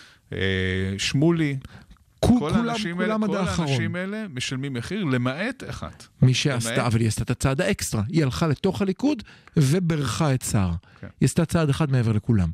שמולי. 0.99 1.57
כו- 2.21 2.41
כל 2.41 2.51
כולם, 2.51 2.69
האנשים 2.69 2.97
כולם 2.97 3.23
האלה, 3.23 3.35
כל 3.35 3.47
האחרון. 3.47 3.69
האנשים 3.69 3.95
האלה 3.97 4.27
משלמים 4.35 4.73
מחיר, 4.73 5.05
למעט 5.05 5.63
אחת. 5.71 6.07
מי 6.23 6.35
שעשתה, 6.35 6.71
למעט- 6.75 6.87
אבל 6.87 7.01
היא 7.01 7.09
עשתה 7.09 7.23
את 7.23 7.31
הצעד 7.31 7.61
האקסטרה. 7.61 8.03
היא 8.09 8.23
הלכה 8.25 8.47
לתוך 8.47 8.83
הליכוד 8.83 9.23
ובירכה 9.57 10.35
את 10.35 10.43
סער. 10.43 10.73
כן. 11.01 11.07
היא 11.21 11.27
עשתה 11.27 11.45
צעד 11.45 11.69
אחד 11.71 11.91
מעבר 11.91 12.13
לכולם. 12.13 12.49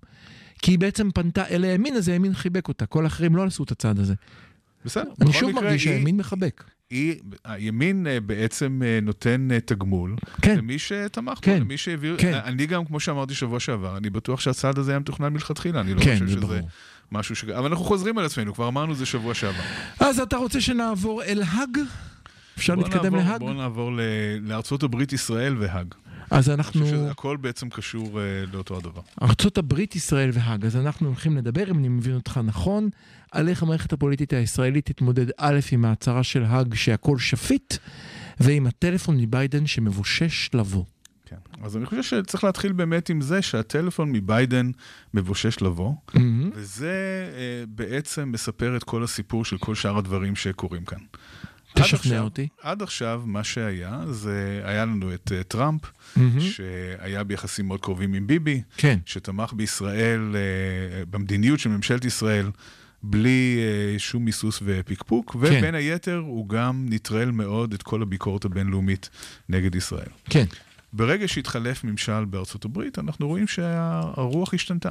כי 0.63 0.71
היא 0.71 0.79
בעצם 0.79 1.11
פנתה 1.15 1.47
אל 1.47 1.65
הימין, 1.65 1.97
אז 1.97 2.09
הימין 2.09 2.35
חיבק 2.35 2.69
אותה. 2.69 2.87
כל 2.87 3.05
האחרים 3.05 3.37
לא 3.37 3.45
עשו 3.45 3.63
את 3.65 3.71
הצעד 3.73 3.99
הזה. 3.99 4.15
בסדר. 4.85 5.11
אני 5.21 5.33
שוב 5.33 5.51
מרגיש 5.51 5.85
שהימין 5.85 6.17
מחבק. 6.17 6.65
היא, 6.91 7.15
הימין 7.45 8.07
אה, 8.07 8.21
בעצם 8.21 8.81
אה, 8.85 8.99
נותן 9.03 9.49
אה, 9.53 9.61
תגמול 9.61 10.17
כן. 10.43 10.59
למי 10.59 10.79
שתמך 10.79 11.39
כן. 11.43 11.55
בו, 11.59 11.65
למי 11.65 11.77
שהעביר... 11.77 12.17
כן. 12.19 12.35
אני 12.45 12.67
גם, 12.67 12.85
כמו 12.85 13.01
שאמרתי 13.01 13.35
שבוע 13.35 13.61
שעבר, 13.61 13.97
אני 13.97 14.11
בטוח 14.11 14.41
שהצעד 14.41 14.79
הזה 14.79 14.91
היה 14.93 14.99
מתוכנן 14.99 15.33
מלכתחילה, 15.33 15.81
אני 15.81 15.95
לא 15.95 16.01
כן, 16.01 16.13
חושב 16.13 16.27
זה 16.27 16.33
שזה 16.33 16.41
ברור. 16.41 16.69
משהו 17.12 17.37
ש... 17.37 17.45
אבל 17.45 17.67
אנחנו 17.71 17.85
חוזרים 17.85 18.19
על 18.19 18.25
עצמנו, 18.25 18.55
כבר 18.55 18.69
אמרנו 18.69 18.95
זה 18.95 19.07
שבוע 19.07 19.35
שעבר. 19.35 19.62
אז 20.01 20.21
אתה 20.21 20.37
רוצה 20.37 20.61
שנעבור 20.61 21.23
אל 21.23 21.43
האג? 21.47 21.79
אפשר 22.59 22.75
להתקדם 22.75 23.14
להאג? 23.14 23.40
בוא 23.40 23.55
נעבור 23.55 23.93
ל... 23.93 24.01
לארצות 24.43 24.83
הברית, 24.83 25.12
ישראל 25.12 25.57
והאג. 25.59 25.95
אז 26.31 26.49
אני 26.49 26.55
אנחנו... 26.55 26.85
חושב 26.85 27.07
שהכל 27.09 27.37
בעצם 27.37 27.69
קשור 27.69 28.21
אה, 28.21 28.25
לאותו 28.53 28.77
הדבר. 28.77 29.01
ארצות 29.23 29.59
הברית, 29.59 29.97
ישראל 29.97 30.31
והאג. 30.33 30.67
אז 30.67 30.77
אנחנו 30.77 31.07
הולכים 31.07 31.37
לדבר, 31.37 31.71
אם 31.71 31.79
אני 31.79 31.88
מבין 31.88 32.14
אותך 32.14 32.40
נכון, 32.45 32.88
על 33.33 33.49
איך 33.49 33.62
המערכת 33.62 33.93
הפוליטית 33.93 34.33
הישראלית 34.33 34.87
תתמודד 34.87 35.27
א' 35.38 35.61
עם 35.73 35.85
ההצהרה 35.85 36.23
של 36.23 36.45
האג 36.45 36.75
שהכל 36.75 37.19
שפיט, 37.19 37.75
ועם 38.40 38.67
הטלפון 38.67 39.17
מביידן 39.17 39.67
שמבושש 39.67 40.51
לבוא. 40.55 40.85
כן. 41.53 41.64
אז 41.64 41.77
אני 41.77 41.87
חושב 41.87 42.03
שצריך 42.03 42.44
להתחיל 42.44 42.73
באמת 42.73 43.09
עם 43.09 43.20
זה 43.20 43.42
שהטלפון 43.42 44.12
מביידן 44.12 44.70
מבושש 45.14 45.62
לבוא, 45.62 45.92
מהמם. 46.14 46.51
וזה 46.55 46.92
אה, 47.37 47.64
בעצם 47.68 48.33
מספר 48.33 48.77
את 48.77 48.85
כל 48.85 49.05
הסיפור 49.05 49.44
של 49.44 49.59
כל 49.59 49.75
שאר 49.75 49.99
הדברים 49.99 50.37
שקורים 50.37 50.85
כאן. 50.85 50.99
עד 51.77 51.83
תשכנע 51.83 51.99
עכשיו- 51.99 52.25
אותי. 52.25 52.49
עד 52.62 52.83
עכשיו, 52.83 53.23
מה 53.27 53.44
שהיה, 53.44 54.01
זה 54.11 54.62
היה 54.64 54.85
לנו 54.85 55.14
את 55.14 55.33
uh, 55.40 55.42
טראמפ, 55.49 55.81
מהמם. 56.16 56.40
שהיה 56.40 57.25
ביחסים 57.25 57.68
מאוד 57.68 57.81
קרובים 57.81 58.14
עם 58.14 58.27
ביבי, 58.27 58.62
כן. 58.77 58.99
שתמך 59.07 59.53
בישראל, 59.53 60.20
uh, 60.33 61.07
במדיניות 61.11 61.61
של 61.61 61.70
ממשלת 61.70 62.05
ישראל, 62.05 62.51
בלי 63.03 63.59
uh, 63.97 63.99
שום 63.99 64.27
היסוס 64.27 64.61
ופקפוק, 64.64 65.33
כן. 65.33 65.38
ובין 65.38 65.75
היתר 65.75 66.16
הוא 66.16 66.49
גם 66.49 66.87
נטרל 66.88 67.31
מאוד 67.31 67.73
את 67.73 67.83
כל 67.83 68.03
הביקורת 68.03 68.44
הבינלאומית 68.44 69.11
נגד 69.49 69.75
ישראל. 69.75 70.09
כן. 70.31 70.44
ברגע 70.96 71.28
שהתחלף 71.28 71.85
ממשל 71.85 72.24
בארצות 72.24 72.64
הברית, 72.64 72.98
אנחנו 72.98 73.28
רואים 73.28 73.46
שהרוח 73.46 74.54
השתנתה. 74.54 74.90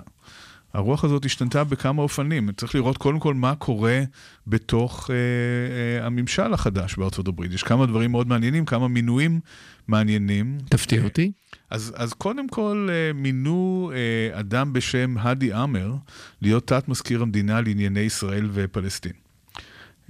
הרוח 0.74 1.04
הזאת 1.04 1.26
השתנתה 1.26 1.64
בכמה 1.64 2.02
אופנים. 2.02 2.52
צריך 2.52 2.76
לראות 2.76 2.98
קודם 2.98 3.20
כל 3.20 3.34
מה 3.34 3.56
קורה 3.56 4.02
בתוך 4.48 5.10
אה, 5.10 5.16
אה, 5.16 6.06
הממשל 6.06 6.54
החדש 6.54 6.96
בארצות 6.96 7.28
הברית. 7.28 7.54
יש 7.54 7.64
כמה 7.64 7.86
דברים 7.86 8.12
מאוד 8.12 8.28
מעניינים, 8.28 8.66
כמה 8.66 8.88
מינויים 8.88 9.40
מעניינים. 9.88 10.58
תפתיע 10.70 11.04
אותי. 11.04 11.32
אז, 11.70 11.94
אז 11.96 12.14
קודם 12.14 12.48
כל 12.48 12.88
אה, 12.92 13.14
מינו 13.14 13.92
אה, 13.96 14.40
אדם 14.40 14.74
בשם 14.74 15.16
האדי 15.20 15.54
עמר 15.54 15.94
להיות 16.42 16.68
תת 16.68 16.88
מזכיר 16.88 17.22
המדינה 17.22 17.62
לענייני 17.62 18.00
ישראל 18.00 18.50
ופלסטין. 18.54 19.23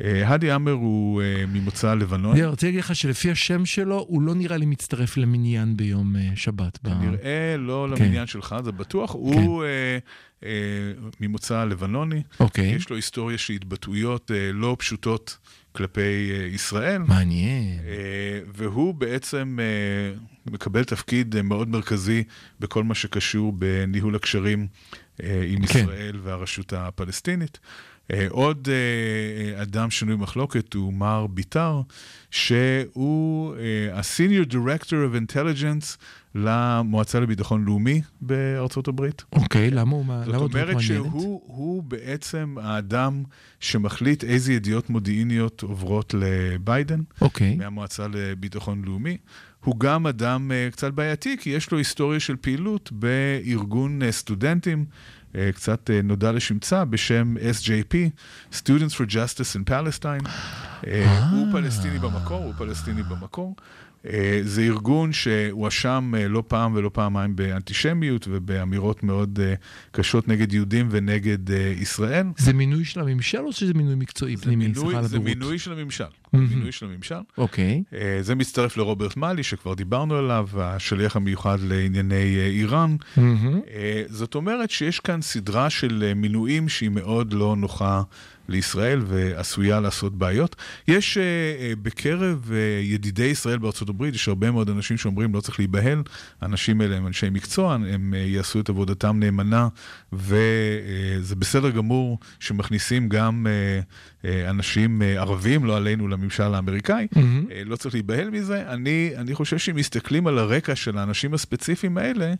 אה, 0.01 0.27
האדי 0.27 0.51
עמר 0.51 0.71
הוא 0.71 1.21
אה, 1.21 1.45
ממוצא 1.47 1.93
לבנון. 1.93 2.31
אני 2.31 2.45
רוצה 2.45 2.67
להגיד 2.67 2.79
לך 2.79 2.95
שלפי 2.95 3.31
השם 3.31 3.65
שלו, 3.65 4.05
הוא 4.07 4.21
לא 4.21 4.35
נראה 4.35 4.57
לי 4.57 4.65
מצטרף 4.65 5.17
למניין 5.17 5.77
ביום 5.77 6.15
אה, 6.15 6.29
שבת. 6.35 6.79
ב- 6.83 6.87
נראה 6.87 7.55
לא 7.57 7.87
כן. 7.95 8.03
למניין 8.03 8.27
שלך, 8.27 8.55
זה 8.63 8.71
בטוח. 8.71 9.13
הוא 9.13 9.63
אה, 9.63 9.97
אה, 10.43 10.49
ממוצא 11.19 11.63
לבנוני, 11.63 12.23
אוקיי. 12.39 12.65
יש 12.65 12.89
לו 12.89 12.95
היסטוריה 12.95 13.37
של 13.37 13.53
התבטאויות 13.53 14.31
לא 14.53 14.75
פשוטות 14.79 15.37
כלפי 15.71 16.31
ישראל, 16.51 17.01
מעניין. 17.01 17.79
והוא 18.55 18.93
בעצם 18.93 19.59
מקבל 20.45 20.83
תפקיד 20.83 21.41
מאוד 21.41 21.69
מרכזי 21.69 22.23
בכל 22.59 22.83
מה 22.83 22.95
שקשור 22.95 23.53
בניהול 23.53 24.15
הקשרים 24.15 24.67
עם 25.19 25.65
כן. 25.65 25.79
ישראל 25.79 26.19
והרשות 26.23 26.73
הפלסטינית. 26.73 27.59
אה, 28.11 28.27
עוד 28.29 28.67
אה, 28.71 29.61
אדם 29.61 29.91
שנוי 29.91 30.15
מחלוקת 30.15 30.73
הוא 30.73 30.93
מר 30.93 31.27
ביטר, 31.27 31.81
שהוא 32.31 33.55
אה, 33.55 33.97
ה-Senior 33.97 34.51
Director 34.51 34.91
of 34.91 35.31
Intelligence 35.31 35.97
למועצה 36.35 37.19
לביטחון 37.19 37.65
לאומי 37.65 38.01
בארצות 38.21 38.87
הברית. 38.87 39.23
אוקיי, 39.33 39.71
למה 39.71 39.91
הוא 39.91 40.05
למה 40.05 40.25
זאת 40.25 40.53
אומרת? 40.53 40.81
שהוא 40.81 41.41
הוא 41.45 41.83
בעצם 41.83 42.55
האדם 42.61 43.23
שמחליט 43.59 44.23
איזה 44.23 44.53
ידיעות 44.53 44.89
מודיעיניות 44.89 45.61
עוברות 45.61 46.15
לביידן. 46.17 47.01
אוקיי. 47.21 47.55
מהמועצה 47.55 48.07
לביטחון 48.13 48.81
לאומי. 48.85 49.17
הוא 49.63 49.79
גם 49.79 50.07
אדם 50.07 50.51
קצת 50.71 50.93
בעייתי, 50.93 51.37
כי 51.37 51.49
יש 51.49 51.71
לו 51.71 51.77
היסטוריה 51.77 52.19
של 52.19 52.35
פעילות 52.35 52.91
בארגון 52.91 54.11
סטודנטים, 54.11 54.85
קצת 55.55 55.89
uh, 55.89 56.05
נודע 56.05 56.31
לשמצה, 56.31 56.85
בשם 56.85 57.35
SJP, 57.37 57.95
Students 58.53 58.93
for 58.93 59.09
Justice 59.11 59.55
in 59.55 59.69
Palestine. 59.69 60.27
Uh, 60.81 60.87
הוא 61.31 61.47
פלסטיני 61.51 61.99
במקור, 61.99 62.43
הוא 62.43 62.53
פלסטיני 62.57 63.03
במקור. 63.03 63.55
Uh, 64.05 64.09
זה 64.41 64.61
ארגון 64.61 65.13
שהואשם 65.13 66.13
uh, 66.15 66.27
לא 66.27 66.43
פעם 66.47 66.75
ולא 66.75 66.89
פעמיים 66.93 67.35
באנטישמיות 67.35 68.27
ובאמירות 68.29 69.03
מאוד 69.03 69.39
uh, 69.39 69.59
קשות 69.91 70.27
נגד 70.27 70.53
יהודים 70.53 70.87
ונגד 70.91 71.49
ישראל. 71.81 72.27
זה 72.37 72.53
מינוי 72.53 72.85
של 72.85 72.99
הממשל 72.99 73.39
או 73.39 73.53
שזה 73.53 73.73
מינוי 73.73 73.95
מקצועי 73.95 74.37
זה 74.37 74.43
פנימי? 74.43 74.67
מינוי, 74.67 74.95
על 74.95 75.07
זה. 75.07 75.19
מינוי 75.19 75.59
של 75.59 75.71
הממשל. 75.71 76.03
מהמם. 76.33 76.47
מינוי 76.49 76.71
של 76.71 76.85
הממשל. 76.85 77.15
אוקיי. 77.37 77.83
אה, 77.93 78.17
זה 78.21 78.35
מצטרף 78.35 78.77
לרוברט 78.77 79.17
מאלי, 79.17 79.43
שכבר 79.43 79.73
דיברנו 79.73 80.15
עליו, 80.15 80.47
השליח 80.57 81.15
המיוחד 81.15 81.57
לענייני 81.61 82.35
אה, 82.37 82.45
איראן. 82.45 82.95
אה, 83.17 84.03
זאת 84.09 84.35
אומרת 84.35 84.71
שיש 84.71 84.99
כאן 84.99 85.21
סדרה 85.21 85.69
של 85.69 86.03
אה, 86.07 86.13
מינויים 86.13 86.69
שהיא 86.69 86.89
מאוד 86.89 87.33
לא 87.33 87.55
נוחה 87.55 88.01
לישראל 88.49 89.01
ועשויה 89.07 89.79
לעשות 89.79 90.17
בעיות. 90.17 90.55
יש 90.87 91.17
אה, 91.17 91.23
אה, 91.23 91.73
בקרב 91.81 92.51
אה, 92.53 92.57
ידידי 92.83 93.25
ישראל 93.25 93.57
בארצות 93.57 93.89
הברית, 93.89 94.15
יש 94.15 94.27
הרבה 94.27 94.51
מאוד 94.51 94.69
אנשים 94.69 94.97
שאומרים 94.97 95.33
לא 95.33 95.41
צריך 95.41 95.59
להיבהל, 95.59 96.03
האנשים 96.41 96.81
האלה 96.81 96.95
הם 96.95 97.07
אנשי 97.07 97.29
מקצוע, 97.29 97.73
הם 97.73 98.13
יעשו 98.17 98.59
את 98.59 98.69
עבודתם 98.69 99.19
נאמנה, 99.19 99.67
וזה 100.13 101.35
בסדר 101.35 101.69
גמור 101.69 102.19
שמכניסים 102.39 103.09
גם 103.09 103.47
אנשים 104.49 105.01
ערבים, 105.01 105.65
לא 105.65 105.77
עלינו, 105.77 106.07
לממשל 106.07 106.53
האמריקאי. 106.53 107.07
אה, 107.51 107.61
לא 107.65 107.75
צריך 107.75 107.95
להיבהל 107.95 108.29
מזה. 108.29 108.63
אני, 108.67 109.11
אני 109.17 109.35
חושב 109.35 109.57
שאם 109.57 109.75
מסתכלים 109.75 110.27
על 110.27 110.37
הרקע 110.37 110.75
של 110.75 110.97
האנשים 110.97 111.33
הספציפיים 111.33 111.97
האלה, 111.97 112.33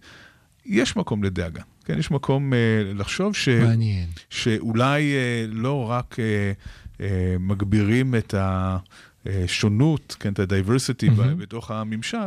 יש 0.66 0.95
מקום 0.95 1.24
לדאגה. 1.24 1.61
כן, 1.86 1.99
יש 1.99 2.11
מקום 2.11 2.53
אה, 2.53 2.57
לחשוב 2.95 3.36
ש, 3.36 3.49
מעניין. 3.49 4.07
שאולי 4.30 5.14
אה, 5.14 5.45
לא 5.49 5.89
רק 5.89 6.18
אה, 6.20 6.51
אה, 7.01 7.36
מגבירים 7.39 8.16
את 8.16 8.36
השונות, 9.26 10.16
כן, 10.20 10.34
את 10.34 10.39
ה-diversity 10.39 11.09
mm-hmm. 11.09 11.36
בתוך 11.38 11.72
הממשל, 11.72 12.18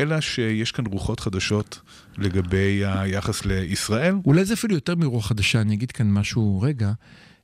אלא 0.00 0.20
שיש 0.20 0.72
כאן 0.72 0.86
רוחות 0.86 1.20
חדשות 1.20 1.80
לגבי 2.18 2.82
היחס 2.84 3.44
לישראל. 3.44 4.14
אולי 4.24 4.44
זה 4.44 4.54
אפילו 4.54 4.74
יותר 4.74 4.94
מרוח 4.94 5.26
חדשה, 5.26 5.60
אני 5.60 5.74
אגיד 5.74 5.92
כאן 5.92 6.10
משהו 6.10 6.60
רגע. 6.60 6.92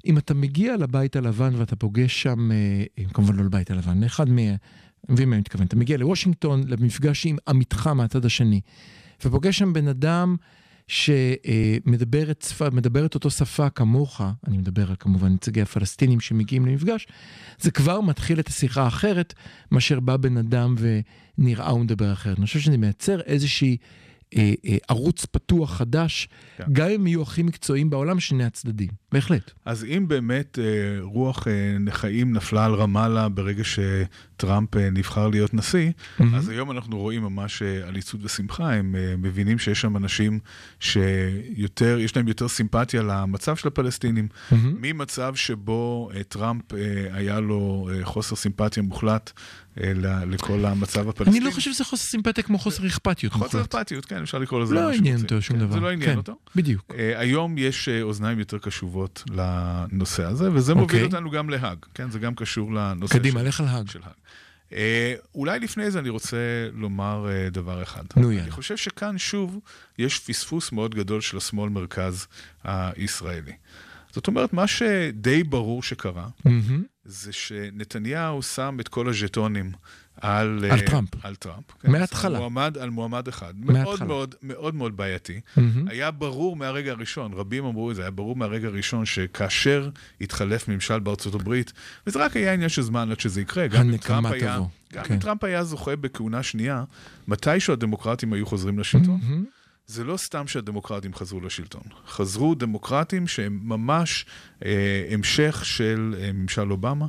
אם 0.07 0.19
אתה 0.19 0.35
מגיע 0.35 0.77
לבית 0.77 1.17
הלבן 1.17 1.55
ואתה 1.55 1.77
פוגש 1.77 2.23
שם, 2.23 2.51
כמובן 3.15 3.37
לא 3.37 3.45
לבית 3.45 3.71
הלבן, 3.71 4.01
לאחד 4.01 4.29
מה... 4.29 4.43
מבין 5.09 5.29
מה 5.29 5.35
אני 5.35 5.41
מתכוון? 5.41 5.67
אתה 5.67 5.77
מגיע 5.77 5.97
לוושינגטון, 5.97 6.65
למפגש 6.67 7.27
עם 7.27 7.37
עמיתך 7.49 7.87
מהצד 7.87 8.25
השני, 8.25 8.61
ופוגש 9.25 9.59
שם 9.59 9.73
בן 9.73 9.89
אדם 9.89 10.37
שמדבר 10.89 12.31
את, 12.31 12.43
שפה, 12.43 12.71
מדבר 12.71 13.07
את 13.07 13.15
אותו 13.15 13.31
שפה 13.31 13.71
כמוך, 13.71 14.21
אני 14.47 14.59
מדבר 14.59 14.89
על 14.89 14.97
כמובן 14.99 15.33
נציגי 15.33 15.63
הפלסטינים 15.63 16.21
שמגיעים 16.21 16.67
למפגש, 16.67 17.07
זה 17.59 17.71
כבר 17.71 18.01
מתחיל 18.01 18.41
את 18.41 18.49
השיחה 18.49 18.83
האחרת 18.83 19.35
מאשר 19.73 20.01
בא 20.01 20.17
בן 20.17 20.37
אדם 20.37 20.75
ונראה 21.39 21.75
ומדבר 21.75 22.13
אחרת. 22.13 22.39
אני 22.39 22.47
חושב 22.47 22.61
שזה 22.61 22.77
מייצר 22.77 23.21
איזושהי 23.21 23.77
אה, 24.37 24.53
אה, 24.67 24.77
ערוץ 24.89 25.25
פתוח 25.25 25.75
חדש, 25.75 26.29
כן. 26.57 26.65
גם 26.73 26.89
אם 26.89 27.07
יהיו 27.07 27.23
הכי 27.23 27.43
מקצועיים 27.43 27.91
בעולם, 27.91 28.21
שני 28.21 28.45
הצדדים. 28.45 28.89
בהחלט. 29.13 29.51
אז 29.65 29.85
אם 29.85 30.09
באמת 30.09 30.59
אה, 30.59 30.65
רוח 31.01 31.49
אה, 31.49 31.79
נכאים 31.81 32.33
נפלה 32.33 32.65
על 32.65 32.75
רמאללה 32.75 33.29
ברגע 33.29 33.65
שטראמפ 34.39 34.77
אה, 34.77 34.91
נבחר 34.91 35.29
להיות 35.29 35.55
נשיא, 35.55 35.91
אז 36.35 36.49
היום 36.49 36.71
אנחנו 36.71 36.99
רואים 36.99 37.23
ממש 37.23 37.63
אה, 37.63 37.89
עליצות 37.89 38.21
ושמחה, 38.25 38.73
הם 38.73 38.95
אה, 38.99 39.15
מבינים 39.19 39.59
שיש 39.59 39.81
שם 39.81 39.97
אנשים 39.97 40.39
שיותר, 40.81 41.99
יש 42.01 42.17
להם 42.17 42.29
יותר 42.29 42.49
סימפתיה 42.49 43.03
למצב 43.03 43.57
של 43.57 43.69
הפלסטינים, 43.69 44.29
ממצב 44.53 45.35
שבו 45.35 46.11
טראמפ 46.29 46.63
היה 47.13 47.41
לו 47.41 47.89
חוסר 48.03 48.37
סימפתיה 48.37 48.83
מוחלט 48.83 49.33
לכל 50.27 50.65
המצב 50.65 51.09
הפלסטיני. 51.09 51.39
אני 51.39 51.47
לא 51.47 51.51
חושב 51.51 51.73
שזה 51.73 51.85
חוסר 51.85 52.03
סימפטיה 52.05 52.45
כמו 52.45 52.59
חוסר 52.59 52.87
אכפתיות 52.87 53.33
חוסר. 53.33 53.61
אכפתיות, 53.61 54.05
כן, 54.05 54.23
אפשר 54.23 54.39
לקרוא 54.39 54.61
לזה 54.61 54.75
לא 54.75 54.93
עניין. 54.93 55.21
אותו 55.23 55.43
שום 55.43 55.57
כן, 55.57 55.63
דבר. 55.63 55.73
זה 55.73 55.81
לא 55.81 55.91
עניין 55.91 56.11
כן, 56.11 56.17
אותו. 56.17 56.37
בדיוק. 56.57 56.95
היום 57.17 57.59
יש 57.59 57.89
אוזניים 58.03 58.39
יותר 58.39 58.59
קשובות 58.59 59.25
לנושא 59.31 60.25
הזה, 60.25 60.53
וזה 60.53 60.75
מוביל 60.75 60.85
אוקיי. 60.85 61.05
אותנו 61.05 61.31
גם 61.31 61.51
להאג, 61.51 61.79
כן? 61.95 62.11
זה 62.11 62.19
גם 62.19 62.35
קשור 62.35 62.73
לנושא 62.73 63.15
קדימה, 63.15 63.41
של, 63.41 63.47
לך 63.47 63.61
על 63.61 63.67
האג. 63.67 63.87
Uh, 64.71 64.75
אולי 65.35 65.61
לפני 65.61 65.91
זה 65.91 65.99
אני 65.99 66.09
רוצה 66.09 66.37
לומר 66.73 67.27
uh, 67.27 67.51
דבר 67.51 67.83
אחד. 67.83 68.05
נו, 68.17 68.33
יאללה. 68.33 68.43
אני 68.43 68.51
חושב 68.51 68.77
שכאן 68.77 69.19
שוב 69.19 69.59
יש 69.99 70.19
פספוס 70.19 70.73
מאוד 70.73 70.95
גדול 70.95 71.21
של 71.21 71.37
השמאל-מרכז 71.37 72.27
הישראלי. 72.65 73.53
זאת 74.13 74.27
אומרת, 74.27 74.53
מה 74.53 74.67
שדי 74.67 75.45
ברור 75.45 75.83
שקרה, 75.83 76.29
מהמם. 76.45 76.85
זה 77.05 77.33
שנתניהו 77.33 78.43
שם 78.43 78.77
את 78.81 78.89
כל 78.89 79.09
הז'טונים 79.09 79.73
על... 80.21 80.65
על 80.71 80.79
אה, 80.79 80.87
טראמפ. 80.87 81.09
על 81.23 81.35
טראמפ. 81.35 81.65
מההתחלה. 81.85 82.37
על 82.37 82.41
מועמד, 82.41 82.79
על 82.79 82.91
מועמד 82.91 83.29
אחד. 83.29 83.55
מאוד 83.57 83.73
מההתחלה. 83.73 84.07
מאוד 84.07 84.35
מאוד 84.43 84.75
מאוד 84.75 84.97
בעייתי. 84.97 85.41
מהמם. 85.57 85.89
היה 85.89 86.11
ברור 86.11 86.57
מהרגע 86.57 86.93
הראשון, 86.93 87.33
רבים 87.33 87.65
אמרו 87.65 87.91
את 87.91 87.97
זה, 87.97 88.03
היה 88.03 88.11
ברור 88.11 88.37
מהרגע 88.37 88.69
הראשון 88.69 89.07
שכאשר 89.07 89.91
התחלף 90.21 90.69
ממשל 90.69 90.99
בארצות 90.99 91.35
הברית, 91.35 91.73
וזה 92.07 92.25
רק 92.25 92.37
היה 92.37 92.53
עניין 92.53 92.69
של 92.69 92.83
זמן 92.83 93.11
עד 93.11 93.21
שזה 93.21 93.41
יקרה, 93.41 93.67
גם 93.67 93.91
אם 93.91 93.97
טראמפ 93.97 94.31
היה, 94.33 94.55
תבוא, 94.55 94.67
גם 94.93 95.05
כן. 95.05 95.15
אם 95.15 95.21
טראמפ 95.21 95.45
היה 95.45 95.65
זוכה 95.65 95.97
בכהונה 95.97 96.43
שנייה, 96.43 96.85
מתישהו 97.29 97.73
הדמוקרטים 97.73 98.33
היו 98.33 98.47
חוזרים 98.47 98.79
לשלטון. 98.79 99.21
מהמם. 99.23 99.45
זה 99.89 100.05
לא 100.05 100.17
סתם 100.17 100.47
שהדמוקרטים 100.47 101.15
חזרו 101.15 101.41
לשלטון. 101.41 101.83
חזרו 102.07 102.55
דמוקרטים 102.55 103.27
שהם 103.27 103.61
ממש 103.63 104.27
אה, 104.65 105.09
המשך 105.11 105.61
של 105.65 106.15
אה, 106.19 106.33
ממשל 106.33 106.73
אובמה. 106.73 107.07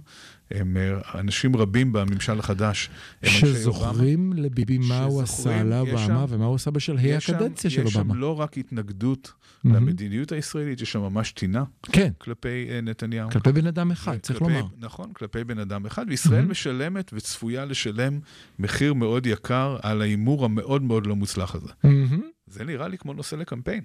הם, 0.51 0.77
אה, 0.77 1.19
אנשים 1.19 1.55
רבים 1.55 1.93
בממשל 1.93 2.39
החדש 2.39 2.89
אובמה. 3.23 3.39
שזוכרים 3.39 4.33
לביבי 4.33 4.77
מה 4.77 5.03
הוא 5.03 5.21
עשה 5.21 5.59
על 5.59 5.73
אובמה 5.73 6.25
ומה 6.29 6.45
הוא 6.45 6.55
עשה 6.55 6.71
בשלהי 6.71 7.15
הקדנציה 7.15 7.69
של 7.69 7.83
יש 7.85 7.93
שם 7.93 7.99
אובמה. 7.99 8.15
לא 8.15 8.39
רק 8.39 8.57
התנגדות 8.57 9.31
מהמם. 9.63 9.75
למדיניות 9.87 10.31
הישראלית, 10.31 10.81
יש 10.81 10.91
שם 10.91 10.99
ממש 11.01 11.31
טינה 11.31 11.63
כן, 11.91 12.11
כלפי 12.17 12.67
אה, 12.69 12.81
נתניהו. 12.81 13.29
כלפי 13.29 13.51
בן 13.51 13.67
אדם 13.67 13.91
אחד, 13.91 14.17
צריך 14.17 14.39
כלפי- 14.39 14.53
לומר. 14.53 14.65
נכון, 14.77 15.13
כלפי 15.13 15.43
בן 15.43 15.59
אדם 15.59 15.85
אחד, 15.85 16.05
וישראל 16.09 16.35
מהמם. 16.39 16.51
משלמת 16.51 17.11
וצפויה 17.13 17.65
לשלם 17.65 18.19
מחיר 18.59 18.93
מאוד 18.93 19.25
יקר 19.25 19.77
על 19.81 20.01
ההימור 20.01 20.45
המאוד 20.45 20.81
מאוד 20.81 21.07
לא 21.07 21.15
מוצלח 21.15 21.55
הזה. 21.55 21.67
מהמם. 21.83 22.21
זה 22.47 22.63
נראה 22.63 22.87
לי 22.87 22.97
כמו 22.97 23.13
נושא 23.13 23.35
לקמפיין. 23.35 23.81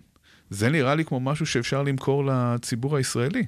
זה 0.51 0.71
נראה 0.71 0.95
לי 0.95 1.05
כמו 1.05 1.21
משהו 1.21 1.47
שאפשר 1.47 1.83
למכור 1.83 2.25
לציבור 2.25 2.97
הישראלי. 2.97 3.45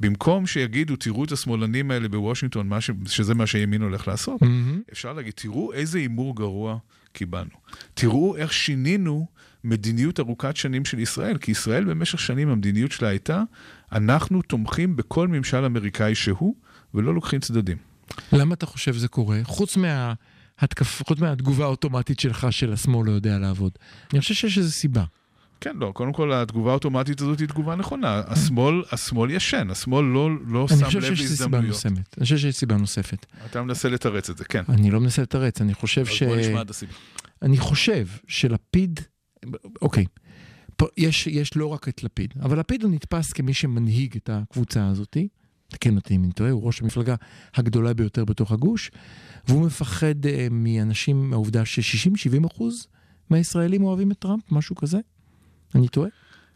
במקום 0.00 0.46
שיגידו, 0.46 0.96
תראו 0.96 1.24
את 1.24 1.32
השמאלנים 1.32 1.90
האלה 1.90 2.08
בוושינגטון, 2.08 2.68
מה 2.68 2.80
ש... 2.80 2.90
שזה 3.06 3.34
מה 3.34 3.46
שהימין 3.46 3.82
הולך 3.82 4.08
לעשות, 4.08 4.42
מהמם. 4.42 4.80
אפשר 4.92 5.12
להגיד, 5.12 5.32
תראו 5.36 5.72
איזה 5.72 5.98
הימור 5.98 6.36
גרוע 6.36 6.78
קיבלנו. 7.12 7.50
תראו 7.94 8.36
איך 8.36 8.52
שינינו 8.52 9.26
מדיניות 9.64 10.20
ארוכת 10.20 10.56
שנים 10.56 10.84
של 10.84 10.98
ישראל, 10.98 11.38
כי 11.38 11.50
ישראל 11.50 11.84
במשך 11.84 12.18
שנים, 12.18 12.48
המדיניות 12.48 12.92
שלה 12.92 13.08
הייתה, 13.08 13.42
אנחנו 13.92 14.42
תומכים 14.42 14.96
בכל 14.96 15.28
ממשל 15.28 15.64
אמריקאי 15.64 16.14
שהוא, 16.14 16.54
ולא 16.94 17.14
לוקחים 17.14 17.40
צדדים. 17.40 17.76
למה 18.32 18.54
אתה 18.54 18.66
חושב 18.66 18.92
זה 18.92 19.08
קורה? 19.08 19.40
חוץ 19.44 19.76
מההתקף, 19.76 21.02
חוץ 21.06 21.18
מהתגובה 21.18 21.64
האוטומטית 21.64 22.20
שלך 22.20 22.46
של 22.50 22.72
השמאל 22.72 23.06
לא 23.06 23.12
יודע 23.12 23.38
לעבוד. 23.38 23.72
אני 24.12 24.20
חושב 24.20 24.34
שיש 24.34 24.58
איזו 24.58 24.70
סיבה. 24.70 25.04
כן, 25.60 25.76
לא, 25.76 25.92
קודם 25.94 26.12
כל 26.12 26.32
התגובה 26.32 26.70
האוטומטית 26.70 27.20
הזאת 27.20 27.38
היא 27.40 27.48
תגובה 27.48 27.76
נכונה. 27.76 28.22
השמאל, 28.26 28.82
השמאל 28.92 29.30
ישן, 29.30 29.70
השמאל 29.70 30.04
לא, 30.04 30.30
לא 30.46 30.66
אני 30.70 30.78
שם 30.78 30.84
חושב 30.84 30.98
לב 30.98 31.14
שיש 31.14 31.20
סיבה 31.26 31.60
להזדמנויות. 31.60 31.66
נוספת. 31.68 32.18
אני 32.18 32.24
חושב 32.24 32.36
שיש 32.36 32.56
סיבה 32.56 32.76
נוספת. 32.76 33.26
אתה 33.46 33.62
מנסה 33.62 33.88
לתרץ 33.88 34.30
את 34.30 34.38
זה, 34.38 34.44
כן. 34.44 34.62
אני 34.68 34.90
לא 34.90 35.00
מנסה 35.00 35.22
לתרץ, 35.22 35.60
אני 35.60 35.74
חושב 35.74 36.06
ש... 36.06 36.22
בוא 36.22 36.36
נשמע 36.36 36.60
עד 36.60 36.70
הסיבה. 36.70 36.92
אני 37.42 37.56
חושב 37.56 38.06
שלפיד, 38.28 39.00
אוקיי, 39.82 40.04
יש, 40.96 41.26
יש 41.26 41.56
לא 41.56 41.66
רק 41.66 41.88
את 41.88 42.04
לפיד, 42.04 42.34
אבל 42.42 42.58
לפיד 42.58 42.82
הוא 42.82 42.92
נתפס 42.92 43.32
כמי 43.32 43.54
שמנהיג 43.54 44.16
את 44.16 44.30
הקבוצה 44.32 44.86
הזאת, 44.86 45.16
תקן 45.68 45.96
אותי 45.96 46.16
אם 46.16 46.24
אני 46.24 46.32
טועה, 46.32 46.50
הוא 46.50 46.66
ראש 46.66 46.82
המפלגה 46.82 47.14
הגדולה 47.54 47.94
ביותר 47.94 48.24
בתוך 48.24 48.52
הגוש, 48.52 48.90
והוא 49.48 49.66
מפחד 49.66 50.26
אה, 50.26 50.46
מאנשים, 50.50 51.30
מהעובדה 51.30 51.64
ש-60-70 51.64 52.46
אחוז 52.46 52.86
מהישראלים 53.30 53.84
אוהבים 53.84 54.10
את 54.10 54.18
טראמפ, 54.18 54.52
משהו 54.52 54.76
כזה? 54.76 54.98
אני 55.74 55.88
טועה? 55.88 56.08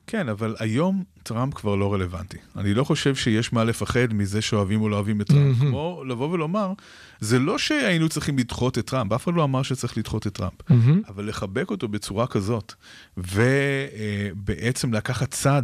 כן, 0.06 0.28
אבל 0.28 0.56
היום 0.58 1.04
טראמפ 1.22 1.54
כבר 1.54 1.74
לא 1.74 1.94
רלוונטי. 1.94 2.36
אני 2.56 2.74
לא 2.74 2.84
חושב 2.84 3.14
שיש 3.14 3.52
מה 3.52 3.64
לפחד 3.64 4.14
מזה 4.14 4.42
שאוהבים 4.42 4.80
או 4.80 4.88
לא 4.88 4.96
אוהבים 4.96 5.20
את 5.20 5.26
טראמפ. 5.26 5.58
כמו 5.58 6.02
לבוא 6.08 6.30
ולומר, 6.30 6.72
זה 7.20 7.38
לא 7.38 7.58
שהיינו 7.58 8.08
צריכים 8.08 8.38
לדחות 8.38 8.78
את 8.78 8.86
טראמפ, 8.86 9.12
אף 9.12 9.24
אחד 9.24 9.34
לא 9.34 9.44
אמר 9.44 9.62
שצריך 9.62 9.98
לדחות 9.98 10.26
את 10.26 10.32
טראמפ. 10.34 10.70
אבל 11.08 11.28
לחבק 11.28 11.70
אותו 11.70 11.88
בצורה 11.88 12.26
כזאת, 12.26 12.74
ובעצם 13.16 14.94
לקחת 14.94 15.30
צד 15.30 15.62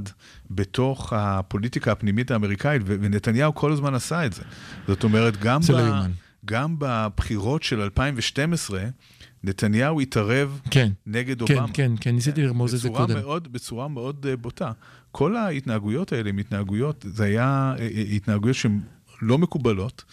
בתוך 0.51 1.12
הפוליטיקה 1.12 1.92
הפנימית 1.92 2.30
האמריקאית, 2.30 2.82
ונתניהו 2.84 3.55
כל 3.55 3.72
הזמן 3.72 3.94
עשה 3.94 4.26
את 4.26 4.32
זה. 4.32 4.42
זאת 4.88 5.05
אומרת, 5.05 5.36
גם, 5.36 5.61
ב-. 5.61 6.07
גם 6.44 6.74
בבחירות 6.78 7.62
של 7.62 7.80
2012, 7.80 8.82
נתניהו 9.45 10.01
התערב 10.01 10.61
כן, 10.70 10.93
נגד 11.07 11.43
כן, 11.43 11.55
אובמה. 11.55 11.72
כן, 11.72 11.93
כן, 12.01 12.14
ניסיתי 12.14 12.43
לרמוז 12.43 12.74
את 12.74 12.80
זה 12.80 12.88
קודם. 12.88 13.18
מאוד, 13.20 13.53
בצורה 13.53 13.88
מאוד 13.88 14.26
אה, 14.26 14.36
בוטה. 14.36 14.72
כל 15.12 15.36
ההתנהגויות 15.36 16.12
האלה 16.12 16.28
הן 16.28 16.38
התנהגויות, 16.38 17.05
זה 17.09 17.24
היה 17.24 17.74
אה, 17.78 17.88
אה, 17.95 18.03
התנהגויות 18.12 18.57
שהן 18.57 18.80
לא 19.22 19.38
מקובלות, 19.38 20.05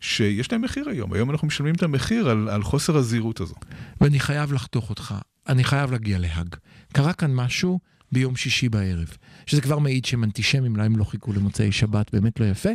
שיש 0.00 0.52
להן 0.52 0.60
מחיר 0.60 0.88
היום. 0.88 1.12
היום 1.12 1.30
אנחנו 1.30 1.46
משלמים 1.46 1.74
את 1.74 1.82
המחיר 1.82 2.30
על, 2.30 2.48
על 2.48 2.62
חוסר 2.62 2.96
הזהירות 2.96 3.40
הזו. 3.40 3.54
ואני 4.00 4.20
חייב 4.20 4.52
לחתוך 4.52 4.90
אותך, 4.90 5.14
אני 5.48 5.64
חייב 5.64 5.92
להגיע 5.92 6.18
להאג. 6.18 6.56
קרה 6.92 7.12
כאן 7.12 7.34
משהו 7.34 7.80
ביום 8.12 8.36
שישי 8.36 8.68
בערב, 8.68 9.16
שזה 9.46 9.60
כבר 9.60 9.78
מעיד 9.78 10.04
שהם 10.04 10.24
אנטישמים, 10.24 10.76
להם 10.76 10.96
לא 10.96 11.04
חיכו 11.04 11.32
למוצאי 11.32 11.72
שבת, 11.72 12.12
באמת 12.12 12.40
לא 12.40 12.44
יפה. 12.44 12.70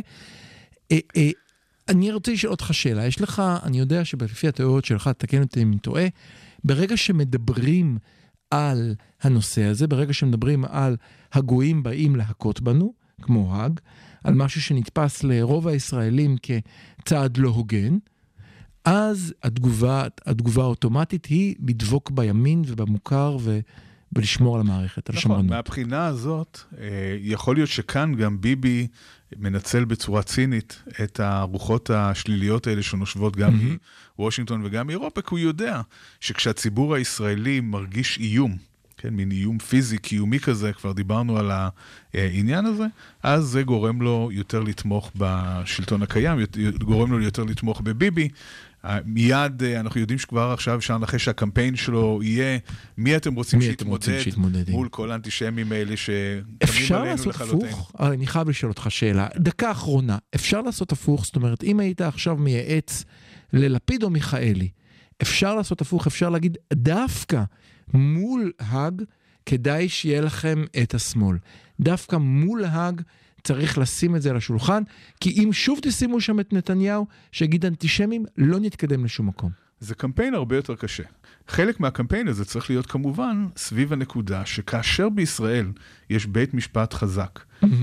אני 1.88 2.12
רוצה 2.12 2.32
לשאול 2.32 2.52
אותך 2.52 2.74
שאלה, 2.74 3.06
יש 3.06 3.20
לך, 3.20 3.42
אני 3.62 3.78
יודע 3.78 4.04
שלפי 4.04 4.48
התיאוריות 4.48 4.84
שלך, 4.84 5.10
תקן 5.18 5.42
אותי 5.42 5.62
אם 5.62 5.72
אני 5.72 5.78
טועה, 5.78 6.06
ברגע 6.64 6.96
שמדברים 6.96 7.98
על 8.50 8.94
הנושא 9.22 9.64
הזה, 9.64 9.86
ברגע 9.86 10.12
שמדברים 10.12 10.64
על 10.64 10.96
הגויים 11.32 11.82
באים 11.82 12.16
להכות 12.16 12.60
בנו, 12.60 12.92
כמו 13.22 13.54
האג, 13.54 13.80
על 14.24 14.34
משהו 14.34 14.62
שנתפס 14.62 15.22
לרוב 15.24 15.68
הישראלים 15.68 16.36
כצעד 16.42 17.36
לא 17.36 17.48
הוגן, 17.48 17.98
אז 18.84 19.34
התגובה, 19.42 20.06
התגובה 20.26 20.62
האוטומטית 20.62 21.26
היא 21.26 21.54
לדבוק 21.68 22.10
בימין 22.10 22.62
ובמוכר 22.66 23.36
ו, 23.40 23.60
ולשמור 24.12 24.54
על 24.54 24.60
המערכת, 24.60 25.10
על 25.10 25.16
נכון, 25.16 25.32
השמרנות. 25.32 25.50
מהבחינה 25.50 26.06
הזאת, 26.06 26.60
אה, 26.78 26.86
יכול 27.20 27.56
להיות 27.56 27.68
שכאן 27.68 28.14
גם 28.14 28.40
ביבי 28.40 28.86
מנצל 29.36 29.84
בצורה 29.84 30.22
צינית 30.22 30.82
את 31.04 31.20
הרוחות 31.20 31.90
השליליות 31.90 32.66
האלה 32.66 32.82
שנושבות 32.82 33.36
גם 33.36 33.56
מהמם. 33.56 33.76
מוושינגטון 34.18 34.62
וגם 34.64 34.86
מאירופה, 34.86 35.22
כי 35.22 35.28
הוא 35.30 35.38
יודע 35.38 35.80
שכשהציבור 36.20 36.94
הישראלי 36.94 37.60
מרגיש 37.60 38.18
איום, 38.18 38.56
כן, 38.96 39.08
מין 39.14 39.30
איום 39.30 39.58
פיזי, 39.58 39.98
קיומי 39.98 40.40
כזה, 40.40 40.72
כבר 40.72 40.92
דיברנו 40.92 41.38
על 41.38 41.50
העניין 42.14 42.66
הזה, 42.66 42.86
אז 43.22 43.44
זה 43.44 43.62
גורם 43.62 44.02
לו 44.02 44.28
יותר 44.32 44.60
לתמוך 44.60 45.12
בשלטון 45.16 46.02
הקיים, 46.02 46.38
גורם 46.78 47.12
לו 47.12 47.20
יותר 47.20 47.44
לתמוך 47.44 47.80
בביבי. 47.80 48.28
אה, 48.86 48.98
מיד 49.04 49.62
אה, 49.62 49.80
אנחנו 49.80 50.00
יודעים 50.00 50.18
שכבר 50.18 50.52
עכשיו 50.52 50.76
אפשר 50.78 50.94
לנחש 50.94 51.24
שהקמפיין 51.24 51.76
שלו 51.76 52.20
יהיה 52.22 52.58
מי 52.98 53.16
אתם 53.16 53.34
רוצים 53.34 53.58
מי 53.58 53.70
אתם 53.70 53.86
רוצים 53.86 54.20
שיתמודד 54.20 54.68
עם?" 54.68 54.74
מול 54.74 54.88
כל 54.88 55.10
האנטישמים 55.10 55.72
האלה 55.72 55.96
שקמים 55.96 56.42
אפשר 56.62 56.96
עלינו 56.96 57.10
לעשות 57.10 57.26
לכלותנו. 57.26 57.66
הפוך? 57.66 57.92
אה, 58.00 58.08
אני 58.08 58.26
חייב 58.26 58.48
לשאול 58.48 58.70
אותך 58.70 58.86
שאלה. 58.88 59.28
דקה 59.36 59.70
אחרונה, 59.70 60.18
אפשר 60.34 60.60
לעשות 60.60 60.92
הפוך? 60.92 61.24
זאת 61.24 61.36
אומרת, 61.36 61.64
אם 61.64 61.80
היית 61.80 62.00
עכשיו 62.00 62.36
מייעץ 62.36 63.04
ללפיד 63.52 64.02
או 64.02 64.10
מיכאלי, 64.10 64.68
אפשר 65.22 65.54
לעשות 65.54 65.80
הפוך, 65.80 66.06
אפשר 66.06 66.30
להגיד 66.30 66.56
דווקא 66.72 67.42
מול 67.94 68.52
האג, 68.60 69.02
כדאי 69.46 69.88
שיהיה 69.88 70.20
לכם 70.20 70.64
את 70.82 70.94
השמאל. 70.94 71.36
דווקא 71.80 72.16
מול 72.16 72.64
האג 72.64 73.02
צריך 73.46 73.78
לשים 73.78 74.16
את 74.16 74.22
זה 74.22 74.30
על 74.30 74.36
השולחן, 74.36 74.82
כי 75.20 75.44
אם 75.44 75.52
שוב 75.52 75.78
תשימו 75.82 76.20
שם 76.20 76.40
את 76.40 76.52
נתניהו, 76.52 77.06
שיגיד 77.32 77.66
אנטישמים, 77.66 78.24
לא 78.36 78.60
נתקדם 78.60 79.04
לשום 79.04 79.26
מקום. 79.26 79.65
זה 79.80 79.94
קמפיין 79.94 80.34
הרבה 80.34 80.56
יותר 80.56 80.74
קשה. 80.76 81.02
חלק 81.48 81.80
מהקמפיין 81.80 82.28
הזה 82.28 82.44
צריך 82.44 82.70
להיות 82.70 82.86
כמובן 82.86 83.46
סביב 83.56 83.92
הנקודה 83.92 84.46
שכאשר 84.46 85.08
בישראל 85.08 85.72
יש 86.10 86.26
בית 86.26 86.54
משפט 86.54 86.94
חזק, 86.94 87.40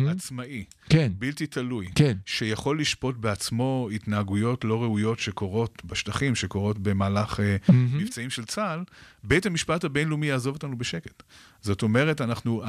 עצמאי, 0.09 0.63
כן, 0.89 1.11
בלתי 1.19 1.47
תלוי, 1.47 1.87
כן. 1.95 2.17
שיכול 2.25 2.79
לשפוט 2.79 3.17
בעצמו 3.17 3.89
התנהגויות 3.95 4.63
לא 4.65 4.81
ראויות 4.81 5.19
שקורות 5.19 5.81
בשטחים, 5.85 6.35
שקורות 6.35 6.79
במהלך 6.79 7.39
מהמם. 7.69 7.97
מבצעים 7.97 8.29
של 8.29 8.45
צה"ל, 8.45 8.83
בית 9.23 9.45
המשפט 9.45 9.83
הבינלאומי 9.83 10.27
יעזוב 10.27 10.55
אותנו 10.55 10.77
בשקט. 10.77 11.23
זאת 11.61 11.81
אומרת, 11.81 12.21
אנחנו, 12.21 12.63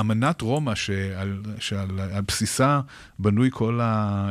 אמנת 0.00 0.40
רומא, 0.40 0.74
שעל, 0.74 1.42
שעל 1.58 2.00
על 2.00 2.22
בסיסה 2.28 2.80
בנוי 3.18 3.48
כל 3.52 3.80
ה, 3.80 3.84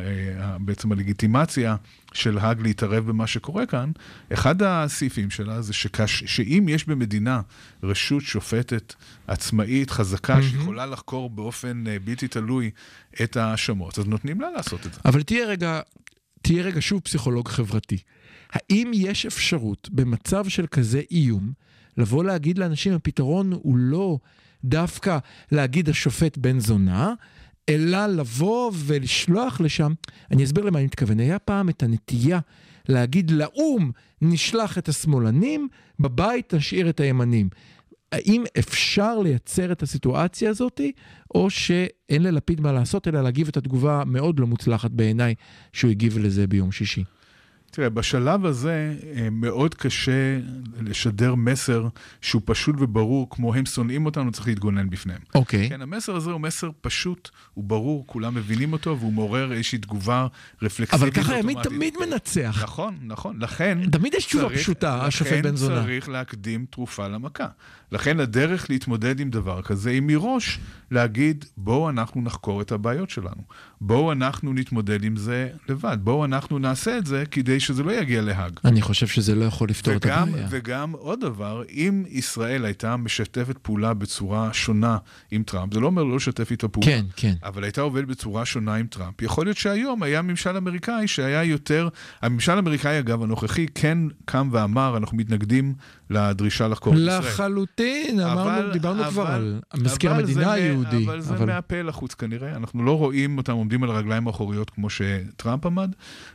אה, 0.04 0.46
ה- 0.46 0.58
בעצם 0.60 0.92
הלגיטימציה 0.92 1.76
של 2.14 2.38
האג 2.38 2.62
להתערב 2.62 3.06
במה 3.08 3.28
שקורה 3.28 3.66
כאן, 3.66 3.92
אחד 4.34 4.64
הסעיפים 4.64 5.30
שלה 5.30 5.62
זה 5.62 5.74
שכש, 5.74 6.24
שאם 6.24 6.66
יש 6.70 6.86
במדינה 6.86 7.42
רשות 7.84 8.22
שופטת 8.22 8.94
עצמאית, 9.28 9.90
חזקה, 9.90 10.42
שיכולה 10.42 10.86
לחקור 10.86 11.30
באופן 11.30 11.84
אה, 11.88 12.00
בלתי 12.00 12.28
תלוי 12.28 12.72
את 13.24 13.38
ההאשמות, 13.38 14.00
אז 14.00 14.06
נותנים 14.06 14.42
לה 14.42 14.52
לעשות 14.52 14.86
את 14.86 14.94
זה. 14.94 15.00
אבל 15.06 15.24
תהיה 15.24 15.46
רגע, 15.46 15.80
תהיה 16.42 16.64
רגע 16.64 16.82
שוב 16.82 17.02
פסיכולוג 17.02 17.48
חברתי. 17.48 17.98
האם 18.52 18.92
יש 18.94 19.26
אפשרות 19.26 19.90
במצב 19.92 20.48
של 20.48 20.68
כזה 20.68 21.02
איום, 21.12 21.52
לבוא 21.98 22.24
להגיד 22.24 22.58
לאנשים, 22.58 22.94
הפתרון 22.94 23.54
הוא 23.54 23.78
לא 23.78 24.18
דווקא 24.64 25.18
להגיד 25.52 25.90
השופט 25.90 26.38
בן 26.38 26.60
זונה, 26.60 27.14
אלא 27.70 28.08
לבוא 28.08 28.72
ולשלוח 28.76 29.62
לשם, 29.62 29.94
אני 30.32 30.44
אסביר 30.44 30.64
למה 30.64 30.80
אני 30.80 30.86
מתכוון, 30.86 31.20
היה 31.20 31.40
פעם 31.40 31.70
את 31.70 31.84
הנטייה 31.84 32.40
להגיד 32.90 33.32
לאו"ם, 33.32 33.92
נשלח 34.22 34.78
את 34.78 34.90
השמאלנים, 34.90 35.68
בבית 36.00 36.54
נשאיר 36.54 36.90
את 36.90 37.00
הימנים. 37.00 37.50
האם 38.12 38.44
אפשר 38.60 39.20
לייצר 39.20 39.72
את 39.72 39.84
הסיטואציה 39.84 40.50
הזאת, 40.50 40.82
או 41.36 41.50
שאין 41.50 42.24
ללפיד 42.24 42.62
מה 42.62 42.72
לעשות, 42.72 43.08
אלא 43.08 43.22
להגיב 43.22 43.48
את 43.48 43.58
התגובה 43.58 44.02
המאוד 44.02 44.40
לא 44.40 44.48
מוצלחת 44.48 44.92
בעיניי, 44.92 45.36
שהוא 45.74 45.92
הגיב 45.92 46.18
לזה 46.18 46.48
ביום 46.48 46.72
שישי. 46.72 47.04
תראה, 47.72 47.90
בשלב 47.90 48.46
הזה 48.46 48.96
אה, 49.16 49.30
מאוד 49.32 49.76
קשה 49.76 50.40
לשדר 50.82 51.36
מסר 51.36 51.88
שהוא 52.22 52.42
פשוט 52.46 52.76
וברור, 52.80 53.28
כמו 53.30 53.56
הם 53.56 53.66
שונאים 53.66 54.06
אותנו, 54.06 54.32
צריך 54.32 54.48
להתגונן 54.48 54.90
בפניהם. 54.90 55.20
אוקיי. 55.36 55.70
כן, 55.70 55.82
המסר 55.82 56.16
הזה 56.16 56.32
הוא 56.32 56.42
מסר 56.42 56.70
פשוט, 56.82 57.30
הוא 57.54 57.64
ברור, 57.64 58.04
כולם 58.08 58.36
מבינים 58.36 58.74
אותו, 58.74 58.98
והוא 59.00 59.14
מעורר 59.14 59.54
איזושהי 59.54 59.78
תגובה 59.78 60.28
רפלקסיבית 60.62 61.18
אבל 61.18 61.24
ככה 61.24 61.36
הימין 61.36 61.58
אוטומטית. 61.58 61.94
תמיד 61.94 62.10
מנצח. 62.10 62.60
נכון, 62.64 62.98
נכון. 63.02 63.42
לכן... 63.42 63.90
תמיד 63.92 64.14
יש 64.14 64.26
תשובה 64.26 64.50
פשוטה, 64.50 65.06
השופט 65.06 65.44
בן 65.44 65.56
זונה. 65.56 65.76
לכן 65.76 65.84
צריך 65.84 66.10
להקדים 66.10 66.66
תרופה 66.70 67.08
למכה. 67.08 67.48
לכן 67.92 68.20
הדרך 68.20 68.70
להתמודד 68.70 69.20
עם 69.20 69.30
דבר 69.30 69.62
כזה 69.62 69.90
היא 69.90 70.02
מראש 70.02 70.60
להגיד, 70.92 71.46
בואו 71.58 71.90
אנחנו 71.90 72.22
נחקור 72.22 72.62
את 72.62 72.72
הבעיות 72.72 73.10
שלנו. 73.10 73.42
בואו 73.82 74.12
אנחנו 74.12 74.54
נתמודד 74.54 75.04
עם 75.04 75.16
זה 75.16 75.50
לבד. 75.70 75.98
בואו 76.02 76.26
אנחנו 76.26 76.60
נעשה 76.60 76.98
את 76.98 77.06
זה 77.06 77.24
כדי 77.32 77.60
שזה 77.60 77.84
לא 77.84 77.92
יגיע 77.92 78.22
להאג. 78.22 78.60
אני 78.66 78.82
חושב 78.82 79.08
שזה 79.08 79.36
לא 79.36 79.46
יכול 79.46 79.70
לפתור 79.70 79.96
את 79.96 80.06
וגם, 80.06 80.30
הבעיה. 80.30 80.48
וגם 80.50 80.92
עוד 80.92 81.22
דבר, 81.22 81.64
אם 81.70 82.04
ישראל 82.08 82.66
הייתה 82.66 82.98
משתפת 82.98 83.58
פעולה 83.58 83.94
בצורה 83.94 84.54
שונה 84.54 84.98
עם 85.32 85.44
טראמפ, 85.44 85.74
זה 85.74 85.80
לא 85.80 85.88
אומר 85.88 86.04
לא 86.04 86.16
לשתף 86.16 86.52
איתו 86.52 86.72
פעולה. 86.72 86.88
כן, 86.88 87.06
כן. 87.16 87.34
אבל 87.44 87.64
הייתה 87.64 87.82
עובדת 87.82 88.08
בצורה 88.08 88.46
שונה 88.46 88.76
עם 88.76 88.88
טראמפ. 88.88 89.22
יכול 89.22 89.46
להיות 89.46 89.58
שהיום 89.58 90.04
היה 90.04 90.22
ממשל 90.22 90.58
אמריקאי 90.58 91.08
שהיה 91.08 91.44
יותר... 91.44 91.90
הממשל 92.22 92.52
האמריקאי, 92.52 93.00
אגב, 93.00 93.24
הנוכחי, 93.24 93.66
כן 93.76 93.98
קם 94.26 94.50
ואמר, 94.52 94.98
אנחנו 94.98 95.18
מתנגדים 95.18 95.74
לדרישה 96.10 96.68
לחקור 96.68 96.94
את 96.94 97.00
ישראל. 97.00 97.20
לחלוטין, 97.20 98.20
אמרנו, 98.20 98.42
אבל- 98.42 98.70
דיברנו 98.74 99.04
כבר 99.04 99.24
אבל- 99.24 99.60
על 99.70 99.82
מזכיר 99.82 100.12
אבל 100.12 100.20
המדינה 100.20 100.52
היהודי. 100.52 101.06
אבל 101.06 101.22
זה 101.22 101.46
מהפה 101.46 101.82
לחוץ 101.82 102.14
כנראה, 102.14 102.56
אנחנו 102.56 102.84
לא 102.84 102.98
רואים 102.98 103.38
אותם 103.38 103.54
עומדים 103.54 103.84
על 103.84 103.90
הרגליים 103.90 104.28
האחוריות 104.28 104.70
כמו 104.70 104.88
שטראמפ 104.90 105.66
עמד, 105.66 105.92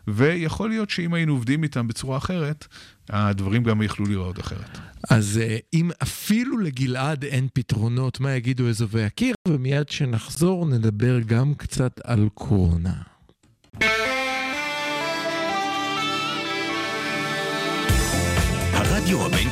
ויכול 0.08 0.68
להיות 0.68 0.90
שאם 0.90 1.14
היינו 1.14 1.32
עובדים 1.32 1.62
איתם 1.62 1.88
בצורה 1.88 2.16
אחרת, 2.16 2.66
הדברים 3.10 3.64
גם 3.64 3.82
יכלו 3.82 4.06
להיראות 4.06 4.40
אחרת. 4.40 4.78
אז 5.10 5.40
אה, 5.42 5.56
אם 5.74 5.90
אפילו 6.02 6.58
לגלעד 6.58 7.24
אין 7.24 7.48
פתרונות, 7.54 8.20
מה 8.20 8.32
יגידו 8.32 8.68
אזובי 8.68 9.02
הקיר? 9.02 9.34
ומיד 9.48 9.86
כשנחזור 9.86 10.66
נדבר 10.66 11.18
גם 11.20 11.54
קצת 11.54 12.00
על 12.04 12.28
קורונה. 12.34 12.92
הרדיו 18.72 19.20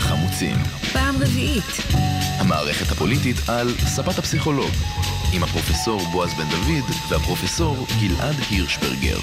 החמוצים, 0.00 0.56
פעם 0.92 1.14
רביעית. 1.20 1.64
המערכת 2.38 2.92
הפוליטית 2.92 3.36
על 3.48 3.68
ספת 3.68 4.18
הפסיכולוג, 4.18 4.70
עם 5.34 5.42
הפרופסור 5.42 6.00
בועז 6.12 6.30
בן 6.34 6.48
דוד 6.50 6.84
והפרופסור 7.10 7.86
גלעד 8.00 8.34
הירשברגר. 8.50 9.18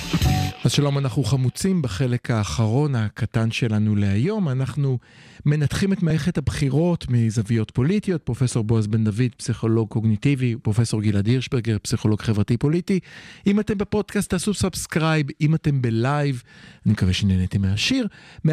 אז 0.64 0.72
שלום, 0.72 0.98
אנחנו 0.98 1.24
חמוצים 1.24 1.82
בחלק 1.82 2.32
האחרון 2.32 2.96
הקטן 2.96 3.52
שלנו 3.52 3.96
להיום. 3.96 4.50
אנחנו 4.50 4.98
מנתחים 5.46 5.94
את 5.94 6.04
מערכת 6.04 6.38
הבחירות 6.38 7.06
מזוויות 7.10 7.72
פוליטיות. 7.72 8.22
פרופסור 8.22 8.64
בועז 8.64 8.88
בן 8.88 9.04
דוד, 9.04 9.36
פסיכולוג 9.38 9.90
קוגניטיבי, 9.90 10.56
פרופסור 10.62 11.02
גלעד 11.02 11.28
הירשברגר, 11.28 11.78
פסיכולוג 11.82 12.22
חברתי-פוליטי. 12.22 13.00
אם 13.48 13.60
אתם 13.60 13.78
בפודקאסט, 13.78 14.30
תעשו 14.30 14.54
subscribe. 14.54 15.28
אם 15.42 15.56
אתם 15.56 15.82
ב 15.82 15.92
live, 15.92 16.44
אני 16.86 16.94
מקווה 16.94 17.14
שנהניתם 17.14 17.62
מהשיר. 17.62 18.08
106.2 18.48 18.50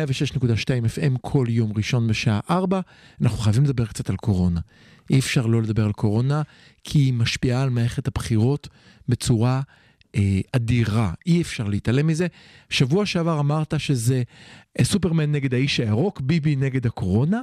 FM 0.96 1.18
כל 1.20 1.46
יום 1.48 1.72
ראשון 1.76 2.06
בשעה 2.14 2.40
4. 2.50 2.80
אנחנו 3.22 3.38
חייבים 3.38 3.64
לדבר 3.64 3.86
קצת 3.86 4.10
על 4.10 4.16
קורונה. 4.16 4.60
אי 5.10 5.18
אפשר 5.18 5.46
לא 5.46 5.62
לדבר 5.62 5.84
על 5.84 5.92
קורונה, 5.92 6.42
כי 6.84 6.98
היא 6.98 7.12
משפיעה 7.12 7.62
על 7.62 7.70
מערכת 7.70 8.08
הבחירות 8.08 8.68
בצורה... 9.08 9.60
אה, 10.16 10.40
אדירה, 10.52 11.12
אי 11.26 11.42
אפשר 11.42 11.64
להתעלם 11.64 12.06
מזה. 12.06 12.26
שבוע 12.70 13.06
שעבר 13.06 13.40
אמרת 13.40 13.74
שזה 13.78 14.22
אה, 14.78 14.84
סופרמן 14.84 15.32
נגד 15.32 15.54
האיש 15.54 15.80
הירוק, 15.80 16.20
ביבי 16.20 16.56
נגד 16.56 16.86
הקורונה. 16.86 17.42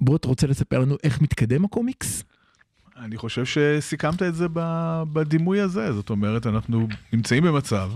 בוא, 0.00 0.16
אתה 0.16 0.28
רוצה 0.28 0.46
לספר 0.46 0.78
לנו 0.78 0.96
איך 1.02 1.20
מתקדם 1.20 1.64
הקומיקס? 1.64 2.24
אני 3.04 3.16
חושב 3.16 3.44
שסיכמת 3.44 4.22
את 4.22 4.34
זה 4.34 4.46
בדימוי 5.12 5.60
הזה, 5.60 5.92
זאת 5.92 6.10
אומרת, 6.10 6.46
אנחנו 6.46 6.88
נמצאים 7.12 7.42
במצב 7.42 7.90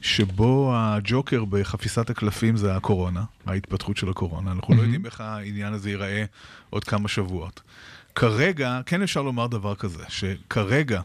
שבו 0.00 0.72
הג'וקר 0.76 1.44
בחפיסת 1.44 2.10
הקלפים 2.10 2.56
זה 2.56 2.76
הקורונה, 2.76 3.24
ההתפתחות 3.46 3.96
של 3.96 4.10
הקורונה. 4.10 4.52
אנחנו 4.52 4.74
לא 4.74 4.82
יודעים 4.82 5.06
איך 5.06 5.20
העניין 5.20 5.72
הזה 5.72 5.90
ייראה 5.90 6.24
עוד 6.70 6.84
כמה 6.84 7.08
שבועות. 7.08 7.60
כרגע, 8.14 8.80
כן 8.86 9.02
אפשר 9.02 9.22
לומר 9.22 9.46
דבר 9.46 9.74
כזה, 9.74 10.04
שכרגע, 10.08 11.00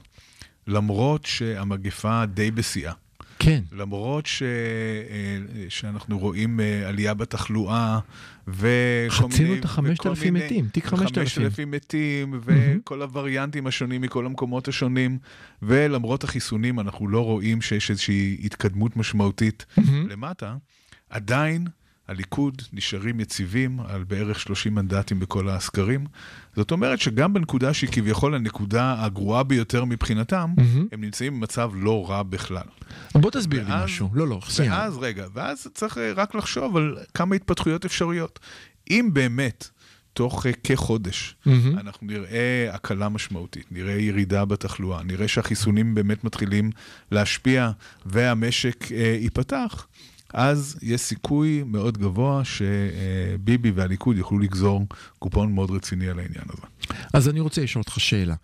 למרות 0.67 1.25
שהמגפה 1.25 2.25
די 2.25 2.51
בשיאה, 2.51 2.93
כן. 3.39 3.63
למרות 3.71 4.25
ש... 4.25 4.43
אה, 4.43 5.65
שאנחנו 5.69 6.19
רואים 6.19 6.59
אה, 6.59 6.89
עלייה 6.89 7.13
בתחלואה 7.13 7.99
וכל 8.47 9.09
חצינו 9.09 9.49
מיני... 9.49 9.59
את 9.59 9.65
החמשת 9.65 10.05
אלפים 10.05 10.33
מתים, 10.33 10.67
תיק 10.67 10.85
חמשת 10.85 11.01
אלפים. 11.17 11.23
חמשת 11.23 11.37
אלפים 11.41 11.71
מתים, 11.71 12.39
וכל 12.43 13.01
הווריאנטים 13.01 13.67
השונים 13.67 14.01
מכל 14.01 14.25
המקומות 14.25 14.67
השונים, 14.67 15.17
ולמרות 15.61 16.23
החיסונים 16.23 16.79
אנחנו 16.79 17.07
לא 17.07 17.25
רואים 17.25 17.61
שיש 17.61 17.91
איזושהי 17.91 18.37
התקדמות 18.43 18.97
משמעותית 18.97 19.65
למטה, 20.09 20.55
עדיין 21.09 21.67
הליכוד 22.07 22.61
נשארים 22.73 23.19
יציבים 23.19 23.79
על 23.79 24.03
בערך 24.03 24.39
30 24.39 24.75
מנדטים 24.75 25.19
בכל 25.19 25.49
הסקרים. 25.49 26.05
זאת 26.55 26.71
אומרת 26.71 26.99
שגם 27.01 27.33
בנקודה 27.33 27.73
שהיא 27.73 27.89
כביכול 27.91 28.35
הנקודה 28.35 28.95
הגרועה 29.03 29.43
ביותר 29.43 29.85
מבחינתם, 29.85 30.53
הם 30.91 31.01
נמצאים 31.01 31.33
במצב 31.39 31.71
לא 31.75 32.09
רע 32.09 32.23
בכלל. 32.23 32.63
בוא 33.15 33.31
תסביר 33.31 33.63
לי 33.65 33.71
ואז- 33.71 33.83
משהו. 33.83 34.09
לא, 34.13 34.27
לא, 34.27 34.39
שנייה. 34.49 34.71
ואז, 34.73 34.97
רגע, 34.97 35.25
ואז 35.33 35.67
צריך 35.73 35.97
אה, 35.97 36.11
רק 36.15 36.35
לחשוב 36.35 36.77
על 36.77 36.97
כמה 37.13 37.35
התפתחויות 37.35 37.85
אפשריות. 37.85 38.39
אם 38.89 39.09
באמת, 39.13 39.69
תוך 40.13 40.45
אה, 40.45 40.51
כחודש, 40.63 41.35
מהמם. 41.45 41.79
אנחנו 41.79 42.07
נראה 42.07 42.67
הקלה 42.73 43.09
משמעותית, 43.09 43.71
נראה 43.71 43.93
ירידה 43.93 44.45
בתחלואה, 44.45 45.03
נראה 45.03 45.27
שהחיסונים 45.27 45.95
באמת 45.95 46.23
מתחילים 46.23 46.69
להשפיע 47.11 47.71
והמשק 48.05 48.91
אה, 48.91 49.17
ייפתח, 49.21 49.87
אז 50.33 50.79
יש 50.81 51.01
סיכוי 51.01 51.63
מאוד 51.65 51.97
גבוה 51.97 52.41
שביבי 52.45 53.71
והליכוד 53.71 54.17
יוכלו 54.17 54.39
לגזור 54.39 54.81
קופון 55.19 55.53
מאוד 55.53 55.71
רציני 55.71 56.09
על 56.09 56.19
העניין 56.19 56.45
הזה. 56.49 56.61
אז 57.13 57.29
אני 57.29 57.39
רוצה 57.39 57.63
לשאול 57.63 57.81
אותך 57.81 57.99
שאלה. 57.99 58.35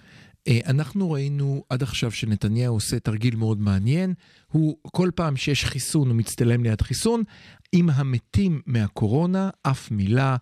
אה, 0.47 0.59
אנחנו 0.67 1.11
ראינו 1.11 1.63
עד 1.69 1.83
עכשיו 1.83 2.11
שנתניהו 2.11 2.73
עושה 2.73 2.99
תרגיל 2.99 3.35
מאוד 3.35 3.61
מעניין. 3.61 4.13
הוא, 4.47 4.77
כל 4.87 5.09
פעם 5.15 5.37
שיש 5.37 5.65
חיסון, 5.65 6.07
הוא 6.07 6.15
מצטלם 6.15 6.63
ליד 6.63 6.81
חיסון. 6.81 7.23
עם 7.71 7.89
המתים 7.89 8.61
מהקורונה, 8.65 9.49
אף 9.63 9.91
מילה, 9.91 10.35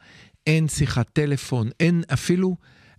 אין 0.47 0.67
שיחת 0.67 1.09
טלפון, 1.13 1.69
אין 1.79 2.03
אפילו 2.13 2.55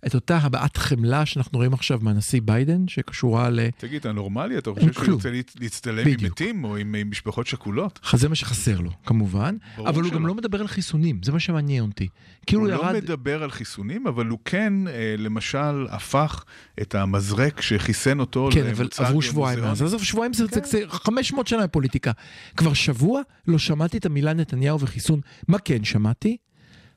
את 0.07 0.15
אותה 0.15 0.37
הבעת 0.37 0.77
חמלה 0.77 1.25
שאנחנו 1.25 1.57
רואים 1.57 1.73
עכשיו 1.73 1.99
מהנשיא 2.01 2.41
ביידן, 2.45 2.87
שקשורה 2.87 3.49
ל... 3.49 3.59
תגיד, 3.77 3.99
אתה 3.99 4.11
נורמלי? 4.11 4.57
אתה 4.57 4.71
חושב 4.73 4.93
שהוא 4.93 5.21
להצ- 5.21 5.57
להצטלם 5.59 6.03
בדיוק. 6.03 6.21
עם 6.21 6.27
מתים 6.31 6.63
או 6.63 6.75
עם 6.77 6.95
עם 6.95 7.09
משפחות 7.11 7.47
שכולות? 7.47 7.99
זה 8.13 8.29
מה 8.29 8.35
שחסר 8.35 8.79
לו, 8.79 8.91
כמובן. 9.05 9.55
אבל 9.77 10.03
הוא 10.03 10.11
גם. 10.11 10.25
לא 10.27 10.35
מדבר 10.35 10.61
על 10.61 10.67
חיסונים, 10.67 11.19
זה 11.23 11.31
מה 11.31 11.39
שמעניין 11.39 11.83
אותי. 11.83 12.07
כאילו 12.45 12.61
הוא 12.61 12.71
הוא 12.71 12.77
לא 12.83 12.83
ירד... 12.87 12.95
מדבר 13.03 13.43
על 13.43 13.51
חיסונים, 13.51 14.07
אבל 14.07 14.25
הוא 14.27 14.39
כן, 14.45 14.87
אה, 14.87 15.15
למשל, 15.17 15.87
הפך 15.89 16.43
את 16.81 16.95
המזרק 16.95 17.61
שחיסן 17.61 18.19
אותו 18.19 18.49
כן, 18.53 18.67
אבל 18.67 18.87
עברו 18.97 19.21
שבועיים. 19.21 19.59
מאז. 19.59 19.81
עזוב, 19.81 20.03
שבועיים 20.03 20.33
זה, 20.33 20.43
כן. 20.47 20.63
זה, 20.63 20.69
זה 20.71 20.79
500 20.89 21.47
שנה 21.47 21.63
בפוליטיקה. 21.67 22.11
כבר 22.57 22.73
שבוע 22.73 23.21
לא 23.47 23.57
שמעתי 23.57 23.97
את 23.97 24.05
המילה 24.05 24.33
נתניהו 24.33 24.79
וחיסון. 24.79 25.19
מה 25.47 25.57
כן 25.59 25.83
שמעתי? 25.83 26.37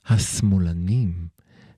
השמאלנים, 0.06 1.12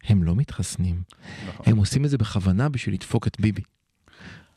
הם 0.07 0.23
לא 0.23 0.37
מתחסנים. 0.37 1.03
נכון. 1.49 1.67
הם 1.69 1.77
עושים 1.77 2.05
את 2.05 2.11
זה 2.11 2.19
בכוונה 2.19 2.69
בשביל 2.69 2.95
לדפוק 2.95 3.27
את 3.27 3.41
ביבי. 3.41 3.63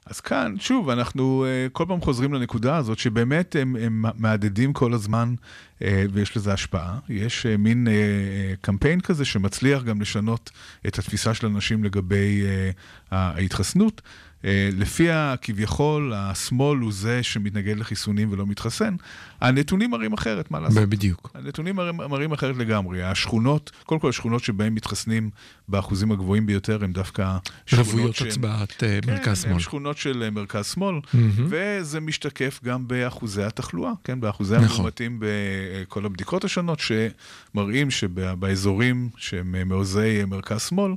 אז 0.09 0.19
כאן, 0.19 0.55
שוב, 0.59 0.89
אנחנו 0.89 1.45
אה, 1.45 1.67
כל 1.71 1.85
פעם 1.87 2.01
חוזרים 2.01 2.33
לנקודה 2.33 2.77
הזאת, 2.77 2.99
שבאמת 2.99 3.55
הם, 3.55 3.75
הם 3.75 4.05
מהדהדים 4.15 4.73
כל 4.73 4.93
הזמן, 4.93 5.35
אה, 5.81 6.05
ויש 6.11 6.37
לזה 6.37 6.53
השפעה. 6.53 6.99
יש 7.09 7.45
אה, 7.45 7.57
מין 7.57 7.87
אה, 7.87 8.53
קמפיין 8.61 9.01
כזה 9.01 9.25
שמצליח 9.25 9.83
גם 9.83 10.01
לשנות 10.01 10.51
את 10.87 10.99
התפיסה 10.99 11.33
של 11.33 11.47
אנשים 11.47 11.83
לגבי 11.83 12.43
אה, 12.45 12.71
ההתחסנות. 13.11 14.01
אה, 14.45 14.69
לפיה 14.77 15.35
כביכול 15.41 16.13
השמאל 16.15 16.79
הוא 16.79 16.91
זה 16.91 17.23
שמתנגד 17.23 17.77
לחיסונים 17.77 18.31
ולא 18.31 18.45
מתחסן. 18.47 18.95
הנתונים 19.41 19.91
מראים 19.91 20.13
אחרת, 20.13 20.51
מה 20.51 20.59
לעשות? 20.59 20.89
בדיוק. 20.89 21.31
הנתונים 21.33 21.75
מראים, 21.75 21.95
מראים 21.97 22.31
אחרת 22.31 22.57
לגמרי. 22.57 23.03
השכונות, 23.03 23.71
קודם 23.85 23.99
כל 24.01 24.09
השכונות 24.09 24.43
שבהן 24.43 24.73
מתחסנים 24.73 25.29
באחוזים 25.67 26.11
הגבוהים 26.11 26.45
ביותר 26.45 26.83
הם 26.83 26.91
דווקא 26.93 27.37
שכונות 27.65 27.87
רוויות 27.87 28.15
שהן- 28.15 28.27
הצבעת 28.27 28.83
אה, 28.83 28.99
כן, 29.01 29.11
מרכז-שמאל. 29.13 29.53
הם 29.53 29.59
שכונות 29.59 29.97
של 29.97 30.23
אה, 30.23 30.29
מרכז-שמאל, 30.29 30.95
מהמם. 31.13 31.31
וזה 31.49 31.99
משתקף 31.99 32.59
גם 32.63 32.87
באחוזי 32.87 33.43
התחלואה, 33.43 33.91
כן, 34.03 34.19
באחוזי 34.21 34.55
נכון. 34.57 34.67
המאומתים 34.75 35.19
בכל 35.19 36.05
הבדיקות 36.05 36.43
השונות, 36.43 36.79
שמראים 36.79 37.91
שבאזורים 37.91 39.09
שהם 39.17 39.69
מעוזי 39.69 40.19
אה, 40.19 40.25
מרכז-שמאל, 40.25 40.91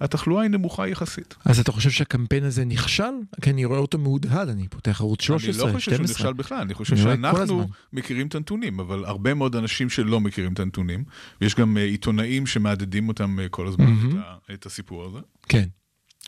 התחלואה 0.00 0.42
היא 0.42 0.50
נמוכה 0.50 0.88
יחסית. 0.88 1.34
אז 1.44 1.60
אתה 1.60 1.72
חושב 1.72 1.90
שהקמפיין 1.90 2.44
הזה 2.44 2.64
נכשל? 2.64 3.14
כי 3.40 3.50
אני 3.50 3.64
רואה 3.64 3.78
אותו 3.78 3.98
מהודהד, 3.98 4.48
אני 4.48 4.68
פותח 4.68 5.00
ערוץ 5.00 5.22
13, 5.22 5.64
אני 5.64 5.72
לא 5.72 5.78
חושב 5.78 5.90
שהוא 5.90 6.06
12. 6.06 6.14
נכשל 6.14 6.32
בכלל, 6.32 6.58
אני 6.58 6.74
חושב 6.74 6.92
אני. 6.92 7.02
שאנחנו 7.02 7.68
מכירים 7.92 8.26
את 8.26 8.34
הנתונים, 8.34 8.80
אבל 8.80 9.04
הרבה 9.04 9.34
מאוד 9.34 9.56
אנשים 9.56 9.90
שלא 9.90 10.20
מכירים 10.20 10.52
את 10.52 10.60
הנתונים, 10.60 11.04
ויש 11.40 11.54
גם 11.54 11.76
אה, 11.76 11.82
עיתונאים 11.82 12.46
שמהדהדים 12.46 13.08
אותם 13.08 13.40
אה, 13.40 13.48
כל 13.48 13.66
הזמן 13.66 13.96
את 14.54 14.66
הסיפור 14.66 15.04
הזה. 15.04 15.18
כן. 15.48 15.68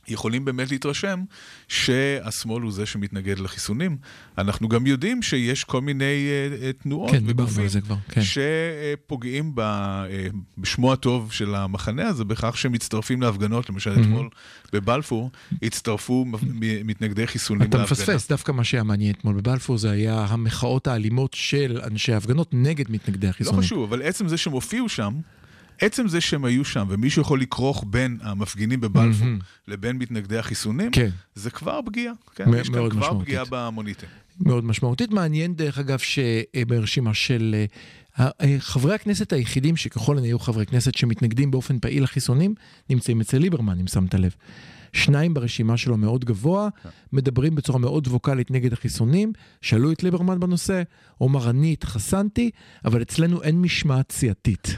יכולים 0.09 0.45
באמת 0.45 0.71
להתרשם 0.71 1.23
שהשמאל 1.69 2.63
הוא 2.63 2.73
זה 2.73 2.87
שמתנגד 2.87 3.39
לחיסונים. 3.39 3.97
אנחנו 4.39 4.69
גם 4.69 4.87
יודעים 4.87 5.23
שיש 5.23 5.65
כל 5.65 5.81
מיני 5.81 6.29
אה, 6.63 6.73
תנועות 6.73 7.11
כן, 7.11 7.23
וגופים 7.27 7.67
כבר, 7.85 7.97
כן. 8.09 8.21
שפוגעים 8.23 9.55
ב, 9.55 9.61
אה, 9.61 10.27
בשמו 10.59 10.93
הטוב 10.93 11.33
של 11.33 11.55
המחנה 11.55 12.07
הזה 12.09 12.25
בכך 12.25 12.59
שהם 12.59 12.73
מצטרפים 12.73 13.23
להפגנות. 13.23 13.71
למשל, 13.71 13.95
Mhm. 13.97 14.01
אתמול 14.01 14.29
בבלפור 14.73 15.31
הצטרפו 15.63 16.25
מתנגדי 16.85 17.27
חיסונים 17.27 17.69
אתה 17.69 17.79
להפגנה. 17.79 18.03
מפספס, 18.03 18.29
דווקא 18.29 18.53
מה 18.53 18.65
שהיה 18.65 18.83
מעניין 18.83 19.15
אתמול 19.19 19.35
בבלפור 19.35 19.79
זה 19.79 19.91
היה 19.91 20.27
המחאות 20.29 20.87
האלימות 20.87 21.35
של 21.35 21.81
אנשי 21.85 22.13
ההפגנות 22.13 22.49
נגד 22.53 22.91
מתנגדי 22.91 23.27
לא 23.27 23.31
החיסונים. 23.31 23.61
חשוב, 23.61 23.83
אבל 23.83 24.03
עצם 24.03 24.29
זה 24.29 24.37
שהם 24.37 24.53
הופיעו 24.53 24.89
שם, 24.89 25.15
עצם 25.81 26.09
זה 26.09 26.21
שהם 26.21 26.45
היו 26.45 26.65
שם, 26.65 26.87
ומישהו 26.91 27.23
יכול 27.23 27.41
לכרוך 27.41 27.85
בין 27.87 28.19
המפגינים 28.23 28.81
בבלפור 28.81 29.27
מהמם. 29.27 29.39
לבין 29.69 29.97
מתנגדי 29.99 30.39
החיסונים, 30.39 30.91
כן. 30.91 31.09
זה 31.35 31.51
כבר 31.51 31.81
פגיעה. 31.87 32.15
כן? 32.35 32.51
מ- 32.51 32.55
יש 32.55 32.69
כאן 32.69 32.89
כבר 32.91 32.99
משמעותית. 33.01 33.25
פגיעה 33.29 33.45
במוניטין. 33.51 34.09
מאוד 34.41 34.65
משמעותית. 34.65 35.11
מעניין, 35.11 35.55
דרך 35.55 35.79
אגב, 35.79 35.99
שברשימה 35.99 37.15
של 37.15 37.65
אה, 38.19 38.29
אה, 38.41 38.57
חברי 38.59 38.95
הכנסת 38.95 39.33
היחידים, 39.33 39.77
שככל 39.77 40.13
הנראה 40.13 40.27
יהיו 40.29 40.39
חברי 40.39 40.67
כנסת 40.67 40.95
שמתנגדים 40.95 41.51
באופן 41.51 41.79
פעיל 41.79 42.03
לחיסונים, 42.03 42.55
נמצאים 42.91 43.21
אצל 43.21 43.39
ליברמן, 43.39 43.79
אם 43.81 43.87
שמת 43.87 44.15
לב. 44.15 44.35
שניים 44.93 45.35
ברשימה 45.35 45.77
שלו 45.77 45.97
מאוד 45.97 46.25
גבוה, 46.25 46.69
מדברים 47.13 47.55
בצורה 47.55 47.79
מאוד 47.79 48.09
ווקאלית 48.09 48.51
נגד 48.51 48.73
החיסונים, 48.73 49.33
שאלו 49.63 49.93
את 49.93 50.03
ליברמן 50.03 50.41
בנושא, 50.41 50.83
הוא 51.19 51.29
אמר, 51.29 51.51
אני 51.51 51.73
התחסנתי, 51.73 52.51
אבל 52.85 53.03
אצלנו 53.03 53.43
אין 53.43 53.63
משמעת 53.63 54.13
סיעתית. 54.13 54.77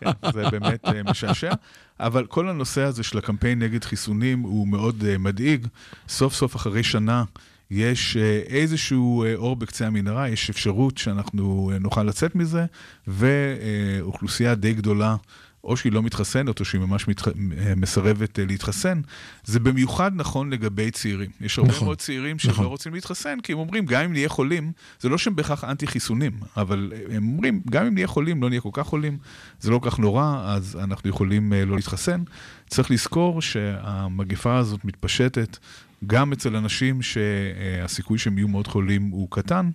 כן, 0.00 0.30
זה 0.32 0.50
באמת 0.50 0.84
אה, 0.84 1.02
משעשע. 1.02 1.52
אבל 2.00 2.26
כל 2.26 2.48
הנושא 2.48 2.80
הזה 2.80 3.02
של 3.02 3.18
הקמפיין 3.18 3.58
נגד 3.58 3.84
חיסונים 3.84 4.40
הוא 4.40 4.68
מאוד 4.68 5.04
אה, 5.04 5.18
מדאיג. 5.18 5.66
סוף 6.08 6.34
סוף 6.34 6.56
אחרי 6.56 6.82
שנה 6.82 7.24
יש 7.70 8.16
אה, 8.16 8.40
איזשהו 8.46 9.24
אור 9.34 9.56
בקצה 9.56 9.86
המנהרה, 9.86 10.28
יש 10.28 10.50
אפשרות 10.50 10.98
שאנחנו 10.98 11.72
נוכל 11.80 12.02
לצאת 12.02 12.34
מזה, 12.34 12.66
ואוכלוסייה 13.06 14.54
די 14.54 14.74
גדולה 14.74 15.16
או 15.64 15.76
שהיא 15.76 15.92
לא 15.92 16.02
מתחסנת, 16.02 16.60
או 16.60 16.64
שהיא 16.64 16.80
ממש 16.80 17.08
מתח... 17.08 17.28
מסרבת 17.76 18.38
אה, 18.38 18.44
להתחסן, 18.44 19.00
זה 19.44 19.60
במיוחד 19.60 20.10
נכון 20.14 20.50
לגבי 20.50 20.90
צעירים. 20.90 21.30
יש 21.40 21.58
הרבה 21.58 21.70
נכון, 21.70 21.84
מאוד 21.84 21.98
צעירים 21.98 22.38
שלא 22.38 22.52
נכון. 22.52 22.66
רוצים 22.66 22.94
להתחסן, 22.94 23.40
כי 23.40 23.52
הם 23.52 23.58
אומרים, 23.58 23.86
גם 23.86 24.04
אם 24.04 24.12
נהיה 24.12 24.28
חולים, 24.28 24.72
זה 25.00 25.08
לא 25.08 25.18
שהם 25.18 25.36
בהכרח 25.36 25.64
אנטי 25.64 25.86
חיסונים, 25.86 26.32
אבל 26.56 26.92
הם 27.10 27.28
אומרים, 27.28 27.60
גם 27.70 27.86
אם 27.86 27.94
נהיה 27.94 28.06
חולים, 28.06 28.42
לא 28.42 28.48
נהיה 28.48 28.60
כל 28.60 28.70
כך 28.72 28.86
חולים, 28.86 29.18
זה 29.60 29.70
לא 29.70 29.78
כל 29.78 29.90
כך 29.90 29.98
נורא, 29.98 30.42
אז 30.44 30.78
אנחנו 30.82 31.10
יכולים 31.10 31.52
אה, 31.52 31.64
לא 31.64 31.76
להתחסן. 31.76 32.22
צריך 32.68 32.90
לזכור 32.90 33.42
שהמגפה 33.42 34.58
הזאת 34.58 34.84
מתפשטת 34.84 35.58
גם 36.06 36.32
אצל 36.32 36.56
אנשים 36.56 37.02
שהסיכוי 37.02 38.18
שהם 38.18 38.38
יהיו 38.38 38.48
מאוד 38.48 38.66
חולים 38.66 39.08
הוא 39.08 39.28
קטן. 39.30 39.70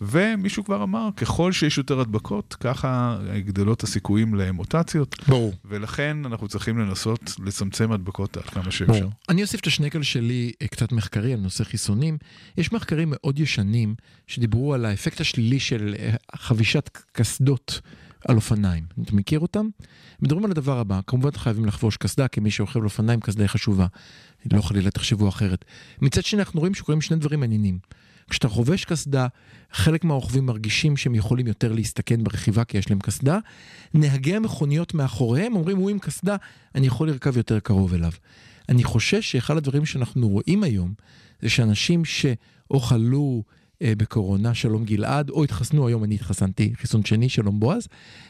ומישהו 0.00 0.64
כבר 0.64 0.82
אמר, 0.82 1.08
ככל 1.16 1.52
שיש 1.52 1.78
יותר 1.78 2.00
הדבקות, 2.00 2.56
ככה 2.60 3.18
גדלות 3.38 3.82
הסיכויים 3.82 4.34
למוטציות, 4.34 5.16
ברור. 5.28 5.54
ולכן 5.64 6.16
אנחנו 6.24 6.48
צריכים 6.48 6.78
לנסות 6.78 7.32
לצמצם 7.44 7.92
הדבקות 7.92 8.36
עד 8.36 8.44
כמה 8.44 8.70
שאפשר. 8.70 9.00
ברור. 9.00 9.12
אני 9.28 9.42
אוסיף 9.42 9.60
את 9.60 9.66
השנקל 9.66 10.02
שלי 10.02 10.52
אה, 10.62 10.68
קצת 10.68 10.92
מחקרי 10.92 11.32
על 11.32 11.40
נושא 11.40 11.64
חיסונים. 11.64 12.18
יש 12.56 12.72
מחקרים 12.72 13.08
מאוד 13.10 13.38
ישנים 13.38 13.94
שדיברו 14.26 14.74
על 14.74 14.84
האפקט 14.84 15.20
השלילי 15.20 15.60
של 15.60 15.94
אה, 15.98 16.14
חבישת 16.36 16.90
קסדות 17.12 17.80
על 18.28 18.36
אופניים. 18.36 18.84
אתה 19.02 19.16
מכיר 19.16 19.40
אותם? 19.40 19.68
מדברים 20.22 20.44
על 20.44 20.50
הדבר 20.50 20.78
הבא, 20.78 21.00
כמובן 21.06 21.30
חייבים 21.36 21.64
לחבוש 21.64 21.96
קסדה, 21.96 22.28
כי 22.28 22.40
מי 22.40 22.50
שרוכב 22.50 22.78
על 22.78 22.84
אופניים 22.84 23.20
קסדה 23.20 23.42
היא 23.42 23.48
חשובה. 23.48 23.86
לא 24.52 24.62
חלילה 24.62 24.90
תחשבו 24.90 25.28
אחרת. 25.28 25.64
מצד 26.00 26.24
שני 26.24 26.40
אנחנו 26.40 26.60
רואים 26.60 26.74
שקורים 26.74 27.00
שני 27.00 27.16
דברים 27.16 27.40
מעניינים. 27.40 27.78
כשאתה 28.30 28.48
חובש 28.48 28.84
קסדה, 28.84 29.26
חלק 29.72 30.04
מהרוכבים 30.04 30.46
מרגישים 30.46 30.96
שהם 30.96 31.14
יכולים 31.14 31.46
יותר 31.46 31.72
להסתכן 31.72 32.24
ברכיבה 32.24 32.64
כי 32.64 32.78
יש 32.78 32.90
להם 32.90 32.98
קסדה. 32.98 33.38
נהגי 33.94 34.36
המכוניות 34.36 34.94
מאחוריהם 34.94 35.56
אומרים, 35.56 35.76
הוא 35.76 35.90
עם 35.90 35.98
קסדה, 35.98 36.36
אני 36.74 36.86
יכול 36.86 37.08
לרכב 37.08 37.36
יותר 37.36 37.60
קרוב 37.60 37.94
אליו. 37.94 38.12
אני 38.68 38.84
חושש 38.84 39.32
שאחד 39.32 39.56
הדברים 39.56 39.86
שאנחנו 39.86 40.28
רואים 40.28 40.62
היום, 40.62 40.94
זה 41.42 41.48
שאנשים 41.48 42.04
שאו 42.04 42.80
חלו 42.80 43.42
בקורונה, 43.82 44.54
שלום 44.54 44.84
גלעד, 44.84 45.30
או 45.30 45.44
התחסנו, 45.44 45.86
היום 45.86 46.04
אני 46.04 46.14
התחסנתי, 46.14 46.72
חיסון 46.76 47.04
שני, 47.04 47.28
שלום 47.28 47.60
בועז, 47.60 47.88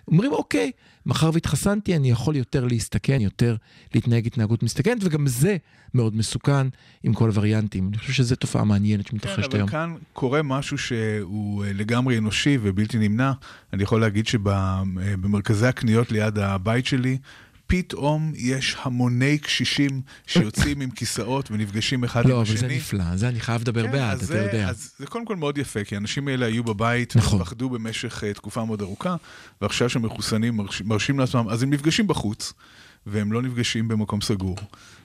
אומרים, 0.09 0.33
אוקיי, 0.33 0.71
מאחר 1.07 1.31
והתחסנתי, 1.33 1.97
אני 1.97 2.11
יכול 2.11 2.37
יותר 2.37 2.65
להסתכן, 2.65 3.21
יותר 3.21 3.57
להתנהג 3.95 4.27
התנהגות 4.27 4.63
מסתכנת, 4.63 4.99
וגם 5.01 5.27
זה 5.27 5.57
מאוד 5.95 6.17
מסוכן 6.17 6.67
עם 7.03 7.15
כל 7.15 7.29
הווריאנטים. 7.29 7.89
אני 7.89 7.99
חושב 7.99 8.13
שזו 8.13 8.37
תופעה 8.37 8.65
מעניינת 8.65 9.05
כן, 9.05 9.11
שמתרחשת 9.11 9.49
אבל 9.49 9.57
היום. 9.57 9.69
כאן 9.69 9.95
קורה 10.13 10.43
משהו 10.43 10.79
שהוא 10.79 11.65
אה, 11.65 11.73
לגמרי 11.73 12.19
אנושי 12.19 12.59
ובלתי 12.63 12.99
נמנע. 12.99 13.33
אני 13.73 13.83
יכול 13.83 14.01
להגיד 14.01 14.27
שבמרכזי 14.27 15.67
הקניות 15.67 16.13
ליד 16.13 16.39
הבית 16.39 16.87
שלי, 16.87 17.19
פתאום 17.67 18.33
יש 18.37 18.77
המוני 18.83 19.39
קשישים 19.39 20.01
שיוצאים 20.27 20.81
עם 20.81 20.91
כיסאות 20.91 21.51
ונפגשים 21.51 22.05
אחד 22.05 22.25
עם 22.25 22.31
לא, 22.31 22.43
השני. 22.43 22.59
אבל 22.61 22.69
זה 22.69 22.75
נפלא, 22.77 23.17
זה 23.17 23.29
אני 23.29 23.41
חייב 23.41 23.61
לדבר 23.61 23.83
כן, 23.87 23.93
בעד, 23.93 24.17
אתה 24.17 24.27
זה- 24.27 24.39
יודע. 24.39 24.69
אז 24.69 24.93
זה 24.99 25.07
קודם 25.07 25.25
כל 25.25 25.37
מאוד 25.37 25.59
יפה, 25.59 25.85
כי 25.85 25.95
האנשים 25.95 26.29
האלה 26.29 26.47
היו 26.47 26.65
בבית, 26.65 27.17
נכון. 27.17 27.41
ופחדו 27.41 27.71
במשך 27.71 28.25
אה, 28.25 28.33
תקופה 28.33 28.65
מאוד 28.65 28.81
ארוכה, 28.83 29.17
ועכשיו 29.63 29.91
שהם 29.91 30.03
מחוסנים 30.03 30.57
מרש- 30.57 30.83
מרשים 30.85 31.19
לעצמם, 31.19 31.49
אז 31.49 31.63
הם 31.63 31.71
נפגשים 31.71 32.07
בחוץ, 32.07 32.53
והם 33.07 33.33
לא 33.33 33.43
נפגשים 33.43 33.89
במקום 33.89 34.21
סגור. 34.21 34.57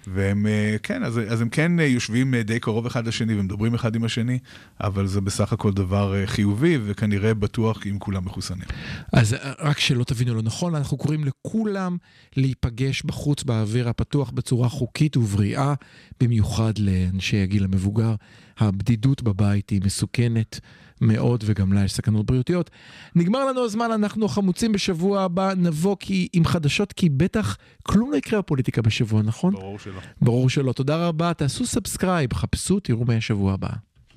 והם, 0.08 0.47
אה, 0.47 0.76
כן, 0.84 1.04
אז, 1.04 1.20
אז 1.30 1.41
הם 1.41 1.49
כן 1.49 1.80
אה, 1.80 1.86
יושבים 1.86 2.34
אה, 2.34 2.43
די 2.43 2.60
קרוב 2.60 2.86
אחד 2.86 3.08
לשני 3.08 3.39
ומדברים 3.39 3.74
אחד 3.74 3.95
עם 3.95 4.04
השני, 4.04 4.39
אבל 4.82 5.08
זה 5.08 5.22
בסך 5.22 5.54
הכל 5.54 5.74
דבר 5.74 6.26
חיובי, 6.26 6.78
וכנראה 6.86 7.34
בטוח 7.34 7.88
אם 7.88 7.99
כולם 7.99 8.26
מחוסנים. 8.26 8.66
אז 9.14 9.36
רק 9.60 9.80
שלא 9.80 10.04
תבינו 10.04 10.36
לא 10.36 10.41
נכון, 10.41 10.76
אנחנו 10.76 10.97
קוראים 10.97 11.24
לכולם 11.24 11.97
להיפגש 12.38 13.04
בחוץ 13.04 13.43
באוויר 13.43 13.89
הפתוח 13.89 14.30
בצורה 14.30 14.70
חוקית 14.70 15.18
ובריאה, 15.18 15.74
במיוחד 16.20 16.78
לאנשי 16.78 17.38
הגיל 17.38 17.64
המבוגר. 17.64 18.16
הבדידות 18.58 19.24
בבית 19.24 19.70
היא 19.70 19.82
מסוכנת 19.86 20.60
מאוד 21.02 21.43
וגם 21.47 21.74
לה 21.74 21.84
יש 21.84 21.93
סכנות 21.93 22.26
בריאותיות. 22.26 22.70
נגמר 23.16 23.45
לנו 23.45 23.64
הזמן, 23.64 23.91
אנחנו 23.91 24.28
חמוצים 24.28 24.72
בשבוע 24.72 25.22
הבא, 25.22 25.54
נבוא 25.58 25.95
כי, 25.99 26.28
עם 26.34 26.45
חדשות 26.45 26.93
כי 26.93 27.10
בטח 27.10 27.58
כלום 27.84 28.12
לא 28.12 28.18
יקרה 28.18 28.39
בפוליטיקה 28.39 28.82
בשבוע, 28.82 29.22
נכון? 29.22 29.54
ברור 29.54 29.80
שלא. 29.80 29.99
ברור 30.22 30.49
שלא. 30.49 30.74
תודה 30.74 31.08
רבה, 31.08 31.34
תעשו 31.34 31.66
subscribe, 31.66 32.34
חפשו, 32.34 32.80
תראו 32.80 33.06
מה 33.06 33.14
יהיה 33.14 33.22
שבוע 33.22 33.54
הבא. 33.54 33.70